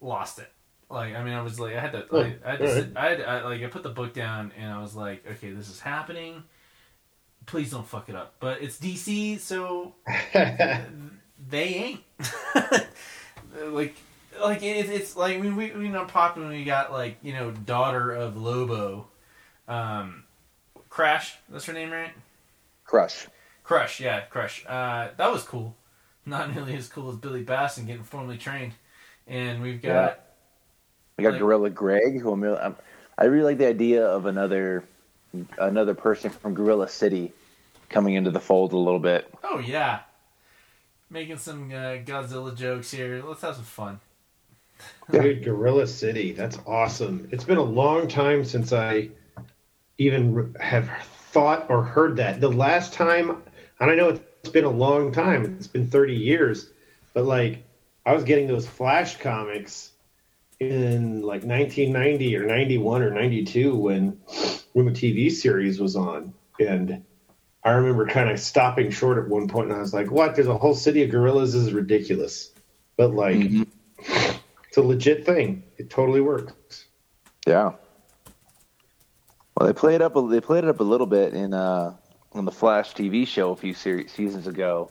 [0.00, 0.52] Lost it.
[0.90, 2.84] Like I mean, I was like, I had to, like, I had to, alright.
[2.84, 5.52] sit, I had, I, like, I put the book down and I was like, okay,
[5.52, 6.42] this is happening.
[7.46, 8.34] Please don't fuck it up.
[8.40, 9.94] But it's DC, so
[10.34, 10.84] they
[11.52, 12.00] ain't.
[13.72, 13.94] like,
[14.40, 17.32] like it, it's like I mean, we we know popping when we got like you
[17.32, 19.06] know daughter of Lobo,
[19.68, 20.24] um,
[20.88, 21.36] Crash.
[21.48, 22.12] That's her name, right?
[22.84, 23.28] Crush.
[23.62, 24.66] Crush, yeah, Crush.
[24.66, 25.76] Uh, that was cool.
[26.26, 28.72] Not nearly as cool as Billy Batson getting formally trained.
[29.28, 30.20] And we've got
[31.20, 32.76] We got Like- Gorilla Greg, who I'm really, I'm,
[33.18, 34.84] I really like the idea of another
[35.58, 37.32] another person from Gorilla City
[37.88, 39.32] coming into the fold a little bit.
[39.44, 40.00] oh yeah,
[41.10, 43.22] making some uh, Godzilla jokes here.
[43.24, 44.00] Let's have some fun.
[45.10, 46.32] Dude, Gorilla City.
[46.32, 47.28] That's awesome.
[47.32, 49.10] It's been a long time since I
[49.98, 50.88] even have
[51.32, 52.40] thought or heard that.
[52.40, 53.42] The last time,
[53.78, 54.08] and I know
[54.42, 56.70] it's been a long time, it's been 30 years,
[57.12, 57.62] but like
[58.06, 59.90] I was getting those Flash comics
[60.70, 64.08] in like 1990 or 91 or 92 when
[64.74, 67.02] when the TV series was on and
[67.64, 70.34] I remember kind of stopping short at one point and I was like, "What?
[70.34, 72.52] There's a whole city of gorillas this is ridiculous."
[72.96, 73.66] But like Mhm.
[73.98, 75.62] it's a legit thing.
[75.76, 76.86] It totally works.
[77.46, 77.72] Yeah.
[79.56, 80.16] Well, they played up.
[80.16, 81.96] A, they played it up a little bit in uh
[82.32, 84.90] on the Flash TV show a few se- seasons ago,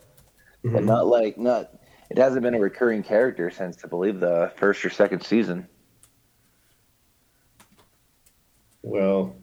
[0.64, 0.86] but Mhm.
[0.86, 1.72] not like not.
[2.10, 5.68] It hasn't been a recurring character since I believe the first or second season.
[8.82, 9.36] Well,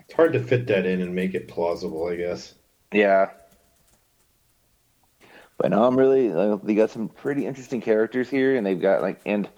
[0.00, 2.54] it's hard to fit that in and make it plausible, I guess.
[2.92, 3.30] Yeah.
[5.58, 6.32] But no, I'm really.
[6.32, 9.48] Uh, they got some pretty interesting characters here, and they've got like and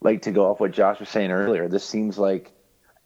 [0.00, 1.68] like to go off what Josh was saying earlier.
[1.68, 2.52] This seems like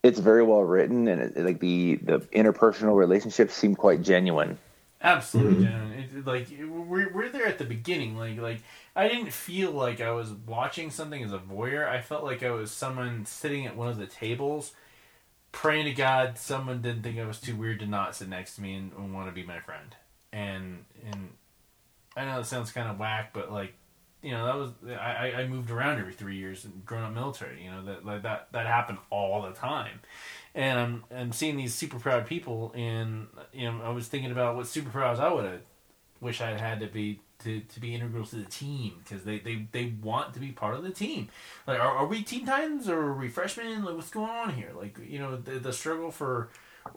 [0.02, 4.58] it's very well written, and it, like the the interpersonal relationships seem quite genuine.
[5.00, 5.68] Absolutely, Mhm.
[5.68, 5.92] Jen.
[6.16, 8.16] It, like we're we're there at the beginning.
[8.16, 8.62] Like like
[8.98, 11.88] I didn't feel like I was watching something as a voyeur.
[11.88, 14.72] I felt like I was someone sitting at one of the tables,
[15.52, 18.60] praying to God someone didn't think I was too weird to not sit next to
[18.60, 19.94] me and, and want to be my friend.
[20.32, 21.30] And and
[22.16, 23.74] I know it sounds kind of whack, but like
[24.20, 24.70] you know that was
[25.00, 27.62] I, I- moved around every three years and grown up military.
[27.64, 30.00] You know that like that that happened all the time
[30.54, 34.56] and I'm I'm seeing these super proud people, and you know I was thinking about
[34.56, 35.60] what superpowers I would have
[36.20, 39.38] wish I had had to be to, to be integral to the team because they,
[39.38, 41.28] they, they want to be part of the team.
[41.66, 43.84] Like, are, are we Teen Titans or are we freshmen?
[43.84, 44.70] Like, what's going on here?
[44.76, 46.50] Like, you know, the, the struggle for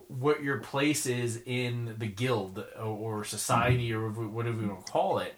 [0.08, 5.18] what your place is in the guild or, society or whatever we want to call
[5.18, 5.34] it.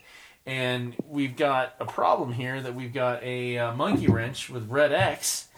[0.47, 4.93] And we've got a problem here that we've got a uh, monkey wrench with Red
[4.93, 5.48] X,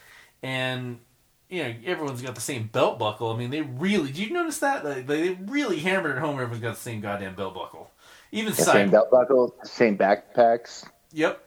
[0.42, 1.00] and
[1.48, 3.32] you know everyone's got the same belt buckle.
[3.32, 4.08] I mean, they really.
[4.08, 4.84] Did you notice that?
[4.84, 6.34] Like, they really hammered it home.
[6.34, 7.90] Everyone's got the same goddamn belt buckle.
[8.32, 10.86] Even The same belt buckle, same backpacks.
[11.12, 11.42] Yep.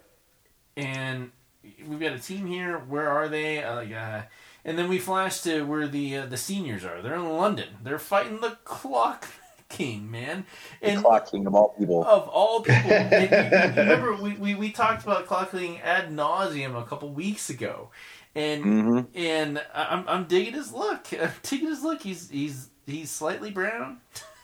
[0.78, 1.32] And
[1.88, 2.78] we've got a team here.
[2.80, 3.64] Where are they?
[3.64, 4.22] Uh, like, uh,
[4.66, 7.02] and then we flash to where the uh, the seniors are.
[7.02, 7.70] They're in London.
[7.84, 9.28] They're fighting the Clock
[9.70, 10.46] King, man.
[10.82, 12.04] And Clock King of all people.
[12.04, 13.10] of all people,
[13.76, 17.90] remember we, we, we talked about Clock King ad nauseum a couple weeks ago,
[18.36, 21.08] and hmm and I'm I'm digging his look.
[21.22, 22.02] I'm digging his look.
[22.02, 24.00] He's he's he's slightly brown,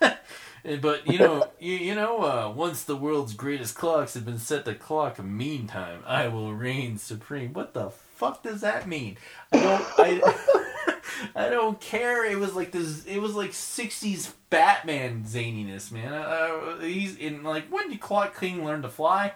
[0.80, 4.64] But you know, you, you know, uh, once the world's greatest clocks have been set
[4.64, 7.52] to clock meantime, I will reign supreme.
[7.52, 9.16] What the fuck does that mean?
[9.52, 10.98] I don't, I,
[11.46, 12.24] I don't care.
[12.24, 13.04] It was like this.
[13.04, 16.12] It was like '60s Batman zaniness, man.
[16.12, 19.34] Uh, he's in like when did Clock King learn to fly?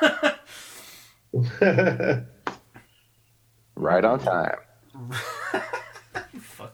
[3.78, 4.56] Right on time.
[6.32, 6.70] You fucker.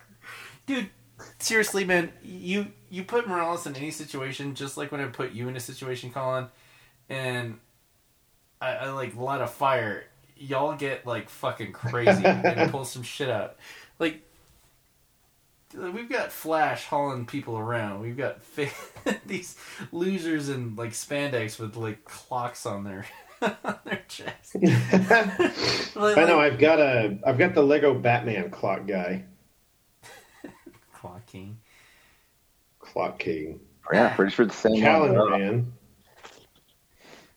[0.65, 0.89] Dude,
[1.45, 5.49] seriously, man, you you put Morales in any situation, just like when I put you
[5.49, 6.47] in a situation, Colin,
[7.09, 7.59] and
[8.61, 10.05] I, I like light a fire,
[10.37, 13.57] y'all get like fucking crazy and pull some shit out.
[13.99, 14.23] Like
[15.75, 18.01] we've got Flash hauling people around.
[18.01, 19.57] We've got fa- these
[19.93, 23.07] losers in like spandex with like clocks on their
[23.43, 24.55] on their chest.
[25.97, 26.41] Like- I know.
[26.41, 27.19] I've got a.
[27.27, 29.25] I've got the Lego Batman clock guy,
[31.05, 31.59] Clock King.
[32.79, 33.61] Clock King,
[33.93, 35.31] Yeah, pretty sure the same Calendar one.
[35.31, 35.73] Man.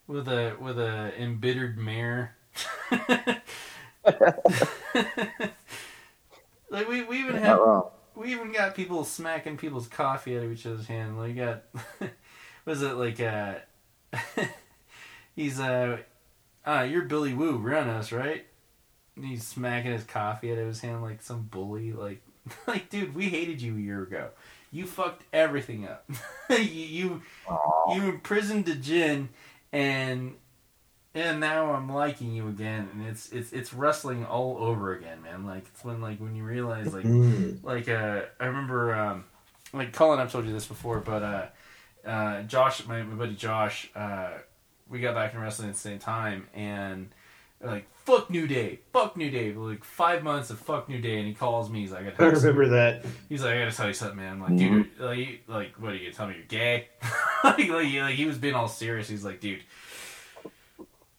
[0.08, 2.36] with a with a embittered mare.
[6.70, 7.90] like we, we even Not have wrong.
[8.16, 11.18] we even got people smacking people's coffee out of each other's hand.
[11.18, 11.64] Like we got
[12.66, 13.56] was it like uh
[15.36, 15.98] he's uh
[16.66, 18.46] ah you're Billy Numerous, right?
[19.16, 21.94] And he's smacking his coffee out of his hand like some bully.
[21.94, 22.22] Like
[22.68, 24.30] like dude, we hated you a year ago.
[24.72, 26.10] You fucked everything up.
[26.50, 27.22] you, you
[27.94, 29.30] you imprisoned the gin
[29.72, 30.36] and
[31.16, 35.46] and now I'm liking you again and it's it's it's wrestling all over again, man.
[35.46, 37.06] Like it's when like when you realize like
[37.64, 39.26] like uh I remember um
[39.74, 41.46] like Colin I've told you this before, but uh
[42.08, 44.32] uh Josh my, my buddy Josh, uh
[44.90, 47.10] we got back in wrestling at the same time and
[47.62, 51.28] like fuck New Day, fuck New Day, like five months of fuck New Day, and
[51.28, 51.82] he calls me.
[51.82, 53.06] He's like, I I gotta tell you remember that.
[53.30, 54.34] He's like, I gotta tell you something, man.
[54.34, 55.04] I'm like, dude, mm-hmm.
[55.04, 56.36] like, like, what are you gonna tell me?
[56.36, 56.88] You're gay?
[57.44, 59.10] like, like, like, he was being all serious.
[59.10, 59.62] He's like, dude,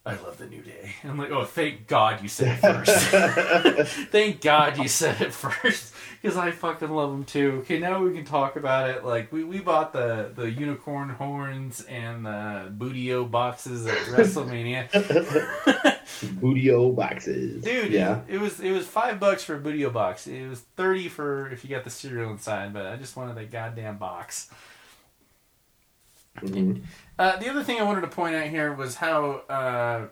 [0.09, 0.95] I love the New Day.
[1.05, 3.91] I'm like, oh, thank God you said it first.
[4.11, 7.59] thank God you said it first, because I fucking love them too.
[7.63, 9.05] Okay, now we can talk about it.
[9.05, 14.89] Like, we, we bought the the unicorn horns and the bootio boxes at WrestleMania.
[16.41, 17.63] Bootio boxes.
[17.63, 18.23] Dude, Yeah.
[18.29, 20.27] it, it was it was five bucks for a Bootio box.
[20.27, 23.51] It was thirty for if you got the cereal inside, but I just wanted that
[23.53, 24.51] goddamn box.
[26.39, 26.83] Mhm.
[27.19, 30.07] Uh, the other thing I wanted to point out here was how uh,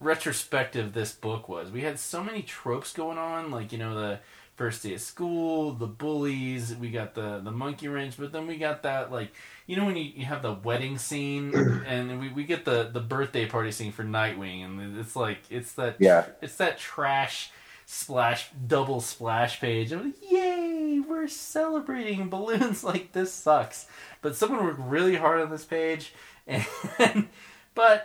[0.00, 1.70] retrospective this book was.
[1.70, 4.20] We had so many tropes going on, like you know the
[4.56, 6.74] first day of school, the bullies.
[6.74, 9.32] We got the the monkey wrench, but then we got that like
[9.66, 11.54] you know when you, you have the wedding scene,
[11.86, 15.72] and we, we get the the birthday party scene for Nightwing, and it's like it's
[15.72, 16.26] that Yeah.
[16.40, 17.50] it's that trash
[17.86, 19.92] splash double splash page.
[19.92, 23.86] I'm like, yay, we're celebrating balloons like this sucks.
[24.22, 26.14] But someone worked really hard on this page,
[26.46, 27.28] and
[27.74, 28.04] but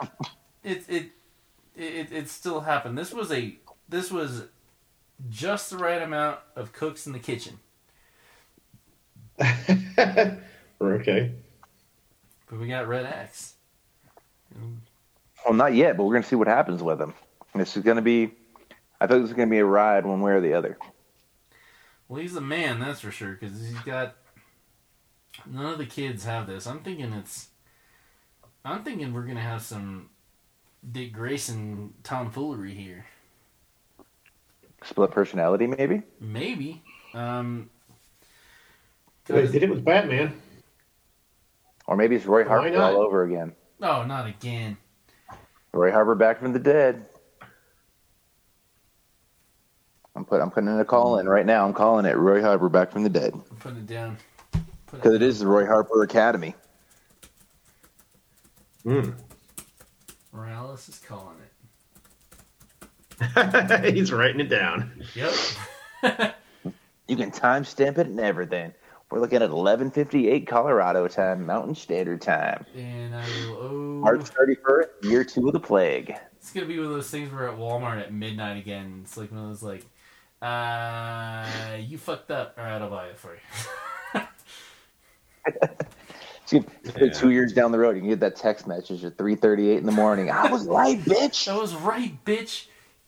[0.64, 1.12] it it
[1.76, 2.98] it it still happened.
[2.98, 3.56] This was a
[3.90, 4.44] this was
[5.30, 7.60] just the right amount of cooks in the kitchen.
[10.82, 11.32] okay.
[12.50, 13.56] But we got Red X.
[15.46, 17.14] Well, not yet, but we're going to see what happens with him.
[17.56, 18.32] This is going to be,
[19.00, 20.78] I think this is going to be a ride one way or the other.
[22.08, 24.16] Well, he's a man, that's for sure, because he's got.
[25.46, 26.66] None of the kids have this.
[26.66, 27.50] I'm thinking it's.
[28.64, 30.10] I'm thinking we're gonna have some
[30.90, 33.06] Dick Grayson tomfoolery here.
[34.84, 36.04] Split personality, maybe?
[36.20, 36.84] Maybe.
[37.14, 37.70] Um.
[39.26, 40.40] They 'cause- did it with Batman.
[41.88, 43.56] Or maybe it's Roy Harper all over again.
[43.82, 44.78] oh, not again.
[45.74, 47.06] Roy Harper back from the dead.
[50.16, 51.66] I'm put I'm putting in a call in right now.
[51.66, 54.18] I'm calling it Roy Harper back from the dead I'm putting it down.
[54.52, 56.56] Put because it is the Roy Harper Academy.
[58.86, 59.14] Mm.
[60.34, 61.52] Morales is calling it.
[63.94, 65.04] He's writing it down.
[65.16, 65.34] Yep.
[67.08, 68.74] You can timestamp it and everything.
[69.10, 74.02] We're looking at 11:58 Colorado time, Mountain Standard Time, and I will owe.
[74.02, 76.14] March 31st, year two of the plague.
[76.36, 79.00] It's gonna be one of those things where at Walmart at midnight again.
[79.06, 79.86] It's like one of those like,
[80.42, 82.56] uh, you fucked up.
[82.58, 83.38] All right, I'll buy it for
[84.14, 84.22] you.
[86.46, 86.64] See,
[87.14, 89.92] Two years down the road, you can get that text message at 3:38 in the
[89.94, 90.30] morning.
[90.30, 91.48] I was right, bitch.
[91.48, 92.68] I was right, bitch.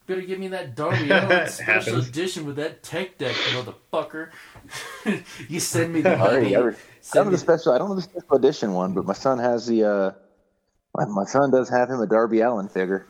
[0.10, 2.10] Better give me that Darby Allin special Happens.
[2.10, 4.30] edition with that tech deck, motherfucker.
[5.48, 6.56] you send me the Already, money.
[6.56, 7.74] I don't Send know me the special.
[7.74, 9.84] I don't know the special edition one, but my son has the.
[9.84, 10.12] uh
[10.98, 13.06] my, my son does have him a Darby Allin figure.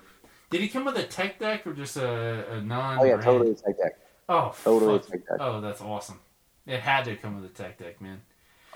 [0.50, 3.00] Did he come with a tech deck or just a, a non?
[3.00, 3.94] Oh yeah, totally a tech deck.
[4.28, 5.08] Oh, Totally fuck.
[5.10, 5.38] tech deck.
[5.40, 6.20] Oh, that's awesome.
[6.68, 8.22] It had to come with a tech deck, man.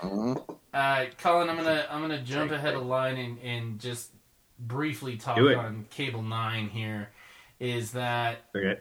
[0.00, 0.56] Mhm.
[0.72, 4.12] Uh, Colin, I'm gonna I'm gonna jump ahead of line and, and just
[4.58, 6.70] briefly talk on Cable Nine.
[6.70, 7.10] Here
[7.64, 8.78] is that Okay.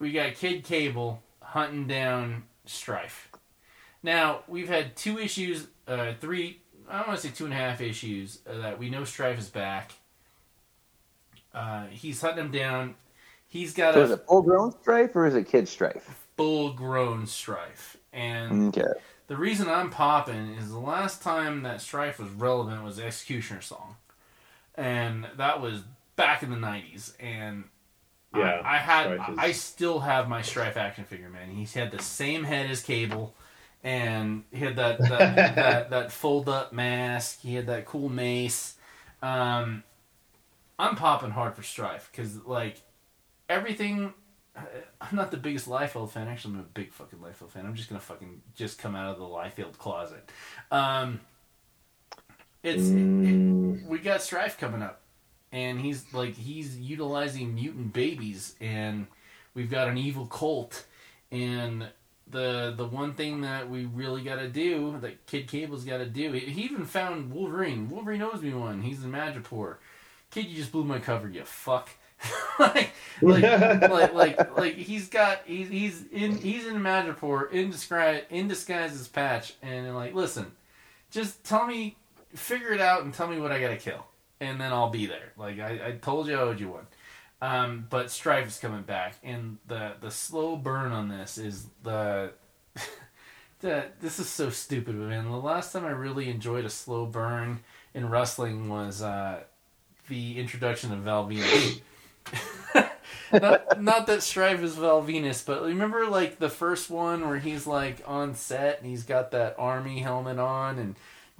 [0.00, 3.28] we got Kid Cable hunting down Strife.
[4.02, 6.60] Now we've had two issues, uh, three.
[6.88, 9.38] I don't want to say two and a half issues uh, that we know Strife
[9.38, 9.92] is back.
[11.54, 12.94] Uh, he's hunting him down.
[13.46, 16.26] He's got So is a it full grown strife or is it kid strife?
[16.36, 18.88] full-grown Strife, and Okay.
[19.26, 23.96] the reason I'm popping is the last time that Strife was relevant was X-Cutioner song,
[24.74, 25.82] and that was
[26.16, 27.12] back in the '90s.
[27.20, 27.64] And
[28.34, 31.50] Yeah, I, I had, is- I still have my Strife action figure, man.
[31.50, 33.34] He had the same head as Cable,
[33.82, 35.08] and he had that that,
[35.56, 37.40] that, that fold up mask.
[37.40, 38.76] He had that cool mace.
[39.22, 39.82] Um,
[40.78, 42.80] I'm popping hard for Strife because like
[43.48, 44.14] everything.
[45.00, 46.28] I'm not the biggest Liefeld fan.
[46.28, 47.64] Actually, I'm a big fucking Liefeld fan.
[47.66, 50.28] I'm just gonna fucking just come out of the Liefeld closet.
[50.70, 51.20] Um,
[52.62, 53.80] it's Mm.
[53.82, 54.99] it, we got Strife coming up,
[55.52, 59.06] and he's like he's utilizing mutant babies, and
[59.54, 60.86] we've got an evil cult,
[61.30, 61.88] and
[62.30, 66.06] the the one thing that we really got to do that Kid Cable's got to
[66.06, 66.32] do.
[66.32, 67.88] He, even found Wolverine.
[67.88, 68.82] Wolverine owes me one.
[68.82, 69.76] He's in Madripoor.
[70.30, 71.28] Kid, you just blew my cover.
[71.28, 71.90] You fuck.
[72.58, 72.90] like,
[73.22, 73.42] like,
[73.90, 78.92] like, like, like, he's got he's he's in he's in Madripoor in disguise in disguise
[78.92, 80.52] as Patch, and like, listen,
[81.10, 81.96] just tell me,
[82.34, 84.06] figure it out, and tell me what I gotta kill,
[84.40, 85.32] and then I'll be there.
[85.36, 86.86] Like I, I told you, I owed you one.
[87.42, 92.32] Um, but Strife is coming back, and the the slow burn on this is the.
[93.60, 95.24] the this is so stupid, man.
[95.24, 97.60] The last time I really enjoyed a slow burn
[97.94, 99.40] in wrestling was uh,
[100.08, 101.80] the introduction of Val Venis.
[103.32, 107.66] not, not that Strife is Val Venis, but remember like the first one where he's
[107.66, 110.94] like on set and he's got that army helmet on and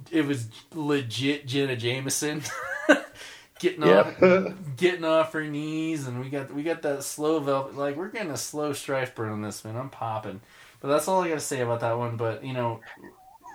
[0.09, 2.41] it was legit Jenna Jameson
[3.59, 4.19] getting off
[4.77, 8.31] getting off her knees and we got we got that slow velvet like we're getting
[8.31, 9.75] a slow strife burn on this man.
[9.75, 10.41] I'm popping.
[10.79, 12.17] But that's all I gotta say about that one.
[12.17, 12.79] But you know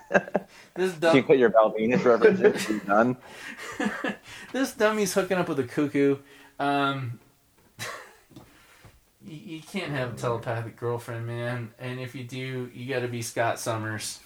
[0.74, 2.68] this You put your Val Venis references.
[2.68, 3.16] you done.
[4.52, 6.18] this dummy's hooking up with a cuckoo.
[6.58, 7.18] Um,
[9.24, 11.72] you, you can't have a telepathic girlfriend, man.
[11.78, 14.20] And if you do, you got to be Scott Summers.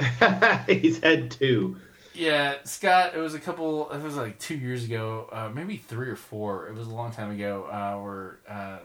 [0.68, 1.76] He's had two.
[2.14, 3.14] Yeah, Scott.
[3.14, 3.90] It was a couple.
[3.90, 6.68] It was like two years ago, uh, maybe three or four.
[6.68, 7.64] It was a long time ago.
[7.64, 8.78] Uh, where uh,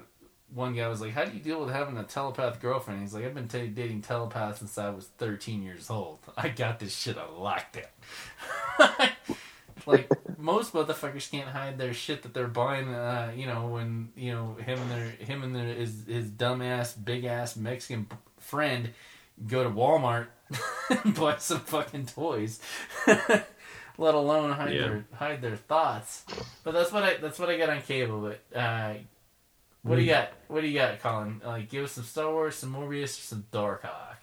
[0.54, 3.26] one guy was like, "How do you deal with having a telepath girlfriend?" He's like,
[3.26, 6.20] "I've been t- dating telepaths since I was 13 years old.
[6.38, 7.88] I got this shit on lockdown."
[9.86, 12.88] like most motherfuckers can't hide their shit that they're buying.
[12.88, 16.94] Uh, you know, when you know him and their him and their his his dumbass
[17.04, 18.08] big ass Mexican
[18.40, 18.92] friend
[19.48, 20.28] go to Walmart
[21.04, 22.60] and buy some fucking toys.
[23.98, 24.82] Let alone hide Yeah.
[24.82, 26.26] their hide their thoughts.
[26.64, 28.22] But that's what I that's what I got on cable.
[28.22, 28.96] But uh,
[29.84, 30.32] what do you got?
[30.48, 31.42] What do you got, Colin?
[31.46, 34.18] Like, give us some Star Wars, some Morbius, or some Darkhawk.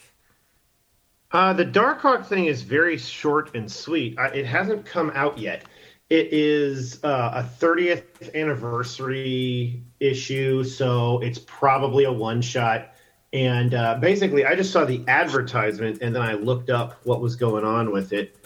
[1.30, 4.18] Uh, the Darkhawk thing is very short and sweet.
[4.18, 5.64] Uh, it hasn't come out yet.
[6.10, 12.91] It is uh, a 30th anniversary issue, so it's probably a one shot.
[13.32, 17.36] And uh, basically, I just saw the advertisement and then I looked up what was
[17.36, 18.36] going on with it.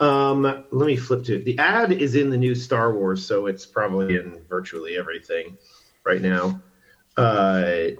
[0.00, 1.44] Um, let me flip to it.
[1.44, 5.56] The ad is in the new Star Wars, so it's probably in virtually everything
[6.04, 6.60] right now.
[7.16, 7.90] Uh.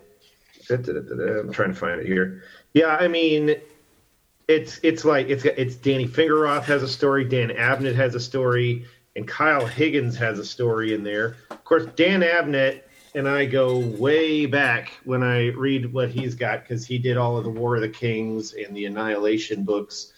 [0.70, 2.44] I'm trying to find it here.
[2.72, 3.56] Yeah, I mean,
[4.48, 8.86] it's it's like it's it's Danny Fingeroth has a story, Dan Abnett has a story,
[9.16, 11.36] and Kyle Higgins has a story in there.
[11.50, 12.82] Of course, Dan Abnett
[13.14, 17.36] and I go way back when I read what he's got because he did all
[17.36, 20.12] of the War of the Kings and the Annihilation books,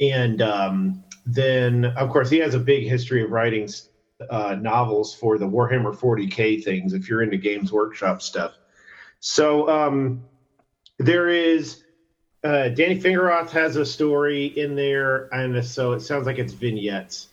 [0.00, 3.68] and um, then of course he has a big history of writing
[4.28, 6.92] uh, novels for the Warhammer 40k things.
[6.92, 8.52] If you're into Games Workshop stuff,
[9.20, 10.24] so um,
[10.98, 11.84] there is
[12.42, 17.29] uh, Danny Fingeroth has a story in there, and so it sounds like it's vignettes.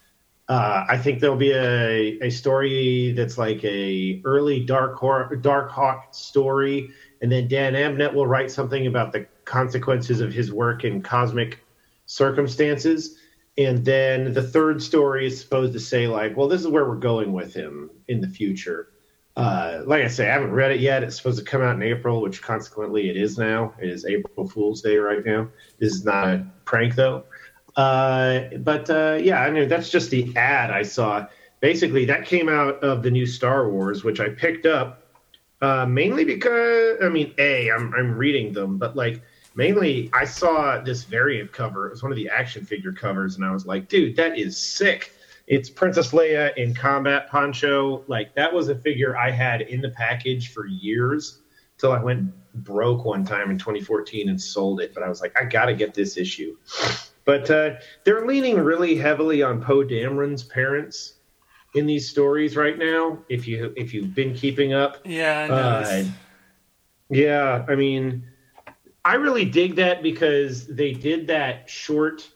[0.49, 5.69] Uh, I think there'll be a, a story that's like a early Dark Hor- Dark
[5.69, 6.89] Hawk story,
[7.21, 11.59] and then Dan Abnett will write something about the consequences of his work in cosmic
[12.05, 13.17] circumstances.
[13.57, 16.95] And then the third story is supposed to say like, well, this is where we're
[16.95, 18.89] going with him in the future.
[19.35, 21.03] Uh, like I say, I haven't read it yet.
[21.03, 23.73] It's supposed to come out in April, which consequently it is now.
[23.79, 25.49] It is April Fool's Day right now.
[25.79, 27.25] This is not a prank though.
[27.77, 31.27] Uh, but uh, yeah, I mean that's just the ad I saw.
[31.59, 35.07] Basically, that came out of the new Star Wars, which I picked up
[35.61, 39.21] uh, mainly because I mean, a I'm I'm reading them, but like
[39.55, 41.87] mainly I saw this variant cover.
[41.87, 44.57] It was one of the action figure covers, and I was like, dude, that is
[44.57, 45.13] sick.
[45.47, 48.03] It's Princess Leia in combat poncho.
[48.07, 51.39] Like that was a figure I had in the package for years
[51.77, 52.33] till I went
[52.63, 54.93] broke one time in 2014 and sold it.
[54.93, 56.55] But I was like, I gotta get this issue.
[57.27, 57.71] But uh,
[58.05, 61.15] they're leaning really heavily on Poe Dameron's parents
[61.75, 63.19] in these stories right now.
[63.27, 66.03] If you if you've been keeping up, Yeah, I uh,
[67.09, 68.23] yeah, I mean,
[69.03, 72.29] I really dig that because they did that short.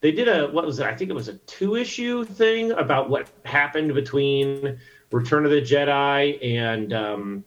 [0.00, 0.86] They did a what was it?
[0.86, 4.78] I think it was a two issue thing about what happened between
[5.12, 7.44] Return of the Jedi and um,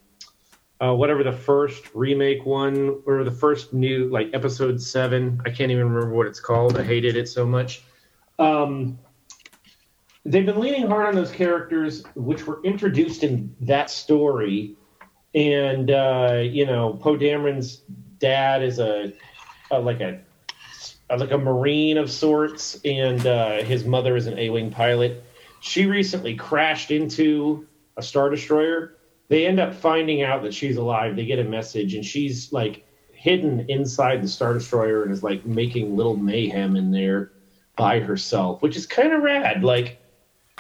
[0.82, 5.42] uh, whatever the first remake one or the first new like episode seven.
[5.46, 6.78] I can't even remember what it's called.
[6.78, 7.84] I hated it so much.
[8.40, 8.98] Um,
[10.26, 14.76] they've been leaning hard on those characters, which were introduced in that story
[15.34, 17.82] and uh, you know Poe Dameron's
[18.20, 19.14] dad is a,
[19.70, 20.20] a like a,
[21.10, 25.24] like a marine of sorts, and uh, his mother is an A-wing pilot.
[25.62, 27.68] She recently crashed into
[27.98, 28.96] a star destroyer.
[29.32, 31.16] They end up finding out that she's alive.
[31.16, 32.84] They get a message, and she's like
[33.14, 37.32] hidden inside the star destroyer and is like making little mayhem in there
[37.78, 39.64] by herself, which is kind of rad.
[39.64, 40.02] Like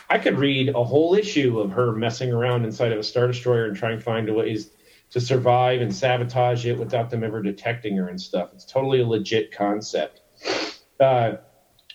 [0.09, 3.65] I could read a whole issue of her messing around inside of a star destroyer
[3.65, 4.71] and trying to find ways
[5.09, 8.51] to survive and sabotage it without them ever detecting her and stuff.
[8.53, 10.21] It's totally a legit concept.
[10.97, 11.33] Uh,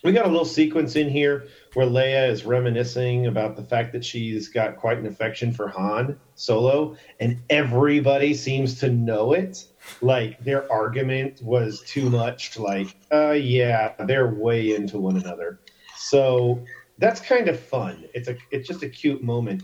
[0.05, 1.47] we got a little sequence in here
[1.77, 6.19] where Leia is reminiscing about the fact that she's got quite an affection for Han
[6.35, 9.63] Solo, and everybody seems to know it.
[10.01, 12.59] Like their argument was too much.
[12.59, 15.61] Like, uh, yeah, they're way into one another.
[15.99, 16.65] So
[16.97, 18.07] that's kind of fun.
[18.15, 19.63] It's a it's just a cute moment.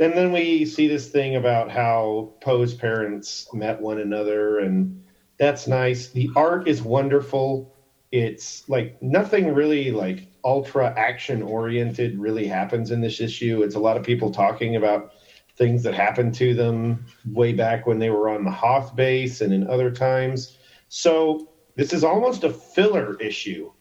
[0.00, 5.00] And then we see this thing about how Poe's parents met one another, and
[5.38, 6.08] that's nice.
[6.08, 7.72] The art is wonderful.
[8.10, 13.62] It's like nothing really like ultra action oriented really happens in this issue.
[13.64, 15.10] It's a lot of people talking about
[15.56, 19.52] things that happened to them way back when they were on the Hoth base and
[19.52, 20.56] in other times.
[20.88, 23.72] So this is almost a filler issue.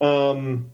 [0.00, 0.70] Um,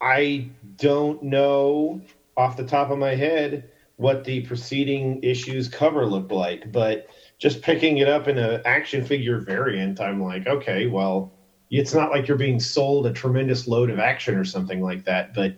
[0.00, 2.00] I don't know
[2.36, 7.06] off the top of my head what the preceding issues cover looked like, but
[7.38, 11.32] just picking it up in an action figure variant, I'm like, okay, well,
[11.80, 15.34] it's not like you're being sold a tremendous load of action or something like that.
[15.34, 15.54] But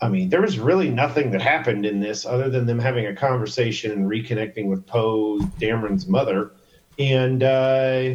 [0.00, 3.14] I mean, there was really nothing that happened in this other than them having a
[3.14, 6.52] conversation and reconnecting with Poe Dameron's mother
[6.98, 8.14] and uh,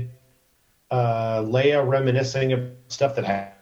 [0.91, 3.55] uh, Leia reminiscing of stuff that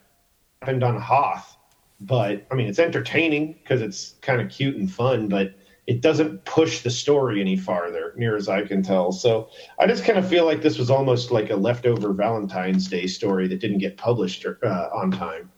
[0.61, 1.57] happened on Hoth
[1.99, 5.53] but I mean, it's entertaining because it's kind of cute and fun, but
[5.89, 9.11] it doesn't push the story any farther, near as I can tell.
[9.11, 9.49] So
[9.79, 13.47] I just kind of feel like this was almost like a leftover Valentine's Day story
[13.47, 15.51] that didn't get published uh, on time.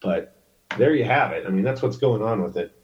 [0.00, 0.42] But
[0.78, 1.44] there you have it.
[1.46, 2.74] I mean, that's what's going on with it.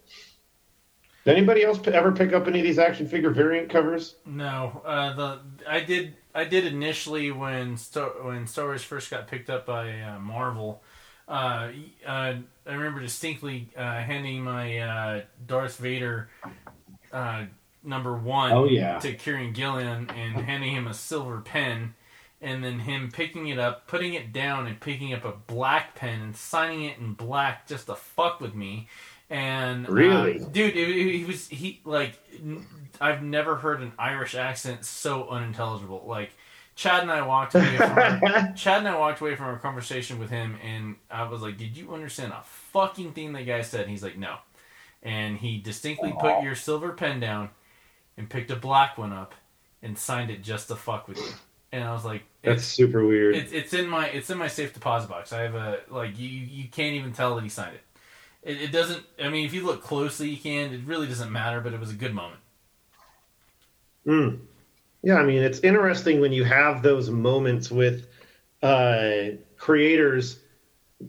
[1.24, 4.16] Did anybody else ever pick up any of these action figure variant covers?
[4.26, 9.26] No, uh, the I did I did initially when Star, when Star Wars first got
[9.26, 10.82] picked up by uh, Marvel.
[11.26, 11.70] Uh,
[12.06, 12.34] uh,
[12.66, 16.28] I remember distinctly uh, handing my uh, Darth Vader
[17.12, 17.44] uh,
[17.82, 18.98] number one Oh, yeah.
[18.98, 21.94] to Kieron Gillen and handing him a silver pen,
[22.42, 26.20] and then him picking it up, putting it down, and picking up a black pen
[26.20, 28.88] and signing it in black just to fuck with me.
[29.30, 30.38] And Really?
[30.52, 32.66] dude, he was he like n-
[33.00, 36.04] I've never heard an Irish accent so unintelligible.
[36.06, 36.32] Like
[36.76, 40.18] Chad and I walked away from our, Chad and I walked away from our conversation
[40.18, 43.82] with him, and I was like, "Did you understand a fucking thing that guy said?"
[43.82, 44.36] And he's like, "No,"
[45.02, 47.50] and he distinctly put your silver pen down
[48.16, 49.34] and picked a black one up
[49.82, 51.28] and signed it just to fuck with you.
[51.72, 53.34] And I was like, That's it's, super weird.
[53.34, 55.32] it's it's in my it's in my safe deposit box.
[55.32, 57.82] I have a like you you can't even tell that he signed it.
[58.44, 59.04] It, it doesn't.
[59.22, 60.72] I mean, if you look closely, you can.
[60.72, 61.60] It really doesn't matter.
[61.60, 62.40] But it was a good moment.
[64.06, 64.38] Mm.
[65.04, 68.06] Yeah, I mean, it's interesting when you have those moments with
[68.62, 70.40] uh, creators.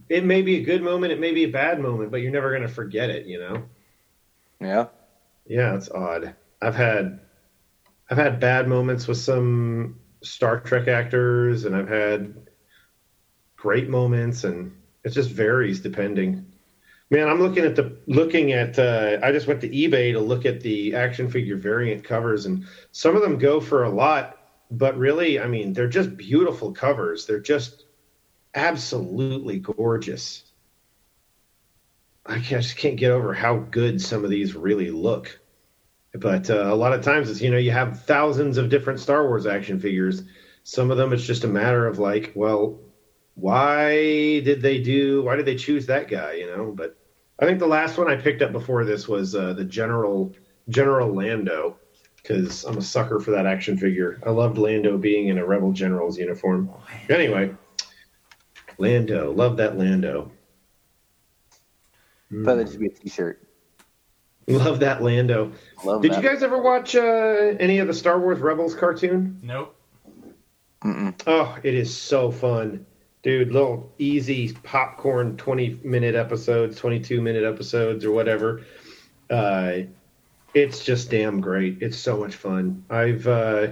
[0.09, 2.51] It may be a good moment, it may be a bad moment, but you're never
[2.51, 3.69] going to forget it, you know?
[4.59, 4.87] Yeah.
[5.45, 6.35] Yeah, it's odd.
[6.61, 7.21] I've had
[8.09, 12.49] I've had bad moments with some Star Trek actors, and I've had
[13.57, 16.54] great moments, and it just varies depending.
[17.15, 18.77] Man, I'm looking at the looking at.
[18.77, 22.65] Uh, I just went to eBay to look at the action figure variant covers, and
[22.91, 24.37] some of them go for a lot.
[24.69, 27.25] But really, I mean, they're just beautiful covers.
[27.25, 27.85] They're just
[28.53, 30.43] absolutely gorgeous.
[32.25, 35.39] I just can't get over how good some of these really look.
[36.13, 39.25] But uh, a lot of times, it's you know, you have thousands of different Star
[39.25, 40.23] Wars action figures.
[40.63, 42.77] Some of them it's just a matter of like, well,
[43.35, 43.93] why
[44.41, 45.23] did they do?
[45.23, 46.33] Why did they choose that guy?
[46.33, 46.73] You know.
[46.75, 46.97] But
[47.39, 50.33] I think the last one I picked up before this was uh, the General
[50.69, 51.77] General Lando
[52.15, 54.19] because I'm a sucker for that action figure.
[54.25, 56.71] I loved Lando being in a Rebel General's uniform.
[57.09, 57.53] Anyway,
[58.77, 60.31] Lando, love that Lando.
[62.43, 63.47] Thought that should be a T-shirt.
[64.47, 65.51] Love that Lando.
[65.83, 66.23] Love Did that.
[66.23, 69.39] you guys ever watch uh, any of the Star Wars Rebels cartoon?
[69.41, 69.75] Nope.
[70.83, 71.19] Mm-mm.
[71.25, 72.85] Oh, it is so fun.
[73.25, 78.61] Dude, little easy popcorn 20 minute episodes, 22 minute episodes, or whatever.
[79.31, 79.77] Uh,
[80.53, 81.79] it's just damn great.
[81.81, 82.85] It's so much fun.
[82.87, 83.69] I've, uh,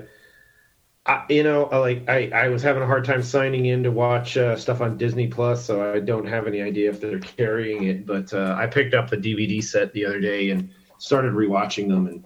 [1.05, 4.37] I, you know, like I, I was having a hard time signing in to watch
[4.37, 8.07] uh, stuff on Disney Plus, so I don't have any idea if they're carrying it.
[8.07, 12.07] But uh, I picked up the DVD set the other day and started rewatching them,
[12.07, 12.25] and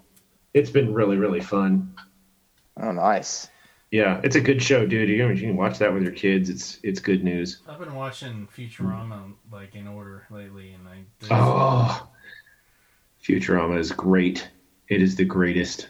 [0.54, 1.94] it's been really, really fun.
[2.82, 3.49] Oh, nice.
[3.92, 5.08] Yeah, it's a good show, dude.
[5.08, 6.50] You can, you can watch that with your kids.
[6.50, 7.62] It's it's good news.
[7.68, 12.10] I've been watching Futurama like in order lately, and I Oh,
[13.24, 14.48] Futurama is great.
[14.90, 15.90] It is the greatest.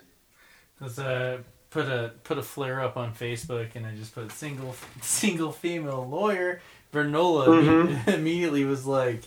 [0.80, 1.40] Cause uh,
[1.72, 6.07] put a put a flare up on Facebook, and I just put single single female
[6.07, 6.61] lawyer.
[6.94, 8.07] Vernola Mhm.
[8.14, 9.24] immediately was like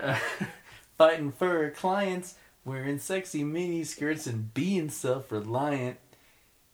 [0.00, 0.16] uh,
[0.96, 5.98] fighting for her clients, wearing sexy mini skirts and being self reliant,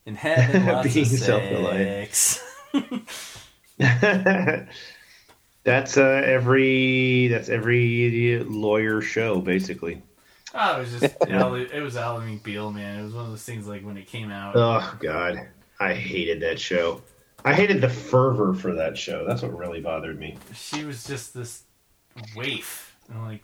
[0.07, 2.43] and having lots Being self-reliant.
[5.65, 10.03] that's uh, every that's every lawyer show basically.
[10.55, 13.01] Oh, it was just Ally, it was Ally McBeal, man.
[13.01, 14.55] It was one of those things like when it came out.
[14.57, 15.49] Oh God,
[15.79, 17.03] I hated that show.
[17.45, 19.25] I hated the fervor for that show.
[19.27, 20.37] That's what really bothered me.
[20.55, 21.63] she was just this
[22.35, 22.97] waif.
[23.09, 23.43] And like,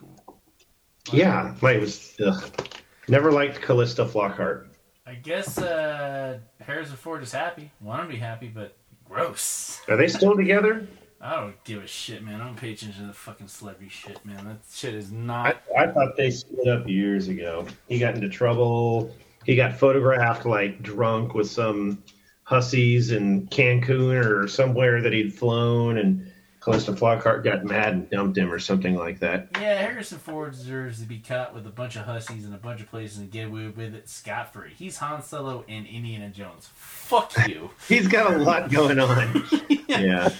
[1.13, 2.17] Yeah, like it was.
[2.25, 2.69] Ugh.
[3.07, 4.67] Never liked Calista Flockhart.
[5.15, 7.71] I guess uh, Harrison Ford is happy.
[7.81, 8.77] Want to be happy, but
[9.09, 9.81] gross.
[9.89, 10.89] Are they still together?
[11.21, 12.41] I don't give a shit, man.
[12.41, 14.45] I don't pay attention to the fucking celebrity shit, man.
[14.45, 15.63] That shit is I, not.
[15.79, 17.65] I thought they split up years ago.
[17.89, 19.15] He got into trouble.
[19.45, 22.03] He got photographed like drunk with some
[22.43, 26.29] hussies in Cancun or somewhere that he'd flown, and
[26.65, 29.49] Calista Flockhart got mad and dumped him or something like that.
[29.61, 32.81] Yeah, Harrison Ford deserves to be caught with a bunch of hussies in a bunch
[32.81, 34.73] of places and get away with it scot free.
[34.75, 36.71] He's Han Solo and Indiana Jones.
[36.75, 37.71] Fuck you.
[37.87, 39.45] He's got a lot going on.
[39.89, 40.31] yeah.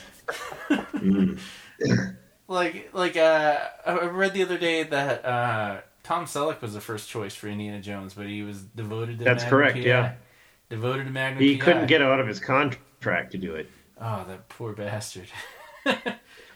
[0.71, 1.39] Mm.
[2.49, 7.09] like like uh I read the other day that uh Tom Selleck was the first
[7.09, 9.81] choice for Indiana Jones, but he was devoted to That's Magnum correct, PI.
[9.83, 10.13] yeah.
[10.71, 11.65] Devoted to Magnum He PI.
[11.65, 13.69] couldn't get out of his contract to do it.
[14.01, 15.29] Oh, that poor bastard.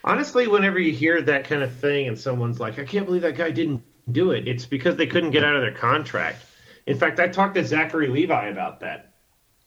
[0.04, 3.36] Honestly, whenever you hear that kind of thing and someone's like, I can't believe that
[3.36, 6.44] guy didn't do it, it's because they couldn't get out of their contract.
[6.86, 9.12] In fact, I talked to Zachary Levi about that.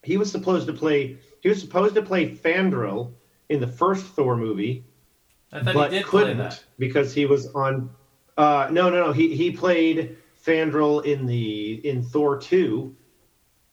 [0.04, 3.14] He was supposed to play he was supposed to play Fandral
[3.50, 4.86] in the first Thor movie,
[5.52, 7.90] I thought but couldn't because he was on
[8.38, 12.96] uh no no no he he played Fandral in the in Thor 2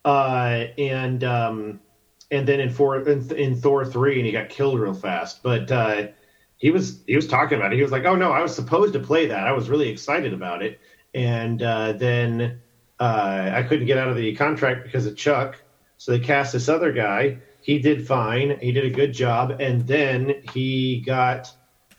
[0.04, 1.80] uh and um
[2.30, 5.42] and then in four in, in Thor 3 and he got killed real fast.
[5.42, 6.08] But uh
[6.56, 7.76] he was he was talking about it.
[7.76, 9.46] He was like oh no I was supposed to play that.
[9.46, 10.80] I was really excited about it.
[11.14, 12.60] And uh then
[12.98, 15.62] uh I couldn't get out of the contract because of Chuck.
[15.96, 17.40] So they cast this other guy.
[17.60, 18.58] He did fine.
[18.60, 19.56] He did a good job.
[19.60, 21.52] And then he got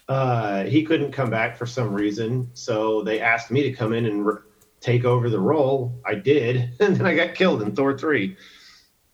[0.10, 4.07] uh, he couldn't come back for some reason, so they asked me to come in
[4.07, 4.38] and re-
[4.80, 6.01] take over the role.
[6.03, 8.35] I did, and then I got killed in Thor three.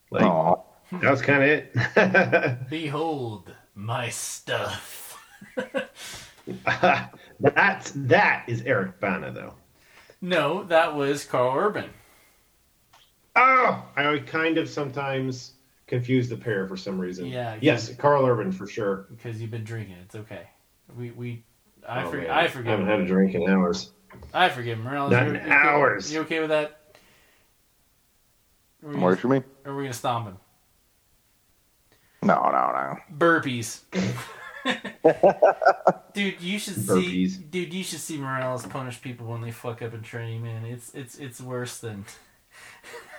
[0.10, 0.56] Like Aw.
[1.02, 2.70] That was kind of it.
[2.70, 5.18] Behold my stuff.
[7.40, 9.54] That's that is Eric Bana though.
[10.22, 11.90] no, that was Karl Urban.
[13.36, 15.54] Oh, I kind of sometimes
[15.88, 17.26] confuse the pair for some reason.
[17.26, 19.08] Yeah, Yes, Karl Urban for sure.
[19.10, 19.98] Because you've been drinking.
[20.04, 20.48] It's okay.
[20.98, 21.44] We we
[21.88, 22.38] I Oh, forget man.
[22.38, 23.92] I I haven't had a drink in hours.
[24.34, 25.12] I forgive Morales.
[25.12, 26.06] Not in you hours.
[26.08, 26.80] Okay, you okay with that?
[28.84, 29.42] Or are we Works for me.
[29.66, 30.38] or are we gonna stomp him?
[32.26, 32.98] No, no, no.
[33.16, 33.82] Burpees.
[36.14, 37.28] dude, you should see.
[37.28, 40.44] Dude, you should see Morales punish people when they fuck up in training.
[40.44, 42.06] Man, it's it's it's worse than.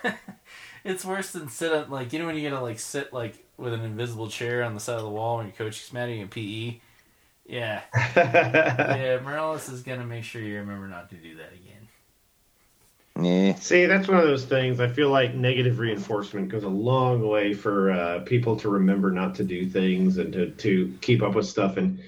[0.83, 3.73] it's worse than sit up like you know when you gotta like sit like with
[3.73, 6.15] an invisible chair on the side of the wall when your coach is mad at
[6.15, 6.79] you in PE.
[7.45, 7.81] Yeah,
[8.15, 9.19] yeah.
[9.23, 11.76] Morales is gonna make sure you remember not to do that again.
[13.19, 13.55] Yeah.
[13.55, 14.79] See, that's one of those things.
[14.79, 19.33] I feel like negative reinforcement goes a long way for uh, people to remember not
[19.35, 21.77] to do things and to, to keep up with stuff.
[21.77, 21.99] And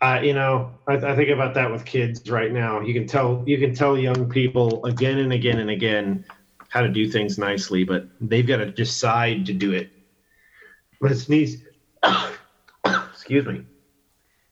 [0.00, 2.80] uh, you know, I, I think about that with kids right now.
[2.80, 6.24] You can tell you can tell young people again and again and again
[6.68, 9.90] how to do things nicely, but they've got to decide to do it
[11.04, 11.62] I'm gonna sneeze.
[13.12, 13.66] Excuse me.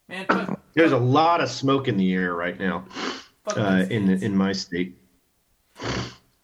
[0.09, 2.85] Man, fuck, There's a lot of smoke in the air right now
[3.57, 4.23] uh, in kids.
[4.23, 4.95] in my state.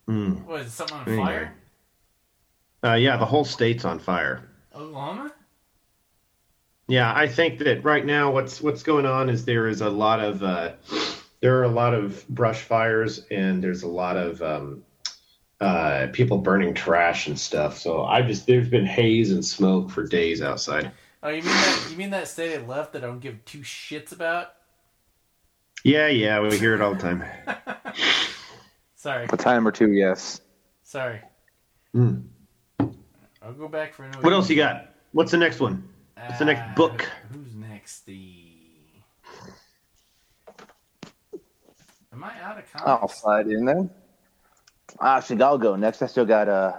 [0.09, 0.45] Mm.
[0.47, 1.25] What is something on Anyway.
[1.25, 1.55] fire?
[2.85, 4.49] Uh, yeah, the whole state's on fire.
[4.75, 5.33] Oklahoma?
[6.87, 10.21] Yeah, I think that right now what's what's going on is there is a lot
[10.21, 10.73] of uh,
[11.41, 14.83] there are a lot of brush fires and there's a lot of um,
[15.61, 17.77] uh, people burning trash and stuff.
[17.79, 20.91] So I just there's been haze and smoke for days outside.
[21.23, 21.87] Oh, you mean that?
[21.91, 24.55] You mean that state of left that I don't give two shits about?
[25.85, 27.25] Yeah, yeah, we hear it all the time.
[28.99, 30.41] Sorry, A time or two, yes.
[30.83, 31.21] sorry.
[31.93, 32.17] Hmm.
[33.41, 34.23] I'll go back for another.
[34.23, 34.89] What else you got?
[35.13, 35.89] What's the next one?
[36.17, 37.09] What's the next Uh, book?
[37.31, 38.05] Who's next?
[38.07, 38.57] The.
[42.13, 43.89] Am I out of I'll slide in there.
[45.01, 46.03] Actually, I'll go next.
[46.03, 46.73] I still got Uh,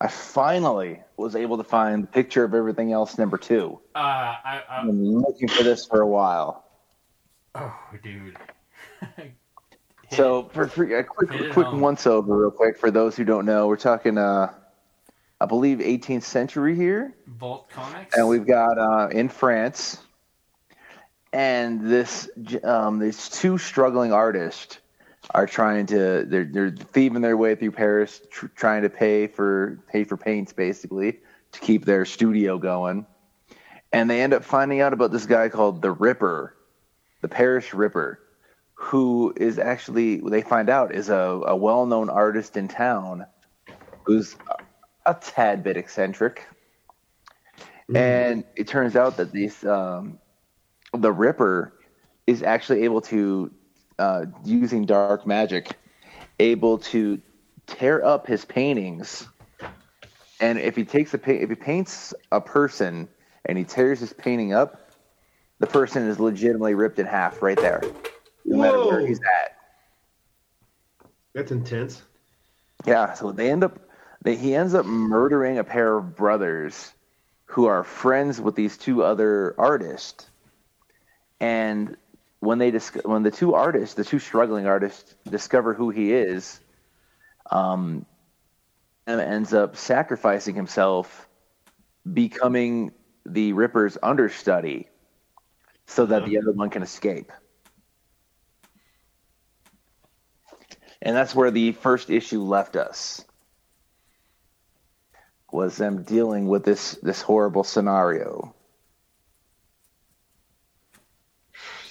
[0.00, 3.80] I finally was able to find the picture of everything else number two.
[3.96, 6.64] Uh, I, I, I've been looking for this for a while.
[7.56, 7.74] oh,
[8.04, 8.36] dude.
[10.12, 13.66] So, for, for a quick, quick once over, real quick, for those who don't know,
[13.66, 14.52] we're talking, uh,
[15.40, 17.14] I believe, 18th century here.
[17.26, 18.16] Vault Comics.
[18.16, 19.98] and we've got uh, in France,
[21.32, 22.28] and this
[22.62, 24.78] um, these two struggling artists
[25.34, 29.82] are trying to they're they're thieving their way through Paris, tr- trying to pay for
[29.90, 31.18] pay for paints basically
[31.52, 33.06] to keep their studio going,
[33.92, 36.56] and they end up finding out about this guy called the Ripper,
[37.22, 38.20] the Paris Ripper,
[38.76, 41.14] who is actually they find out is a,
[41.46, 43.26] a well known artist in town,
[44.04, 44.36] who's
[45.04, 46.46] a tad bit eccentric.
[47.94, 50.18] And it turns out that these um,
[50.92, 51.72] the Ripper
[52.26, 53.50] is actually able to
[53.98, 55.70] uh, using dark magic,
[56.38, 57.20] able to
[57.66, 59.26] tear up his paintings.
[60.40, 63.08] And if he takes a if he paints a person
[63.44, 64.90] and he tears his painting up,
[65.60, 67.80] the person is legitimately ripped in half right there,
[68.46, 69.56] no matter where he's at.
[71.34, 72.02] That's intense.
[72.86, 73.78] Yeah, so they end up
[74.22, 76.92] they, he ends up murdering a pair of brothers
[77.46, 80.28] who are friends with these two other artists.
[81.40, 81.96] And
[82.40, 86.60] when they dis- when the two artists, the two struggling artists discover who he is,
[87.50, 88.06] um
[89.06, 91.28] and ends up sacrificing himself
[92.12, 92.92] becoming
[93.24, 94.88] the Ripper's understudy
[95.86, 97.30] so that the other one can escape.
[101.02, 103.24] And that's where the first issue left us.
[105.52, 108.54] Was them dealing with this this horrible scenario.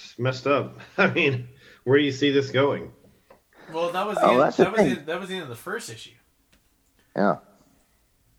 [0.03, 0.79] It's messed up.
[0.97, 1.47] I mean,
[1.83, 2.91] where do you see this going?
[3.71, 5.43] Well, that was the Oh, end, that's the that was the, that was the end
[5.43, 6.11] of the first issue.
[7.15, 7.37] Yeah.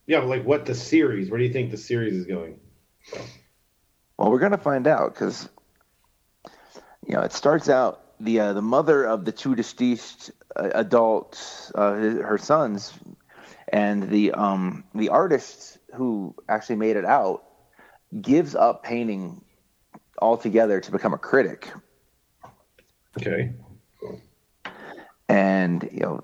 [0.07, 1.31] Yeah, but like what the series?
[1.31, 2.61] Where do you think the series is going?
[4.17, 5.49] Well, we're gonna find out because
[7.07, 11.71] you know it starts out the uh, the mother of the two deceased uh, adults,
[11.75, 12.95] uh, his- her sons,
[13.69, 17.45] and the um the artist who actually made it out
[18.21, 19.43] gives up painting
[20.21, 21.71] altogether to become a critic,
[23.17, 23.53] Okay.
[25.29, 26.21] and you know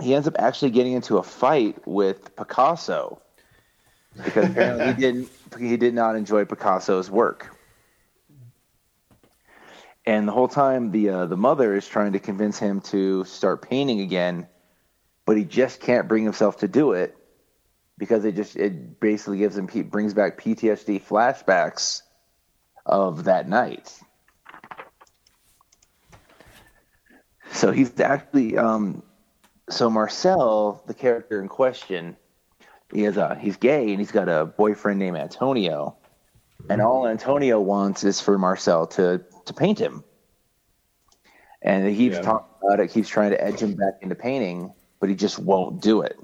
[0.00, 3.20] he ends up actually getting into a fight with Picasso
[4.22, 7.56] because apparently he didn't he did not enjoy Picasso's work.
[10.04, 13.62] And the whole time, the uh, the mother is trying to convince him to start
[13.62, 14.48] painting again,
[15.24, 17.16] but he just can't bring himself to do it
[17.98, 22.02] because it just it basically gives him brings back PTSD flashbacks
[22.84, 23.96] of that night.
[27.52, 29.04] So he's actually um,
[29.70, 32.16] so Marcel, the character in question,
[32.92, 35.96] he is a he's gay and he's got a boyfriend named Antonio,
[36.68, 40.04] and all Antonio wants is for Marcel to to paint him.
[41.62, 42.22] And he keeps Yeah.
[42.22, 45.80] talking about it, keeps trying to edge him back into painting, but he just won't
[45.80, 46.16] do it.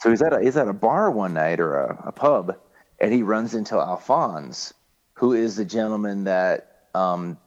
[0.00, 2.56] So he's at a he's at a bar one night or a, a pub,
[3.00, 4.74] and he runs into Alphonse,
[5.14, 7.38] who is the gentleman that um,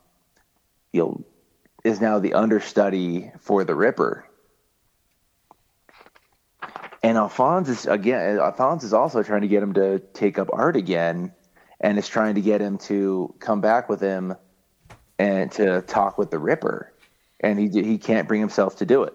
[0.93, 1.25] you know
[1.83, 4.25] is now the understudy for the Ripper.
[7.03, 8.39] And Alphonse is again.
[8.39, 11.31] Alphonse is also trying to get him to take up art again,
[11.81, 14.35] and is trying to get him to come back with him
[15.17, 16.93] and to talk with the Ripper,
[17.39, 19.13] and he he can't bring himself to do it.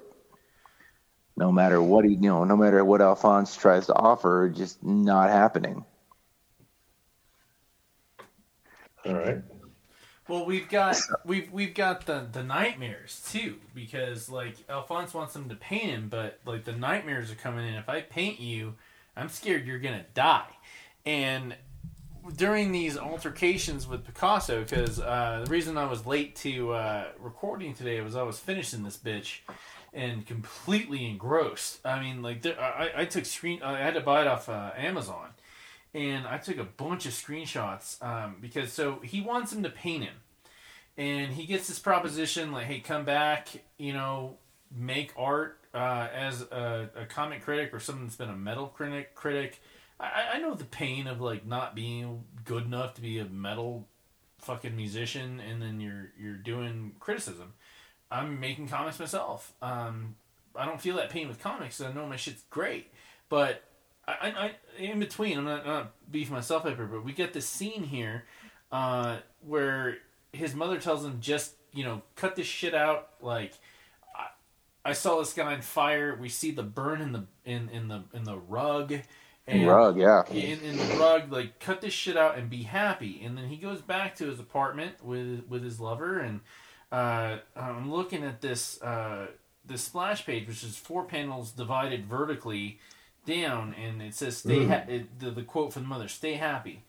[1.37, 5.31] No matter what he, you know, no matter what Alphonse tries to offer, just not
[5.31, 5.85] happening.
[9.05, 9.43] All right.
[10.29, 10.97] Well, we've got
[11.27, 16.09] we've we've got the the nightmares too because like Alphonse wants them to paint him,
[16.09, 17.75] but like the nightmares are coming in.
[17.75, 18.75] If I paint you,
[19.17, 20.49] I'm scared you're gonna die.
[21.05, 21.55] And
[22.37, 27.75] during these altercations with Picasso, because uh, the reason I was late to uh, recording
[27.75, 29.41] today was I was finishing this bitch
[29.93, 31.85] and completely engrossed.
[31.85, 33.63] I mean, like there, I, I took screen.
[33.63, 35.31] I had to buy it off uh, Amazon,
[35.93, 40.05] and I took a bunch of screenshots um, because so he wants him to paint
[40.05, 40.17] him,
[40.97, 43.49] and he gets this proposition like, "Hey, come back,
[43.79, 44.37] you know,
[44.75, 49.15] make art uh, as a, a comic critic or someone that's been a metal critic
[49.15, 49.61] critic."
[49.99, 53.89] I, I know the pain of like not being good enough to be a metal
[54.39, 57.55] fucking musician and then you're you're doing criticism.
[58.11, 59.55] I'm making comics myself.
[59.63, 60.17] Um,
[60.55, 61.81] I don't feel that pain with comics.
[61.81, 62.93] I know my shit's great,
[63.29, 63.65] but
[64.07, 67.49] I, I, in between, I'm not, not beefing myself up here, but we get this
[67.49, 68.25] scene here
[68.71, 69.99] uh, where
[70.33, 73.11] his mother tells him just you know cut this shit out.
[73.21, 73.55] Like
[74.15, 76.17] I, I saw this guy on fire.
[76.21, 78.95] We see the burn in the in in the in the rug.
[79.47, 80.23] And rug, yeah.
[80.31, 83.23] In, in the rug, like cut this shit out and be happy.
[83.23, 86.41] And then he goes back to his apartment with with his lover, and
[86.91, 89.27] uh, I'm looking at this uh,
[89.67, 92.79] this splash page, which is four panels divided vertically
[93.27, 94.69] down, and it says "Stay." Mm.
[94.69, 96.83] Ha- it, the, the quote from the mother: "Stay happy."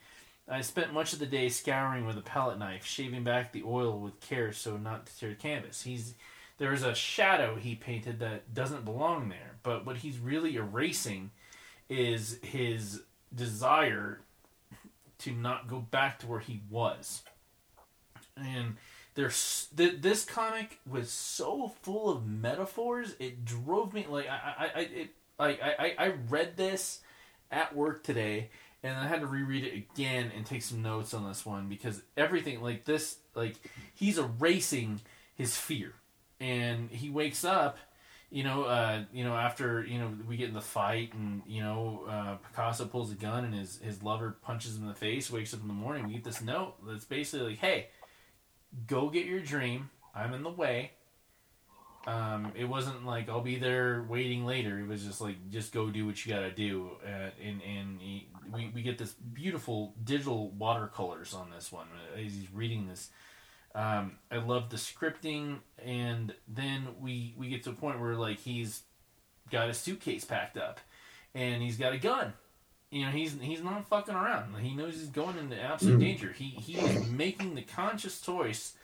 [0.48, 3.99] I spent much of the day scouring with a palette knife, shaving back the oil
[3.99, 5.82] with care so not to tear the canvas.
[5.82, 6.14] He's
[6.57, 11.32] there is a shadow he painted that doesn't belong there, but what he's really erasing
[11.90, 13.02] is his
[13.34, 14.22] desire
[15.20, 17.24] to not go back to where he was.
[18.38, 18.76] And
[19.16, 23.16] there's th- this comic was so full of metaphors.
[23.20, 25.10] It drove me like I I I it,
[25.40, 26.99] like I I read this
[27.52, 28.49] at work today
[28.84, 32.02] and I had to reread it again and take some notes on this one because
[32.18, 33.56] everything like this like
[33.94, 35.02] he's erasing
[35.34, 35.94] his fear
[36.40, 37.78] and he wakes up
[38.36, 41.64] you know, uh, you know, after you know we get in the fight, and you
[41.64, 45.32] know, uh, Picasso pulls a gun, and his his lover punches him in the face.
[45.32, 47.88] Wakes up in the morning, we get this note that's basically like, "Hey,
[48.88, 49.90] go get your dream.
[50.14, 50.91] I'm in the way."
[52.07, 54.80] Um, it wasn't like I'll be there waiting later.
[54.80, 56.90] It was just like just go do what you gotta do.
[57.06, 61.88] Uh, and and he, we we get this beautiful digital watercolors on this one
[62.18, 63.12] as he's reading this.
[63.76, 68.39] Um, I love the scripting, and then we we get to a point where like
[68.39, 68.84] he's
[69.52, 70.80] got his suitcase packed up,
[71.34, 72.34] and he's got a gun.
[72.89, 74.56] You know, he's he's not fucking around.
[74.61, 76.31] He knows he's going into absolute danger.
[76.31, 78.76] He he is making the conscious choice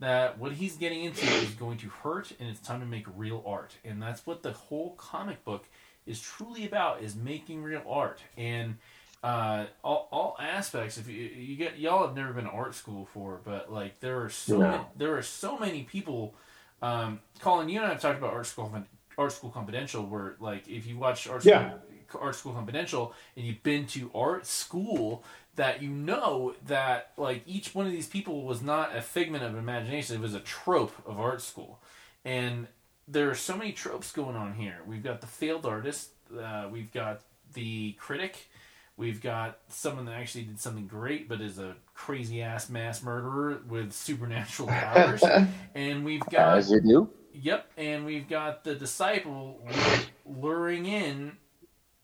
[0.00, 3.42] that what he's getting into is going to hurt, and it's time to make real
[3.46, 3.76] art.
[3.84, 5.66] And that's what the whole comic book
[6.06, 8.76] is truly about: is making real art and
[9.22, 10.98] uh, all, all aspects.
[10.98, 14.22] If you you get y'all have never been to art school before, but like there
[14.22, 14.68] are so No.
[14.70, 16.34] many, there are so many people.
[16.80, 18.72] Um, Colin, you and I have talked about art school
[19.16, 21.72] art school confidential, where like if you watch art school, Yeah.
[22.20, 25.24] art school confidential and you've been to art school,
[25.56, 29.56] that you know that like each one of these people was not a figment of
[29.56, 31.80] imagination; it was a trope of art school,
[32.24, 32.68] and
[33.08, 34.76] there are so many tropes going on here.
[34.86, 37.22] We've got the failed artist, uh, we've got
[37.54, 38.47] the critic,
[38.98, 43.62] we've got someone that actually did something great but is a crazy ass mass murderer
[43.66, 45.24] with supernatural powers,
[45.74, 47.10] and we've got As you do.
[47.32, 49.62] Yep, and we've got the disciple
[50.26, 51.36] luring in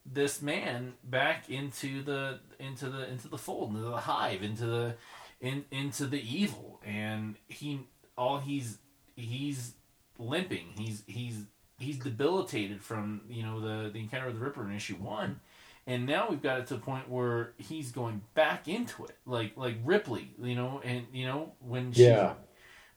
[0.05, 4.95] this man back into the into the into the fold, into the hive, into the
[5.41, 7.81] in into the evil, and he
[8.17, 8.77] all he's
[9.15, 9.73] he's
[10.17, 10.67] limping.
[10.77, 11.43] He's he's
[11.79, 15.39] he's debilitated from you know the the encounter with the Ripper in issue one,
[15.87, 19.55] and now we've got it to the point where he's going back into it, like
[19.57, 22.33] like Ripley, you know, and you know when she Yeah.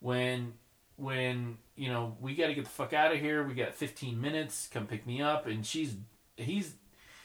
[0.00, 0.54] when
[0.96, 3.44] when you know we got to get the fuck out of here.
[3.46, 4.68] We got 15 minutes.
[4.72, 5.46] Come pick me up.
[5.46, 5.96] And she's
[6.36, 6.74] he's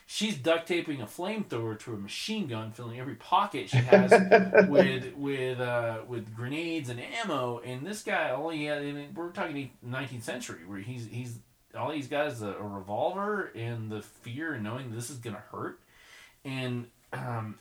[0.05, 4.11] she's duct taping a flamethrower to a machine gun, filling every pocket she has
[4.69, 7.59] with with uh, with grenades and ammo.
[7.59, 11.39] And this guy, all he had, I mean, we're talking 19th century, where he's he's
[11.75, 15.43] all he's got is a, a revolver and the fear and knowing this is gonna
[15.51, 15.79] hurt.
[16.45, 17.55] And um,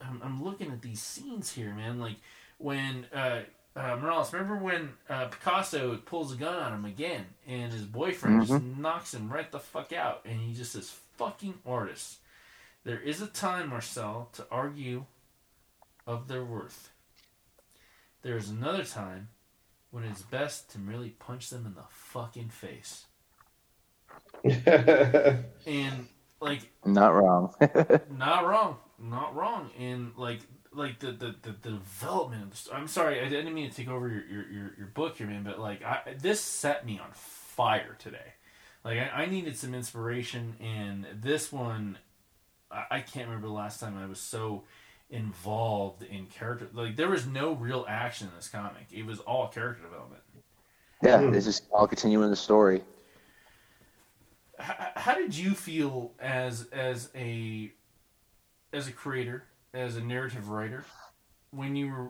[0.00, 1.98] I'm, I'm looking at these scenes here, man.
[1.98, 2.16] Like
[2.58, 3.40] when uh,
[3.76, 8.46] uh, Morales, remember when uh, Picasso pulls a gun on him again, and his boyfriend
[8.46, 12.18] just knocks him right the fuck out, and he just says, "Fucking artists."
[12.84, 15.06] There is a time, Marcel, to argue
[16.06, 16.90] of their worth.
[18.22, 19.28] There is another time
[19.90, 23.06] when it's best to merely punch them in the fucking face.
[25.66, 26.08] And
[26.40, 27.54] like Not wrong.
[28.08, 30.40] not wrong, not wrong, and like
[30.72, 32.44] like the the, the, the development.
[32.44, 34.86] Of the st- I'm sorry, I didn't mean to take over your, your, your, your
[34.88, 38.34] book here, man, but like I, this set me on fire today.
[38.84, 41.98] Like I, I needed some inspiration, and this one
[42.70, 44.64] I, I can't remember the last time I was so
[45.10, 46.68] involved in character.
[46.72, 48.86] Like there was no real action in this comic.
[48.92, 50.22] It was all character development.
[51.02, 51.34] Yeah, Hmm.
[51.34, 52.82] it's just all continuing the story.
[54.60, 57.72] H- how did you feel as as a
[58.72, 60.84] as a creator, as a narrative writer,
[61.50, 62.08] when you were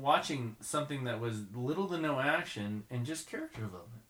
[0.00, 4.02] watching something that was little to no action and just character development?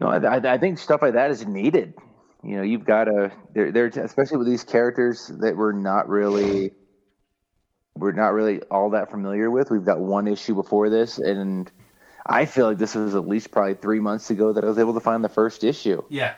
[0.00, 1.94] No, I, I- think stuff like that is needed.
[2.42, 6.72] You know, you've got to there, there, especially with these characters that we're not really,
[7.96, 9.70] we're not really all that familiar with.
[9.70, 11.70] We've got one issue before this, and
[12.26, 14.94] I feel like this was at least probably three months ago that I was able
[14.94, 16.02] to find the first issue.
[16.08, 16.34] Yeah,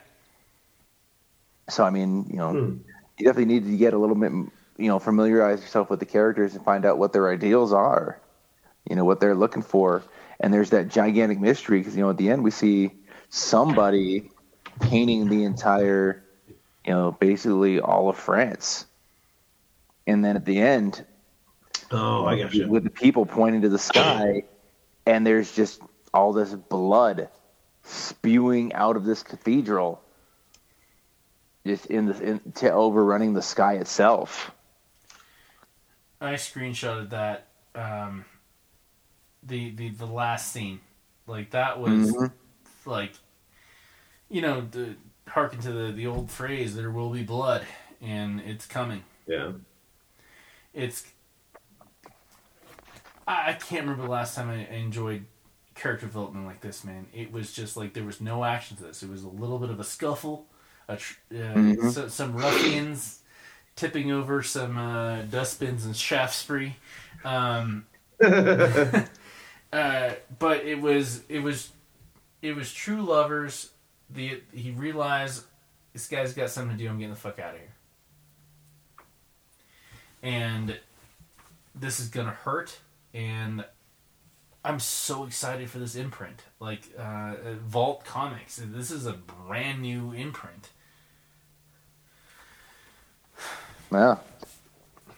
[1.68, 2.78] So I mean, you know, Hmm.
[3.18, 4.32] you definitely need to get a little bit,
[4.78, 8.20] you know, familiarize yourself with the characters and find out what their ideals are.
[8.88, 10.04] You know what they're looking for,
[10.40, 12.92] and there's that gigantic mystery because you know at the end we see
[13.30, 14.30] somebody
[14.80, 16.24] painting the entire,
[16.84, 18.86] you know, basically all of France,
[20.06, 21.04] and then at the end
[21.92, 22.68] Oh, I got you.
[22.68, 24.42] with the people pointing to the sky,
[25.06, 25.80] and there's just
[26.12, 27.28] all this blood
[27.84, 30.02] spewing out of this cathedral,
[31.66, 34.50] just in the in, to overrunning the sky itself.
[36.20, 37.48] I screenshotted that.
[37.74, 38.24] Um,
[39.42, 40.80] the the the last scene,
[41.26, 42.32] like that was Mhm.
[42.84, 43.12] like,
[44.28, 44.96] you know, the
[45.28, 47.66] harken to the the old phrase, "There will be blood,"
[48.00, 49.04] and it's coming.
[49.26, 49.52] Yeah.
[50.72, 51.04] It's.
[53.26, 55.24] I, I can't remember the last time I, I enjoyed
[55.74, 57.06] character development like this, man.
[57.12, 59.02] It was just like there was no action to this.
[59.02, 60.46] It was a little bit of a scuffle,
[60.88, 61.92] a tr- uh, Mhm.
[61.92, 63.20] so, some ruffians
[63.76, 66.76] tipping over some uh, dustbins and Shaftesbury.
[67.24, 67.86] Um,
[68.22, 69.04] uh,
[69.72, 71.72] but it was it was
[72.42, 73.70] it was true lovers.
[74.10, 75.44] The he realized
[75.92, 76.88] this guy's got something to do.
[76.88, 77.74] I'm getting the fuck out of here.
[80.22, 80.78] And
[81.74, 82.78] this is gonna hurt.
[83.16, 83.64] And
[84.62, 87.34] I'm so excited for this imprint, like uh,
[87.64, 88.60] Vault Comics.
[88.62, 90.68] This is a brand new imprint.
[93.90, 94.18] Yeah.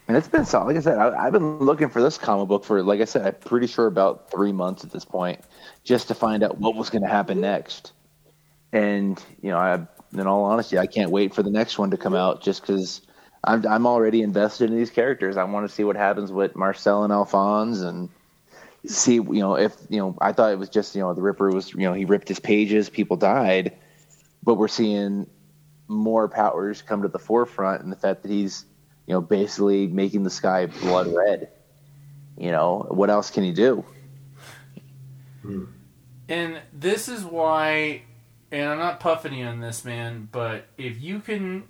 [0.07, 0.69] And it's been solid.
[0.69, 3.27] Like I said, I, I've been looking for this comic book for, like I said,
[3.27, 5.41] I'm pretty sure about three months at this point,
[5.83, 7.93] just to find out what was going to happen next.
[8.73, 9.75] And you know, I,
[10.13, 13.03] in all honesty, I can't wait for the next one to come out, just because
[13.45, 15.37] I'm I'm already invested in these characters.
[15.37, 18.09] I want to see what happens with Marcel and Alphonse, and
[18.87, 21.51] see, you know, if you know, I thought it was just you know the Ripper
[21.51, 23.77] was, you know, he ripped his pages, people died,
[24.43, 25.27] but we're seeing
[25.87, 28.65] more powers come to the forefront, and the fact that he's
[29.09, 31.49] you know, basically making the sky blood red.
[32.37, 33.83] You know, what else can he do?
[35.41, 35.65] Hmm.
[36.29, 38.03] And this is why,
[38.53, 41.65] and I'm not puffing you on this, man, but if you can,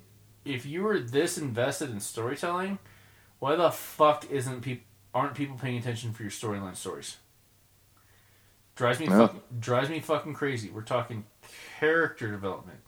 [0.48, 2.78] if you were this invested in storytelling,
[3.38, 4.84] why the fuck isn't people
[5.14, 7.16] aren't people paying attention for your storyline stories?
[8.76, 9.18] Drives me Yeah.
[9.26, 10.70] fucking drives me fucking crazy.
[10.70, 11.24] We're talking
[11.78, 12.80] character development.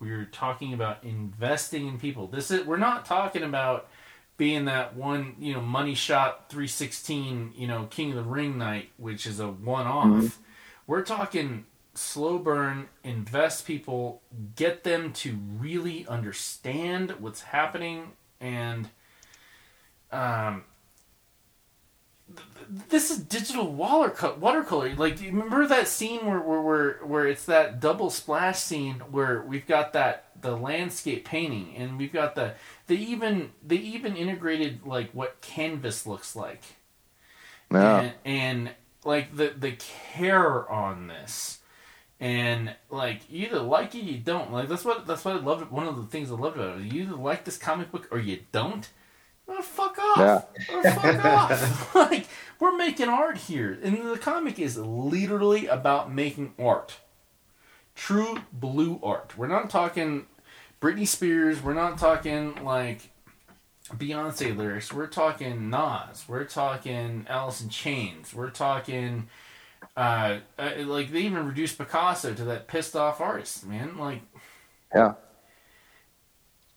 [0.00, 2.26] We're talking about investing in people.
[2.26, 3.88] This is we're not talking about
[4.36, 8.90] being that one, you know, money shot 316, you know, King of the Ring night,
[8.96, 10.06] which is a one off.
[10.06, 10.26] Mm-hmm.
[10.86, 11.66] We're talking
[11.98, 14.22] slow burn, invest people,
[14.56, 18.88] get them to really understand what's happening and
[20.12, 20.64] um
[22.34, 24.34] th- th- this is digital watercolor.
[24.36, 28.58] Watercolor, like do you remember that scene where, where where where it's that double splash
[28.58, 32.54] scene where we've got that the landscape painting and we've got the
[32.86, 36.62] they even they even integrated like what canvas looks like
[37.70, 38.70] Yeah, and, and
[39.04, 41.57] like the the care on this
[42.20, 44.52] and like you either like it or you don't.
[44.52, 46.92] Like that's what that's what I loved one of the things I loved about it.
[46.92, 48.88] You either like this comic book or you don't.
[49.46, 50.46] Well, fuck off.
[50.68, 50.94] Yeah.
[50.94, 51.94] Fuck off.
[51.94, 52.26] Like
[52.60, 53.78] we're making art here.
[53.82, 56.96] And the comic is literally about making art.
[57.94, 59.36] True blue art.
[59.36, 60.26] We're not talking
[60.80, 61.62] Britney Spears.
[61.62, 63.10] We're not talking like
[63.96, 64.92] Beyonce lyrics.
[64.92, 66.24] We're talking Nas.
[66.28, 68.34] We're talking Alice in Chains.
[68.34, 69.28] We're talking,
[69.96, 73.96] uh, uh, like they even reduced Picasso to that pissed off artist, man.
[73.98, 74.22] Like,
[74.94, 75.14] yeah.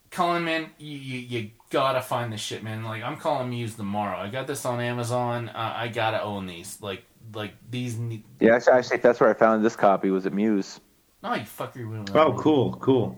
[0.09, 2.83] Colin, man, you, you, you gotta find this shit, man.
[2.83, 4.17] Like, I'm calling Muse tomorrow.
[4.17, 5.47] I got this on Amazon.
[5.49, 6.79] Uh, I gotta own these.
[6.81, 7.03] Like,
[7.33, 7.97] like these.
[7.97, 10.09] Ne- Yeah, actually, actually, that's where I found this copy.
[10.09, 10.81] Was at Muse.
[11.23, 12.41] oh, you fucker, you wouldn't Oh, let me.
[12.43, 13.17] cool, cool.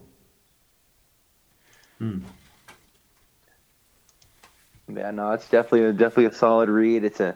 [4.93, 7.03] Yeah, no, it's definitely a, definitely a solid read.
[7.03, 7.35] It's a,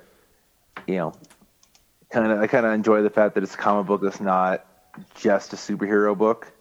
[0.86, 1.14] you know,
[2.10, 4.66] kind of I kind of enjoy the fact that it's a comic book that's not
[5.16, 6.52] just a superhero book.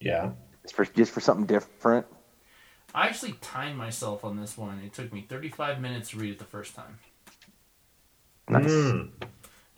[0.00, 0.30] Yeah.
[0.64, 2.06] It's for just for something different.
[2.94, 4.80] I actually timed myself on this one.
[4.84, 6.98] It took me 35 minutes to read it the first time,
[8.48, 8.64] Nice.
[8.70, 9.10] Mm.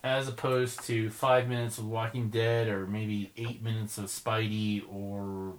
[0.04, 5.54] as opposed to five minutes of Walking Dead or maybe eight minutes of Spidey or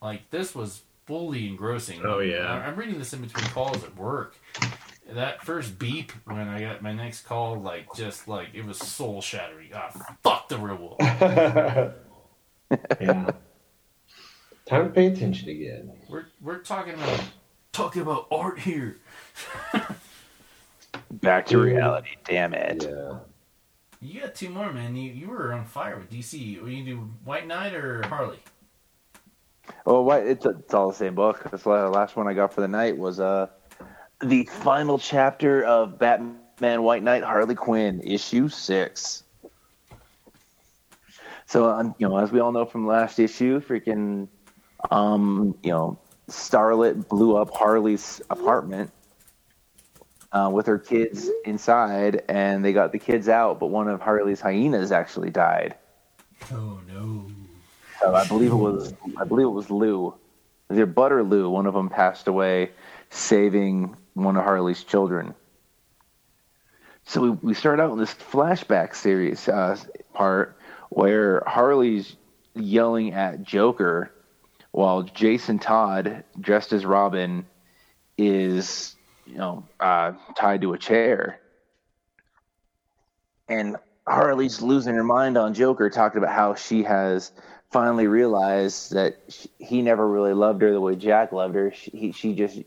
[0.00, 2.00] like this was fully engrossing.
[2.04, 2.38] Oh, yeah.
[2.46, 4.36] I- I'm reading this in between calls at work.
[5.08, 9.22] That first beep when I got my next call, like just like it was soul
[9.22, 9.70] shattering.
[9.74, 11.94] Ah, fuck the real world.
[13.00, 13.30] Yeah.
[14.66, 15.90] Time to pay attention again.
[16.08, 17.22] We're we're talking about
[17.72, 18.98] talking about art here.
[21.10, 22.10] Back to reality.
[22.24, 22.86] Damn it.
[22.86, 23.20] Yeah.
[24.00, 24.94] You got two more, man.
[24.94, 26.60] You you were on fire with DC.
[26.60, 28.40] Will you do White Knight or Harley?
[29.86, 30.26] Oh, what?
[30.26, 31.50] It's, it's all the same book.
[31.50, 33.46] This la- last one I got for the night was uh
[34.22, 39.22] the final chapter of Batman White Knight Harley Quinn issue six.
[41.46, 44.28] So, um, you know, as we all know from last issue, freaking,
[44.90, 48.90] um, you know, Starlet blew up Harley's apartment
[50.32, 54.40] uh, with her kids inside, and they got the kids out, but one of Harley's
[54.40, 55.74] hyenas actually died.
[56.52, 57.26] Oh no.
[58.00, 60.14] So I believe it was I believe it was Lou.
[60.68, 62.70] Bud or Lou, one of them passed away,
[63.08, 65.34] saving one of Harley's children.
[67.04, 69.78] So we, we start out in this flashback series uh,
[70.12, 70.58] part
[70.90, 72.16] where Harley's
[72.54, 74.12] yelling at Joker
[74.72, 77.46] while Jason Todd, dressed as Robin,
[78.16, 78.94] is
[79.26, 81.40] you know uh, tied to a chair.
[83.48, 83.76] And
[84.06, 87.32] Harley's losing her mind on Joker, talking about how she has
[87.70, 91.72] finally realized that she, he never really loved her the way Jack loved her.
[91.72, 92.58] She, he, she just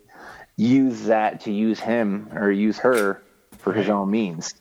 [0.62, 3.22] used that to use him or use her
[3.58, 4.54] for his own means.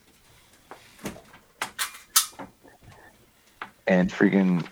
[3.87, 4.65] And freaking,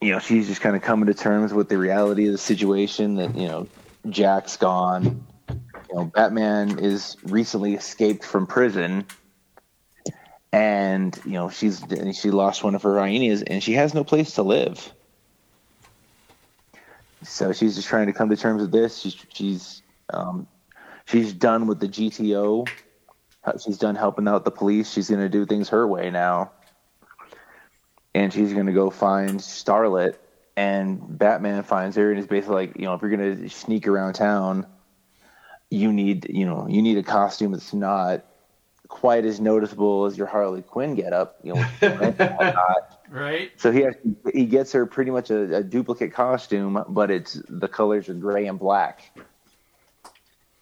[0.00, 3.14] you know, she's just kind of coming to terms with the reality of the situation
[3.14, 3.68] that, you know,
[4.10, 5.24] Jack's gone.
[5.48, 9.06] You know, Batman is recently escaped from prison
[10.52, 11.82] and you know she's
[12.12, 14.92] she lost one of her hyenas and she has no place to live
[17.24, 20.46] so she's just trying to come to terms with this she's she's um,
[21.06, 22.68] she's done with the gto
[23.62, 26.50] she's done helping out the police she's going to do things her way now
[28.14, 30.16] and she's going to go find starlet
[30.56, 33.86] and batman finds her and is basically like you know if you're going to sneak
[33.86, 34.66] around town
[35.70, 38.24] you need you know you need a costume that's not
[38.88, 41.64] quite as noticeable as your Harley Quinn getup, you know.
[43.10, 43.52] Right?
[43.56, 47.68] so he actually, he gets her pretty much a, a duplicate costume, but it's the
[47.68, 49.16] colors are gray and black,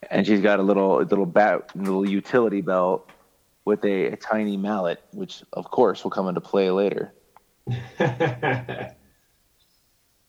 [0.09, 3.09] and she's got a little a little bat little utility belt
[3.65, 7.13] with a, a tiny mallet, which of course will come into play later.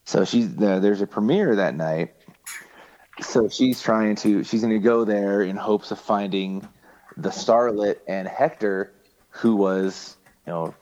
[0.05, 2.15] So she's uh, there's a premiere that night.
[3.21, 6.69] So she's trying to she's going to go there in hopes of finding
[7.17, 8.93] the starlet and Hector,
[9.31, 10.75] who was you know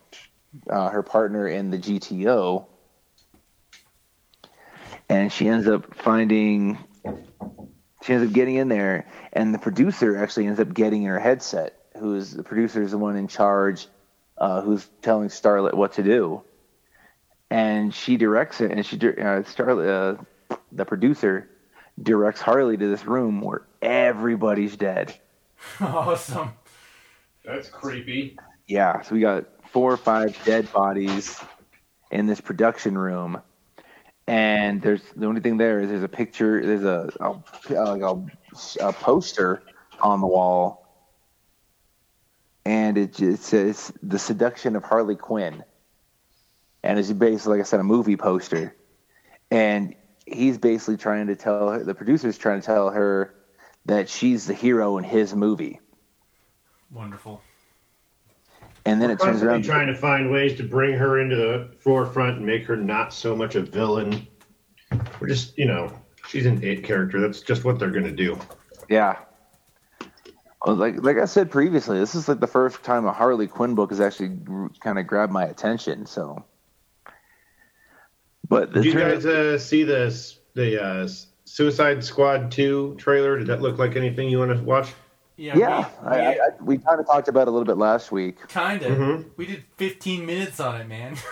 [0.69, 2.67] uh, her partner in the GTO,
[5.09, 6.79] and she ends up finding
[8.03, 11.79] she ends up getting in there, and the producer actually ends up getting her headset.
[11.99, 13.87] Who's the producer is the one in charge,
[14.39, 16.43] uh, who's telling Starlet what to do,
[17.51, 20.19] and she directs it, and she uh, Starlet,
[20.51, 21.49] uh, the producer,
[22.03, 25.15] directs Harley to this room where everybody's dead.
[25.81, 26.53] awesome.
[27.45, 28.39] That's creepy.
[28.67, 31.41] Yeah, so we got four or five dead bodies
[32.11, 33.41] in this production room,
[34.27, 38.25] and there's the only thing there is there's a picture, there's a a, a,
[38.81, 39.63] a poster
[40.01, 40.87] on the wall,
[42.65, 45.65] and it just says "The Seduction of Harley Quinn,"
[46.83, 48.75] and it's basically, like I said, a movie poster,
[49.51, 49.95] and
[50.27, 53.35] he's basically trying to tell her, the producer's trying to tell her
[53.87, 55.81] that she's the hero in his movie,
[56.93, 57.41] Wonderful.
[58.85, 59.65] And then We're it turns around.
[59.65, 63.37] trying to find ways to bring her into the forefront and make her not so
[63.37, 64.27] much a villain.
[65.21, 65.93] We're just, you know,
[66.29, 67.21] she's an it character.
[67.21, 68.39] That's just what they're going to do.
[68.89, 69.19] Yeah.
[70.65, 73.91] Like like I said previously, this is like the first time a Harley Quinn book
[73.91, 74.39] has actually
[74.81, 76.07] kind of grabbed my attention.
[76.07, 76.45] So,
[78.49, 81.09] but the Did you guys uh, see this the uh,
[81.45, 83.39] Suicide Squad two trailer?
[83.39, 84.93] Did that look like anything you want to watch?
[85.37, 85.57] Yeah.
[85.57, 88.13] yeah, We, I, I, I, we kind of talked about it a little bit last
[88.13, 88.37] week.
[88.49, 88.93] kind of.
[88.99, 89.25] Mhm.
[89.37, 91.17] We did 15 minutes on it, man.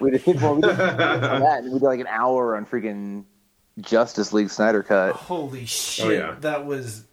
[0.00, 3.24] We did, well, we did on that, and we did like an hour on freaking
[3.78, 5.14] Justice League Snyder Cut.
[5.14, 6.06] Holy shit!
[6.06, 6.36] Oh, yeah.
[6.40, 7.04] That was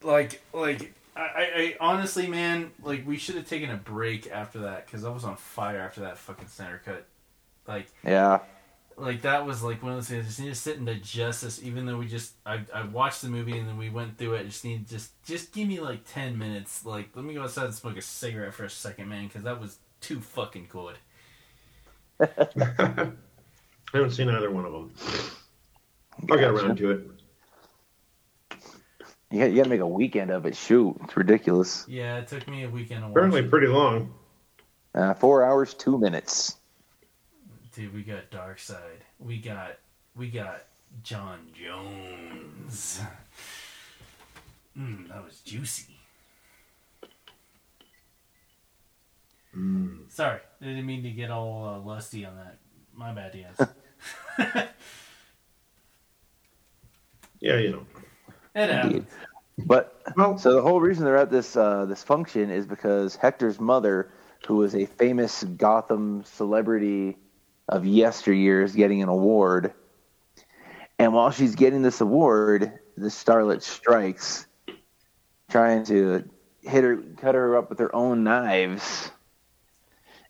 [0.00, 1.26] like, like I, I,
[1.56, 5.24] I honestly, man, like we should have taken a break after that because I was
[5.24, 7.04] on fire after that fucking Snyder cut.
[7.66, 8.38] Like, Yeah,
[8.96, 10.24] like that was like one of those things.
[10.24, 13.22] I just need to sit and digest this, even though we just I, I watched
[13.22, 14.40] the movie and then we went through it.
[14.40, 16.84] I just need just just give me like ten minutes.
[16.84, 19.60] Like let me go outside and smoke a cigarette for a second, man, because that
[19.60, 20.96] was too fucking good.
[22.20, 23.12] I
[23.92, 24.92] haven't seen either one of them.
[26.30, 27.10] I'll get around to it.
[29.30, 30.54] You got, you got to make a weekend of it.
[30.54, 31.84] Shoot, it's ridiculous.
[31.88, 33.12] Yeah, it took me a weekend to watch.
[33.12, 33.50] Apparently, it.
[33.50, 34.14] pretty long.
[34.94, 36.56] Uh, four hours, two minutes.
[37.74, 39.00] Dude, we got Darkseid.
[39.18, 39.78] We got
[40.14, 40.62] we got
[41.02, 43.00] John Jones.
[44.78, 45.96] Mm, that was juicy.
[50.08, 52.58] Sorry, I didn't mean to get all uh, lusty on that.
[52.92, 54.68] My bad, yes.
[57.40, 57.86] Yeah, you know.
[58.54, 58.94] it happened.
[58.94, 59.06] Indeed.
[59.66, 63.60] But Well, so the whole reason they're at this uh, this function is because Hector's
[63.60, 64.10] mother,
[64.46, 67.18] who was a famous Gotham celebrity
[67.68, 69.72] of yesteryear, is getting an award.
[70.98, 74.46] And while she's getting this award, the starlet strikes,
[75.50, 76.24] trying to
[76.62, 79.10] hit her, cut her up with her own knives,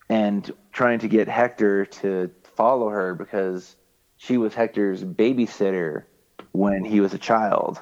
[0.09, 3.77] and trying to get Hector to follow her because
[4.17, 6.05] she was Hector's babysitter
[6.53, 7.81] when he was a child.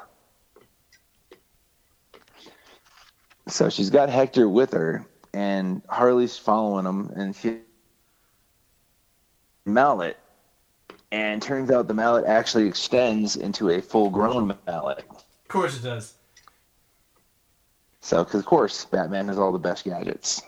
[3.49, 7.59] So she's got Hector with her, and Harley's following him, and she
[9.65, 10.17] mallet,
[11.11, 15.05] and turns out the mallet actually extends into a full-grown mallet.
[15.11, 16.15] Of course it does.
[18.01, 20.43] So, because of course, Batman has all the best gadgets.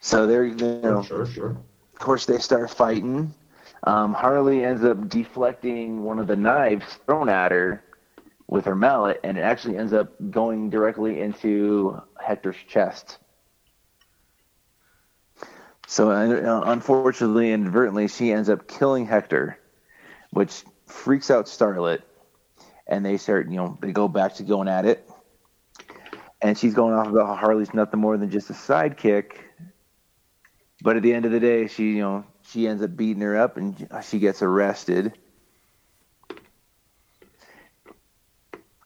[0.00, 1.50] So they're, you know, Sure, sure.
[1.50, 3.34] of course, they start fighting.
[3.84, 7.84] Um, Harley ends up deflecting one of the knives thrown at her
[8.46, 13.18] with her mallet, and it actually ends up going directly into Hector's chest.
[15.90, 19.58] So, uh, unfortunately, inadvertently, she ends up killing Hector,
[20.32, 22.02] which freaks out Starlet,
[22.86, 25.08] and they start, you know, they go back to going at it.
[26.42, 29.38] And she's going off about how Harley's nothing more than just a sidekick.
[30.82, 33.38] But at the end of the day, she, you know, she ends up beating her
[33.38, 35.14] up and she gets arrested.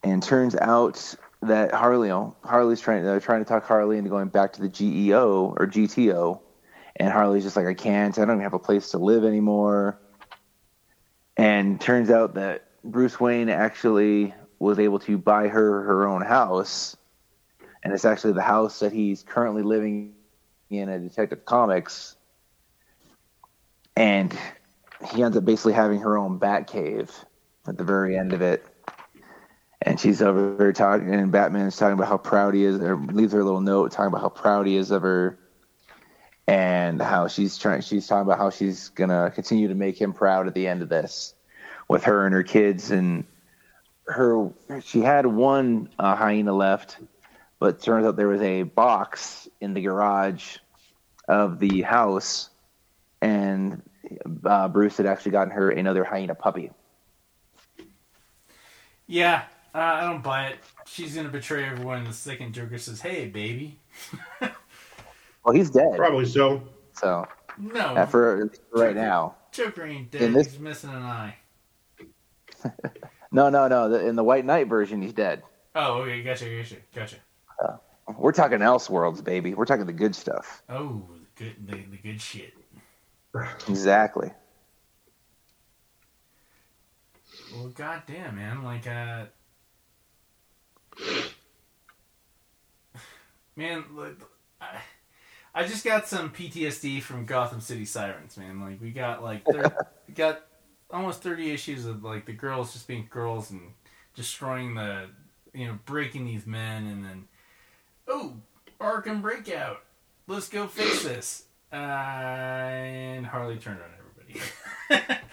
[0.04, 2.10] And turns out that Harley,
[2.44, 6.38] Harley's trying, they're trying to talk Harley into going back to the GEO or GTO.
[6.96, 8.16] And Harley's just like, I can't.
[8.18, 9.98] I don't even have a place to live anymore.
[11.36, 16.96] And turns out that Bruce Wayne actually was able to buy her her own house.
[17.82, 20.14] And it's actually the house that he's currently living
[20.70, 22.16] in a Detective Comics.
[23.96, 24.36] And
[25.10, 27.10] he ends up basically having her own bat cave
[27.66, 28.64] at the very end of it.
[29.84, 33.32] And she's over there talking, and Batman's talking about how proud he is, or leaves
[33.32, 35.38] her a little note talking about how proud he is of her,
[36.46, 37.82] and how she's trying.
[37.82, 40.88] She's talking about how she's gonna continue to make him proud at the end of
[40.88, 41.34] this,
[41.88, 42.90] with her and her kids.
[42.90, 43.24] And
[44.06, 44.50] her,
[44.82, 46.98] she had one uh, hyena left,
[47.58, 50.58] but turns out there was a box in the garage
[51.28, 52.50] of the house,
[53.20, 53.82] and
[54.44, 56.70] uh, Bruce had actually gotten her another hyena puppy.
[59.06, 59.44] Yeah,
[59.74, 60.58] uh, I don't buy it.
[60.86, 62.04] She's gonna betray everyone.
[62.04, 63.78] The second Joker says, "Hey, baby."
[65.44, 65.96] Well, he's dead.
[65.96, 66.62] Probably so.
[66.92, 67.26] so
[67.58, 69.34] No, uh, for, for right now.
[69.50, 70.22] Joker ain't dead.
[70.22, 71.36] In this- He's missing an eye.
[73.34, 73.88] No, no, no.
[73.88, 75.42] The, in the White Knight version, he's dead.
[75.74, 77.16] Oh, okay, gotcha, gotcha, gotcha.
[78.18, 79.54] We're talking Elseworlds, baby.
[79.54, 80.62] We're talking the good stuff.
[80.68, 81.02] Oh,
[81.36, 82.52] the good, the, the good shit.
[83.68, 84.30] Exactly.
[87.54, 89.24] Well, goddamn, man, like, uh,
[93.56, 94.18] man, like,
[94.60, 94.76] I,
[95.54, 98.60] I just got some PTSD from Gotham City Sirens, man.
[98.60, 99.76] Like, we got like, thir-
[100.14, 100.42] got
[100.90, 103.72] almost thirty issues of like the girls just being girls and
[104.14, 105.06] destroying the,
[105.52, 107.28] you know, breaking these men, and then,
[108.08, 108.34] oh,
[108.80, 109.82] Arkham Breakout,
[110.26, 111.44] let's go fix this.
[111.72, 115.18] Uh, and Harley turned on everybody.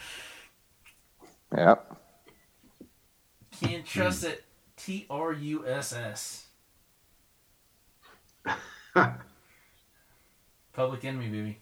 [1.58, 1.98] Yep.
[3.60, 4.44] Can't trust it.
[4.78, 6.46] T R U S S.
[10.74, 11.58] Public Enemy, baby.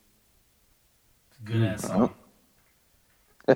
[1.31, 2.13] It's a good ass song.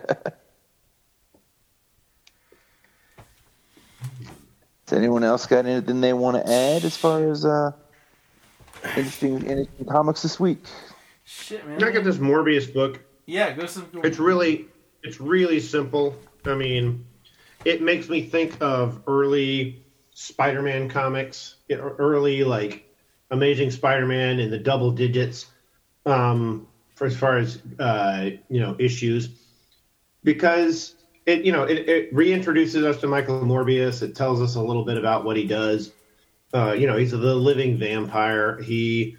[4.91, 7.71] Does anyone else got anything they want to add as far as uh,
[8.97, 10.63] interesting, interesting comics this week?
[11.23, 11.81] Shit, man.
[11.81, 12.99] I got this Morbius book.
[13.25, 13.87] Yeah, go some.
[14.03, 14.65] It's really,
[15.03, 16.15] it's really simple.
[16.45, 17.05] I mean,
[17.63, 19.81] it makes me think of early
[20.13, 22.90] Spider-Man comics, early like
[23.31, 25.47] Amazing Spider-Man in the double digits.
[26.05, 26.67] um,
[27.01, 29.29] for as far as uh, you know issues
[30.23, 30.95] because
[31.25, 34.03] it you know it, it reintroduces us to Michael Morbius.
[34.03, 35.91] It tells us a little bit about what he does.
[36.53, 38.61] Uh, you know, he's the living vampire.
[38.61, 39.17] He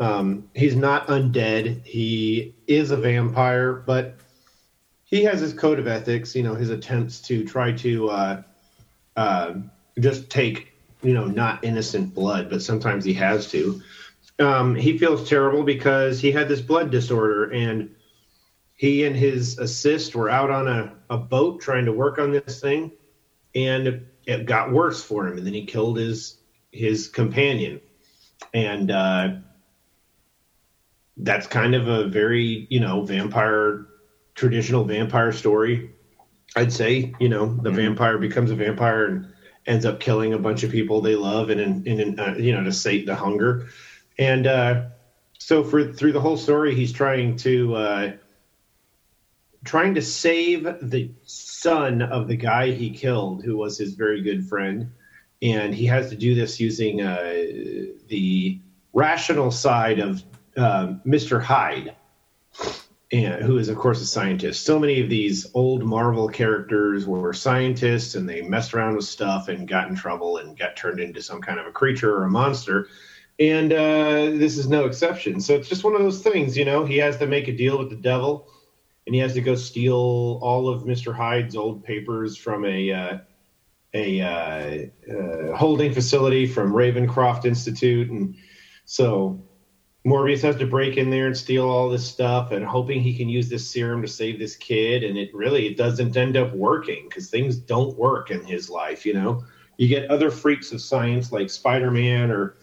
[0.00, 1.86] um, he's not undead.
[1.86, 4.16] He is a vampire, but
[5.04, 6.34] he has his code of ethics.
[6.34, 8.42] You know, his attempts to try to uh,
[9.14, 9.54] uh,
[10.00, 10.71] just take
[11.02, 13.80] you know not innocent blood, but sometimes he has to.
[14.38, 17.94] Um, he feels terrible because he had this blood disorder and
[18.74, 22.60] he and his assist were out on a, a boat trying to work on this
[22.60, 22.90] thing
[23.54, 26.38] and it got worse for him and then he killed his
[26.70, 27.80] his companion
[28.54, 29.36] and uh,
[31.18, 33.86] that's kind of a very you know vampire
[34.34, 35.90] traditional vampire story
[36.56, 37.76] i'd say you know the mm-hmm.
[37.76, 39.32] vampire becomes a vampire and
[39.66, 42.64] ends up killing a bunch of people they love and in, in, uh, you know
[42.64, 43.68] to sate the hunger
[44.18, 44.84] and uh,
[45.38, 48.12] so for through the whole story he's trying to uh,
[49.64, 54.46] trying to save the son of the guy he killed, who was his very good
[54.46, 54.90] friend,
[55.40, 57.32] and he has to do this using uh,
[58.08, 58.58] the
[58.92, 60.22] rational side of
[60.56, 61.40] uh, Mr.
[61.40, 61.94] Hyde,
[63.12, 64.64] and who is of course a scientist.
[64.64, 69.48] So many of these old Marvel characters were scientists, and they messed around with stuff
[69.48, 72.30] and got in trouble and got turned into some kind of a creature or a
[72.30, 72.88] monster.
[73.38, 75.40] And uh, this is no exception.
[75.40, 76.84] So it's just one of those things, you know.
[76.84, 78.48] He has to make a deal with the devil
[79.06, 81.14] and he has to go steal all of Mr.
[81.14, 83.18] Hyde's old papers from a uh,
[83.94, 88.36] a uh, uh, holding facility from Ravencroft Institute, and
[88.84, 89.44] so
[90.04, 93.28] Morbius has to break in there and steal all this stuff, and hoping he can
[93.28, 95.04] use this serum to save this kid.
[95.04, 99.06] And it really it doesn't end up working because things don't work in his life.
[99.06, 99.44] You know,
[99.76, 102.56] you get other freaks of science like Spider Man or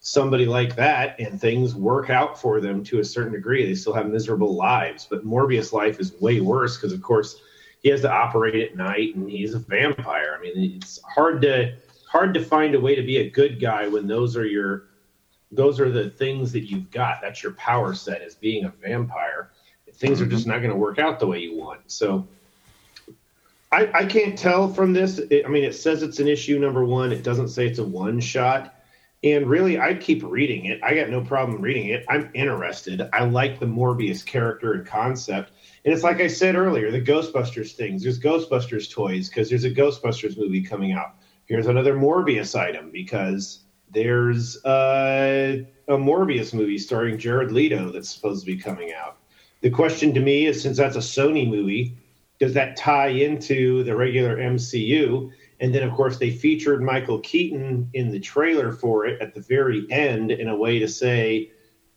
[0.00, 3.64] somebody like that and things work out for them to a certain degree.
[3.64, 7.40] They still have miserable lives, but Morbius' life is way worse because, of course,
[7.80, 10.36] he has to operate at night and he's a vampire.
[10.38, 13.88] I mean, it's hard to hard to find a way to be a good guy
[13.88, 14.84] when those are your
[15.54, 17.20] those are the things that you've got.
[17.22, 19.50] That's your power set as being a vampire.
[19.94, 20.52] Things are just mm-hmm.
[20.52, 21.80] not going to work out the way you want.
[21.86, 22.26] So.
[23.72, 25.18] I, I can't tell from this.
[25.18, 27.10] It, I mean, it says it's an issue number one.
[27.10, 28.74] It doesn't say it's a one shot
[29.24, 30.80] and really, I'd keep reading it.
[30.82, 32.04] I got no problem reading it.
[32.10, 33.08] I'm interested.
[33.14, 35.52] I like the Morbius character and concept.
[35.84, 38.02] And it's like I said earlier, the Ghostbusters things.
[38.02, 41.14] There's Ghostbusters toys because there's a Ghostbusters movie coming out.
[41.46, 43.60] Here's another Morbius item because
[43.94, 45.58] there's uh,
[45.88, 49.18] a Morbius movie starring Jared Leto that's supposed to be coming out.
[49.60, 51.96] The question to me is since that's a Sony movie,
[52.38, 55.30] does that tie into the regular MCU?
[55.60, 59.40] And then, of course, they featured Michael Keaton in the trailer for it at the
[59.40, 61.52] very end in a way to say,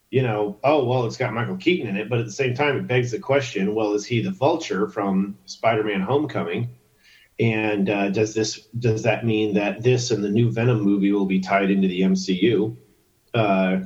[0.10, 2.10] you know, oh, well, it's got Michael Keaton in it.
[2.10, 5.38] But at the same time, it begs the question well, is he the vulture from
[5.46, 6.70] Spider Man Homecoming?
[7.40, 11.26] And uh, does this does that mean that this and the new Venom movie will
[11.26, 12.76] be tied into the MCU?
[13.34, 13.80] Uh,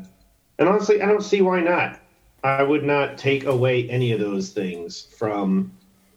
[0.57, 1.99] and honestly, I don't see why not.
[2.44, 5.72] I would not take away any of those things from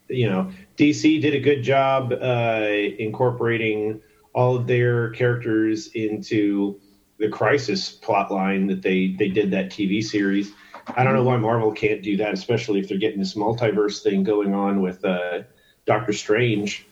[0.09, 2.67] you know, DC did a good job uh,
[2.99, 4.01] incorporating
[4.35, 6.81] all of their characters into
[7.19, 10.53] the Crisis plot line that they they did that TV series.
[10.97, 14.23] I don't know why Marvel can't do that, especially if they're getting this multiverse thing
[14.23, 15.43] going on with uh,
[15.87, 16.87] Doctor Strange,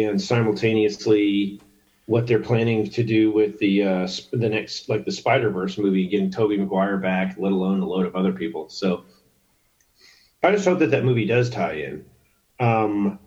[0.00, 1.60] and simultaneously
[2.06, 6.06] what they're planning to do with the uh, the next like the Spider Verse movie,
[6.06, 8.68] getting Tobey Maguire back, let alone a load of other people.
[8.68, 9.04] So
[10.42, 12.04] I just hope that that movie does tie in.
[12.58, 13.18] Um,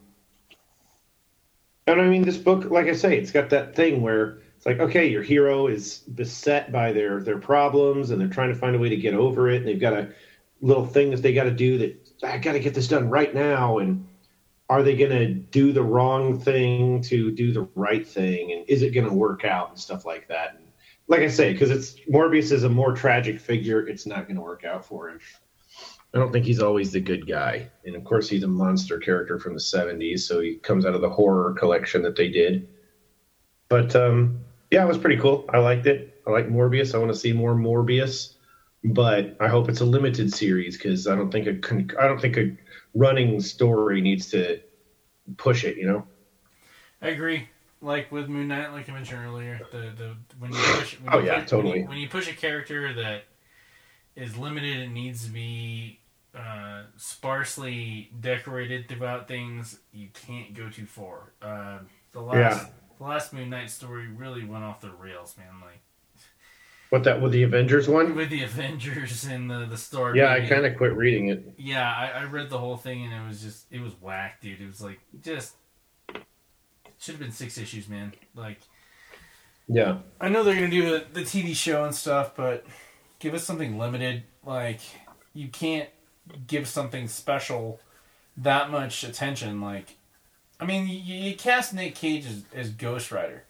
[1.88, 4.80] and I mean, this book, like I say, it's got that thing where it's like,
[4.80, 8.80] okay, your hero is beset by their their problems, and they're trying to find a
[8.80, 9.58] way to get over it.
[9.58, 10.10] And they've got a
[10.62, 13.34] little thing that they got to do that I got to get this done right
[13.34, 13.78] now.
[13.78, 14.08] And
[14.70, 18.52] are they going to do the wrong thing to do the right thing?
[18.52, 20.56] And is it going to work out and stuff like that?
[20.56, 20.68] And
[21.08, 24.42] like I say, because it's Morbius is a more tragic figure, it's not going to
[24.42, 25.20] work out for him.
[26.14, 27.70] I don't think he's always the good guy.
[27.84, 31.02] And of course, he's a monster character from the 70s, so he comes out of
[31.02, 32.70] the horror collection that they did.
[33.68, 35.46] But um, yeah, it was pretty cool.
[35.50, 36.14] I liked it.
[36.26, 36.96] I like Morbius.
[36.96, 38.34] I want to see more Morbius,
[38.84, 42.38] but I hope it's a limited series because I don't think a I don't think
[42.38, 42.56] a
[42.96, 44.60] running story needs to
[45.38, 45.78] push it.
[45.78, 46.08] You know.
[47.02, 47.50] I agree.
[47.82, 51.20] Like with Moon Knight, like I mentioned earlier, the the when you push when oh
[51.20, 53.26] you yeah push, totally when you, when you push a character that
[54.16, 56.00] is limited and needs to be
[56.34, 61.34] uh, sparsely decorated throughout things, you can't go too far.
[61.42, 61.80] Uh,
[62.12, 62.70] the last yeah.
[62.98, 65.62] the last Moon Knight story really went off the rails, man.
[65.62, 65.82] Like
[66.90, 68.16] What that with the Avengers one?
[68.16, 70.20] with the Avengers and the the story.
[70.20, 71.54] Yeah, I kind of quit reading it.
[71.58, 74.62] Yeah, I, I read the whole thing and it was just it was whack, dude.
[74.62, 75.56] It was like just
[76.98, 78.14] should have been six issues, man.
[78.36, 78.60] Like
[79.68, 79.98] Yeah.
[80.22, 82.66] I know they're gonna do the, the TV show and stuff, but
[83.20, 84.24] give us something limited.
[84.46, 84.80] Like
[85.34, 85.90] you can't
[86.48, 87.80] give something special
[88.38, 89.62] that much attention.
[89.62, 89.98] Like,
[90.60, 93.44] I mean, you, you cast Nick Cage as, as Ghost Rider.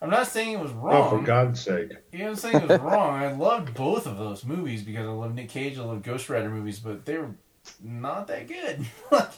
[0.00, 1.06] I'm not saying it was wrong.
[1.06, 1.92] Oh, for God's sake.
[2.12, 3.14] You know, I'm saying it was wrong.
[3.14, 5.78] I loved both of those movies because I love Nick Cage.
[5.78, 7.30] I love Ghost Rider movies, but they were
[7.82, 8.84] not that good.
[9.10, 9.30] like,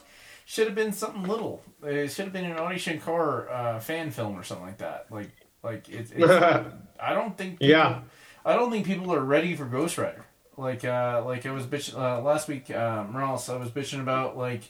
[0.45, 1.63] should have been something little.
[1.83, 5.07] It should have been an Adi Shankar uh, fan film or something like that.
[5.11, 5.31] Like,
[5.63, 6.31] like it, it's
[7.01, 7.61] I don't think.
[7.61, 8.01] People, Yeah.
[8.45, 10.25] I don't think people are ready for Ghost Rider.
[10.57, 13.49] Like, uh, like I was bitching uh, last week, uh, Morales.
[13.49, 14.63] I was bitching about like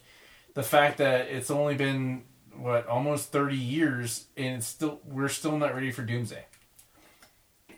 [0.55, 2.25] the fact that it's only been
[2.59, 6.45] what almost thirty years, and it's still we're still not ready for Doomsday.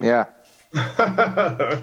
[0.00, 0.26] Yeah,
[0.74, 1.82] yeah.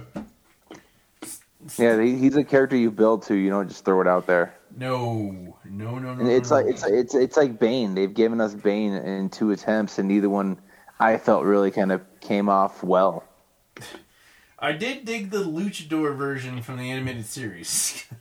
[2.02, 3.36] He's a character you build to.
[3.36, 4.56] You don't just throw it out there.
[4.76, 6.22] No, no, no, no.
[6.22, 6.72] And it's no, like no.
[6.72, 7.96] it's it's it's like Bane.
[7.96, 10.60] They've given us Bane in two attempts, and neither one
[11.00, 13.24] I felt really kind of came off well.
[14.60, 18.06] I did dig the Luchador version from the animated series.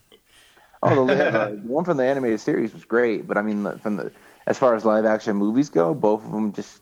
[0.82, 3.96] Oh, the, uh, the one from the animated series was great, but I mean, from
[3.96, 4.12] the
[4.46, 6.80] as far as live action movies go, both of them just,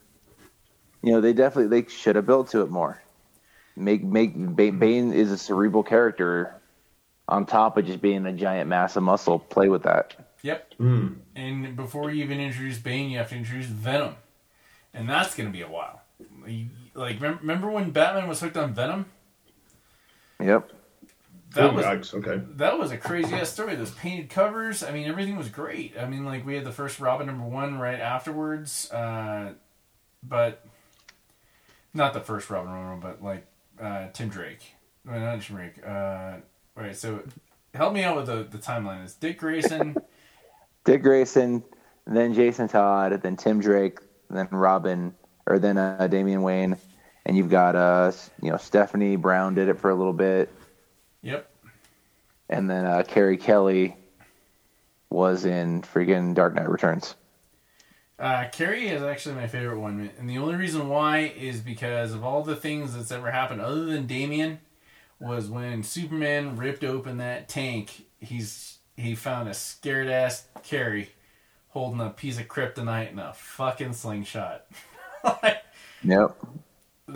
[1.03, 3.03] you know, they definitely they should have built to it more.
[3.77, 6.61] Make make Bane is a cerebral character,
[7.29, 9.39] on top of just being a giant mass of muscle.
[9.39, 10.15] Play with that.
[10.43, 10.75] yep.
[10.75, 11.15] Hmm.
[11.35, 14.17] And before you even introduce Bane, you have to introduce Venom,
[14.93, 16.03] and that's gonna be a while.
[16.95, 19.07] Like, remember when Batman was hooked on Venom?
[20.41, 20.71] Yep.
[21.55, 22.43] That Oh, was yikes, okay.
[22.57, 23.75] that was a crazy ass story.
[23.77, 24.83] Those painted covers.
[24.83, 25.95] I mean, everything was great.
[25.99, 29.53] I mean, like we had the first Robin number one right afterwards, uh,
[30.23, 30.67] but
[31.93, 33.47] not the first Robin number one, but like
[33.81, 34.75] uh, Tim Drake.
[35.05, 35.87] No, not Tim Drake.
[35.87, 36.37] Uh,
[36.75, 36.97] right.
[36.97, 37.23] So
[37.75, 39.05] help me out with the the timeline.
[39.05, 39.97] It's Dick Grayson.
[40.85, 41.63] Dick Grayson,
[42.07, 45.15] then Jason Todd, then Tim Drake, then Robin,
[45.47, 46.77] or then uh, Damian Wayne,
[47.25, 48.13] and you've got uh,
[48.43, 50.51] you know Stephanie Brown did it for a little bit,
[51.25, 51.51] yep.
[52.49, 53.97] and then uh, Carrie Kelly
[55.11, 57.17] was in freaking Dark Knight Returns.
[58.19, 62.23] Uh, Carrie is actually my favorite one, and the only reason why is because of
[62.23, 64.61] all the things that's ever happened, other than Damian,
[65.19, 68.07] was when Superman ripped open that tank.
[68.21, 71.11] He's he found a scared ass Carrie
[71.71, 74.67] holding a piece of kryptonite in a fucking slingshot.
[76.05, 76.37] Yep.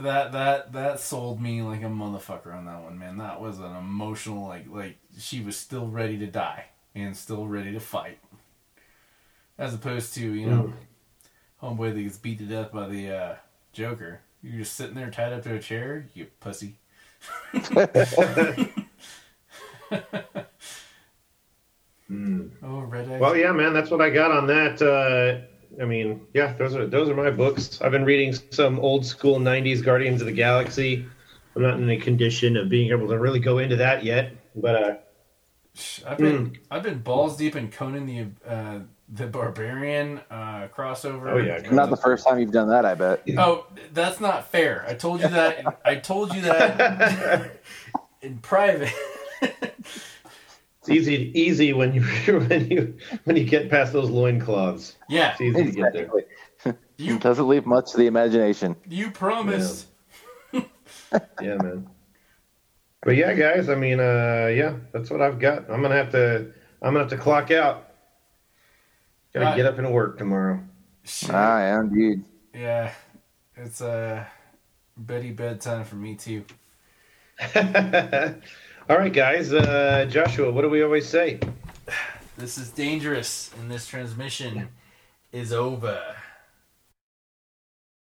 [0.03, 3.19] That that that sold me like a motherfucker on that one, man.
[3.19, 7.73] That was an emotional like like she was still ready to die and still ready
[7.73, 8.19] to fight,
[9.59, 10.73] as opposed to you know,
[11.63, 13.35] homeboy that gets beat to death by the uh,
[13.73, 14.21] Joker.
[14.43, 16.77] You're just sitting there tied up to a chair, you pussy.
[22.09, 22.49] Hmm.
[22.63, 23.19] Oh, red eye.
[23.19, 24.81] Well, yeah, man, that's what I got on that.
[24.81, 25.47] Uh,
[25.81, 27.81] I mean, yeah, those are those are my books.
[27.81, 31.07] I've been reading some old school '90s Guardians of the Galaxy.
[31.55, 34.75] I'm not in a condition of being able to really go into that yet, but
[34.75, 34.97] uh,
[36.07, 41.33] I've been I've been balls deep in Conan the uh, the Barbarian uh, crossover.
[41.33, 41.61] Oh, yeah.
[41.71, 43.23] Not the first time you've done that, I bet.
[43.39, 44.85] Oh, that's not fair.
[44.87, 45.81] I told you that.
[45.85, 47.63] I told you that
[48.23, 48.93] in private.
[50.91, 52.03] it's easy easy when you
[52.49, 54.97] when you when you get past those loincloths.
[55.09, 56.11] yeah, It's easy to get there.
[56.99, 58.77] you It doesn't leave much to the imagination.
[58.89, 59.87] you promised.
[61.41, 61.89] Yeah, man.
[63.03, 65.71] But yeah, guys, I mean, uh, yeah, that's what I've got.
[65.71, 66.53] I'm gonna have to
[66.83, 67.85] I'm gonna have to clock out.
[69.33, 69.57] Gotta Right.
[69.57, 70.61] get up and work tomorrow.
[71.05, 71.31] Shit.
[71.33, 72.25] Ah, yeah, indeed.
[72.55, 72.93] Yeah,
[73.57, 74.25] it's uh,
[74.97, 76.45] Betty bedtime for me too.
[78.89, 79.53] All right, guys.
[79.53, 81.41] Uh, Joshua, what do we always say?
[82.39, 84.69] This is dangerous, and this transmission
[85.33, 86.01] is over.